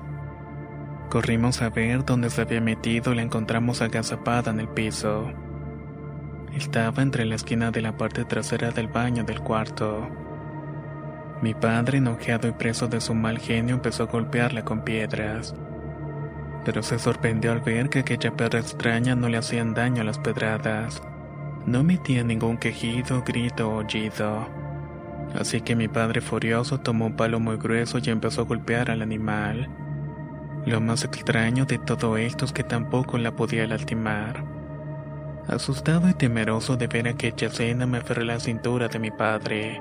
Corrimos 1.09 1.61
a 1.61 1.69
ver 1.69 2.03
dónde 2.03 2.31
se 2.31 2.41
había 2.41 2.59
metido 2.61 3.13
y 3.13 3.17
la 3.17 3.21
encontramos 3.21 3.81
agazapada 3.81 4.51
en 4.51 4.59
el 4.59 4.67
piso. 4.69 5.31
Estaba 6.55 7.03
entre 7.03 7.25
la 7.25 7.35
esquina 7.35 7.69
de 7.69 7.81
la 7.81 7.95
parte 7.95 8.25
trasera 8.25 8.71
del 8.71 8.87
baño 8.87 9.23
del 9.23 9.39
cuarto. 9.39 10.09
Mi 11.41 11.53
padre, 11.53 11.99
enojado 11.99 12.47
y 12.47 12.53
preso 12.53 12.87
de 12.87 12.99
su 12.99 13.13
mal 13.13 13.37
genio, 13.37 13.75
empezó 13.75 14.03
a 14.03 14.07
golpearla 14.07 14.65
con 14.65 14.83
piedras 14.83 15.53
pero 16.65 16.81
se 16.83 16.97
sorprendió 16.99 17.51
al 17.51 17.61
ver 17.61 17.89
que 17.89 17.99
aquella 17.99 18.35
perra 18.35 18.59
extraña 18.59 19.15
no 19.15 19.29
le 19.29 19.37
hacían 19.37 19.73
daño 19.75 20.01
a 20.01 20.05
las 20.05 20.19
pedradas. 20.19 21.01
No 21.65 21.79
emitía 21.79 22.23
ningún 22.23 22.57
quejido, 22.57 23.23
grito 23.25 23.69
o 23.69 23.79
aullido. 23.79 24.47
Así 25.39 25.61
que 25.61 25.75
mi 25.75 25.87
padre 25.87 26.21
furioso 26.21 26.79
tomó 26.79 27.05
un 27.05 27.15
palo 27.15 27.39
muy 27.39 27.57
grueso 27.57 27.99
y 28.03 28.09
empezó 28.09 28.41
a 28.41 28.45
golpear 28.45 28.89
al 28.89 29.01
animal. 29.01 29.69
Lo 30.65 30.81
más 30.81 31.03
extraño 31.03 31.65
de 31.65 31.77
todo 31.77 32.17
esto 32.17 32.45
es 32.45 32.51
que 32.51 32.63
tampoco 32.63 33.17
la 33.17 33.35
podía 33.35 33.67
lastimar. 33.67 34.43
Asustado 35.47 36.09
y 36.09 36.13
temeroso 36.15 36.75
de 36.75 36.87
ver 36.87 37.07
aquella 37.07 37.47
escena 37.47 37.85
me 37.85 37.99
aferré 37.99 38.23
a 38.23 38.25
la 38.25 38.39
cintura 38.39 38.87
de 38.87 38.97
mi 38.97 39.11
padre. 39.11 39.79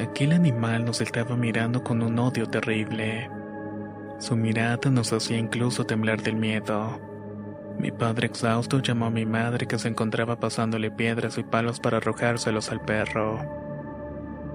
Aquel 0.00 0.32
animal 0.32 0.84
nos 0.84 1.00
estaba 1.00 1.36
mirando 1.36 1.82
con 1.82 2.02
un 2.02 2.18
odio 2.18 2.46
terrible. 2.46 3.28
Su 4.24 4.36
mirada 4.36 4.90
nos 4.90 5.12
hacía 5.12 5.36
incluso 5.36 5.84
temblar 5.84 6.22
del 6.22 6.36
miedo. 6.36 6.98
Mi 7.78 7.90
padre 7.90 8.28
exhausto 8.28 8.78
llamó 8.78 9.04
a 9.04 9.10
mi 9.10 9.26
madre 9.26 9.66
que 9.66 9.78
se 9.78 9.88
encontraba 9.88 10.40
pasándole 10.40 10.90
piedras 10.90 11.36
y 11.36 11.42
palos 11.42 11.78
para 11.78 11.98
arrojárselos 11.98 12.72
al 12.72 12.80
perro. 12.80 13.38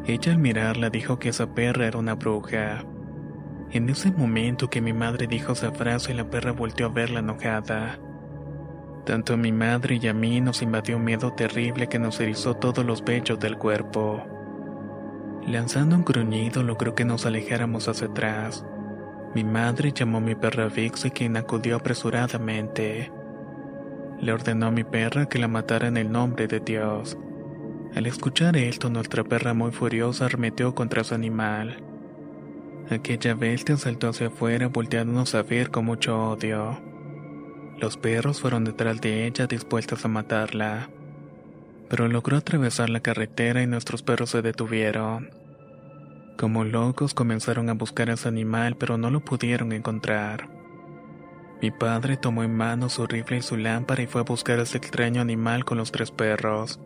Ella 0.07 0.31
al 0.31 0.39
mirarla 0.39 0.89
dijo 0.89 1.19
que 1.19 1.29
esa 1.29 1.53
perra 1.53 1.85
era 1.85 1.99
una 1.99 2.15
bruja. 2.15 2.83
En 3.69 3.89
ese 3.89 4.09
momento 4.09 4.71
que 4.71 4.81
mi 4.81 4.91
madre 4.91 5.27
dijo 5.27 5.51
esa 5.51 5.71
frase 5.71 6.15
la 6.15 6.27
perra 6.27 6.51
volteó 6.51 6.87
a 6.87 6.89
verla 6.89 7.19
enojada. 7.19 7.99
Tanto 9.05 9.35
a 9.35 9.37
mi 9.37 9.51
madre 9.51 9.99
y 10.01 10.07
a 10.07 10.15
mí 10.15 10.41
nos 10.41 10.63
invadió 10.63 10.97
un 10.97 11.03
miedo 11.03 11.33
terrible 11.33 11.85
que 11.85 11.99
nos 11.99 12.19
erizó 12.19 12.55
todos 12.55 12.83
los 12.83 13.05
vellos 13.05 13.39
del 13.39 13.55
cuerpo. 13.55 14.25
Lanzando 15.45 15.95
un 15.95 16.05
gruñido 16.05 16.63
logró 16.63 16.95
que 16.95 17.05
nos 17.05 17.27
alejáramos 17.27 17.87
hacia 17.87 18.07
atrás. 18.07 18.65
Mi 19.35 19.43
madre 19.43 19.91
llamó 19.91 20.17
a 20.17 20.21
mi 20.21 20.33
perra 20.33 20.67
Vixie 20.69 21.11
quien 21.11 21.37
acudió 21.37 21.75
apresuradamente. 21.75 23.11
Le 24.19 24.33
ordenó 24.33 24.67
a 24.67 24.71
mi 24.71 24.83
perra 24.83 25.27
que 25.27 25.37
la 25.37 25.47
matara 25.47 25.87
en 25.87 25.97
el 25.97 26.11
nombre 26.11 26.47
de 26.47 26.59
Dios. 26.59 27.15
Al 27.95 28.07
escuchar 28.07 28.57
esto, 28.57 28.89
nuestra 28.89 29.23
perra 29.23 29.53
muy 29.53 29.71
furiosa 29.71 30.25
arremetió 30.25 30.73
contra 30.73 31.03
su 31.03 31.13
animal. 31.13 31.77
Aquella 32.89 33.35
bestia 33.35 33.77
saltó 33.77 34.09
hacia 34.09 34.27
afuera 34.27 34.67
volteándonos 34.67 35.35
a 35.35 35.43
ver 35.43 35.69
con 35.69 35.85
mucho 35.85 36.31
odio. 36.31 36.81
Los 37.77 37.97
perros 37.97 38.41
fueron 38.41 38.65
detrás 38.65 38.99
de 38.99 39.27
ella 39.27 39.45
dispuestos 39.45 40.03
a 40.05 40.07
matarla. 40.07 40.89
Pero 41.87 42.07
logró 42.07 42.37
atravesar 42.37 42.89
la 42.89 42.99
carretera 42.99 43.61
y 43.61 43.67
nuestros 43.67 44.01
perros 44.01 44.31
se 44.31 44.41
detuvieron. 44.41 45.38
Como 46.39 46.63
locos 46.63 47.13
comenzaron 47.13 47.69
a 47.69 47.73
buscar 47.73 48.09
a 48.09 48.13
ese 48.13 48.29
animal 48.29 48.77
pero 48.77 48.97
no 48.97 49.09
lo 49.09 49.19
pudieron 49.19 49.73
encontrar. 49.73 50.49
Mi 51.61 51.69
padre 51.69 52.15
tomó 52.15 52.43
en 52.43 52.55
mano 52.55 52.87
su 52.87 53.05
rifle 53.05 53.39
y 53.39 53.41
su 53.41 53.57
lámpara 53.57 54.03
y 54.03 54.07
fue 54.07 54.21
a 54.21 54.23
buscar 54.23 54.57
a 54.57 54.61
ese 54.61 54.77
extraño 54.77 55.19
animal 55.19 55.65
con 55.65 55.77
los 55.77 55.91
tres 55.91 56.11
perros, 56.11 56.79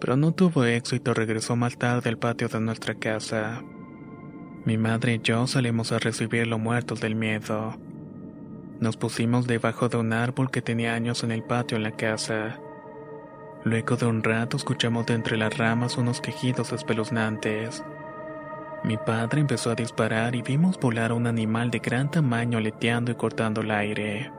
pero 0.00 0.16
no 0.16 0.32
tuvo 0.32 0.64
éxito 0.64 1.12
y 1.12 1.14
regresó 1.14 1.54
más 1.54 1.78
tarde 1.78 2.10
al 2.10 2.18
patio 2.18 2.48
de 2.48 2.58
nuestra 2.58 2.96
casa. 2.96 3.62
Mi 4.64 4.76
madre 4.76 5.14
y 5.14 5.20
yo 5.22 5.46
salimos 5.46 5.92
a 5.92 6.00
recibirlo 6.00 6.58
muertos 6.58 7.00
del 7.00 7.14
miedo. 7.14 7.78
Nos 8.80 8.96
pusimos 8.96 9.46
debajo 9.46 9.88
de 9.88 9.98
un 9.98 10.12
árbol 10.12 10.50
que 10.50 10.60
tenía 10.60 10.94
años 10.94 11.22
en 11.22 11.30
el 11.30 11.44
patio 11.44 11.76
en 11.76 11.84
la 11.84 11.92
casa. 11.92 12.58
Luego 13.62 13.94
de 13.94 14.06
un 14.06 14.24
rato 14.24 14.56
escuchamos 14.56 15.06
de 15.06 15.14
entre 15.14 15.36
las 15.36 15.56
ramas 15.56 15.98
unos 15.98 16.20
quejidos 16.20 16.72
espeluznantes. 16.72 17.84
Mi 18.84 18.96
padre 18.96 19.40
empezó 19.40 19.70
a 19.70 19.74
disparar 19.74 20.34
y 20.34 20.42
vimos 20.42 20.78
volar 20.78 21.10
a 21.10 21.14
un 21.14 21.26
animal 21.26 21.70
de 21.70 21.80
gran 21.80 22.10
tamaño 22.10 22.58
aleteando 22.58 23.10
y 23.10 23.16
cortando 23.16 23.60
el 23.60 23.70
aire. 23.70 24.32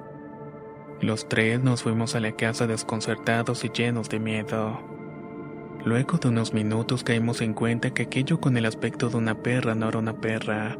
Los 1.01 1.27
tres 1.27 1.61
nos 1.61 1.83
fuimos 1.83 2.15
a 2.15 2.19
la 2.19 2.31
casa 2.33 2.65
desconcertados 2.65 3.63
y 3.63 3.69
llenos 3.69 4.09
de 4.09 4.19
miedo. 4.19 4.79
Luego 5.85 6.17
de 6.17 6.29
unos 6.29 6.53
minutos 6.53 7.03
caímos 7.03 7.41
en 7.41 7.53
cuenta 7.53 7.91
que 7.91 8.03
aquello 8.03 8.39
con 8.39 8.57
el 8.57 8.65
aspecto 8.65 9.09
de 9.09 9.17
una 9.17 9.35
perra 9.35 9.75
no 9.75 9.87
era 9.87 9.99
una 9.99 10.19
perra, 10.19 10.77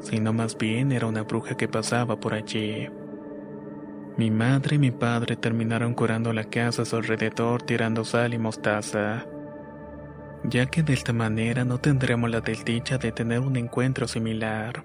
sino 0.00 0.32
más 0.32 0.56
bien 0.58 0.92
era 0.92 1.06
una 1.06 1.22
bruja 1.22 1.56
que 1.56 1.68
pasaba 1.68 2.18
por 2.18 2.34
allí. 2.34 2.88
Mi 4.16 4.30
madre 4.30 4.76
y 4.76 4.78
mi 4.78 4.90
padre 4.90 5.36
terminaron 5.36 5.94
curando 5.94 6.32
la 6.32 6.44
casa 6.44 6.82
a 6.82 6.84
su 6.84 6.96
alrededor 6.96 7.62
tirando 7.62 8.04
sal 8.04 8.34
y 8.34 8.38
mostaza, 8.38 9.26
ya 10.44 10.66
que 10.66 10.82
de 10.84 10.92
esta 10.92 11.12
manera 11.12 11.64
no 11.64 11.78
tendremos 11.80 12.30
la 12.30 12.40
desdicha 12.40 12.98
de 12.98 13.12
tener 13.12 13.40
un 13.40 13.56
encuentro 13.56 14.06
similar. 14.06 14.84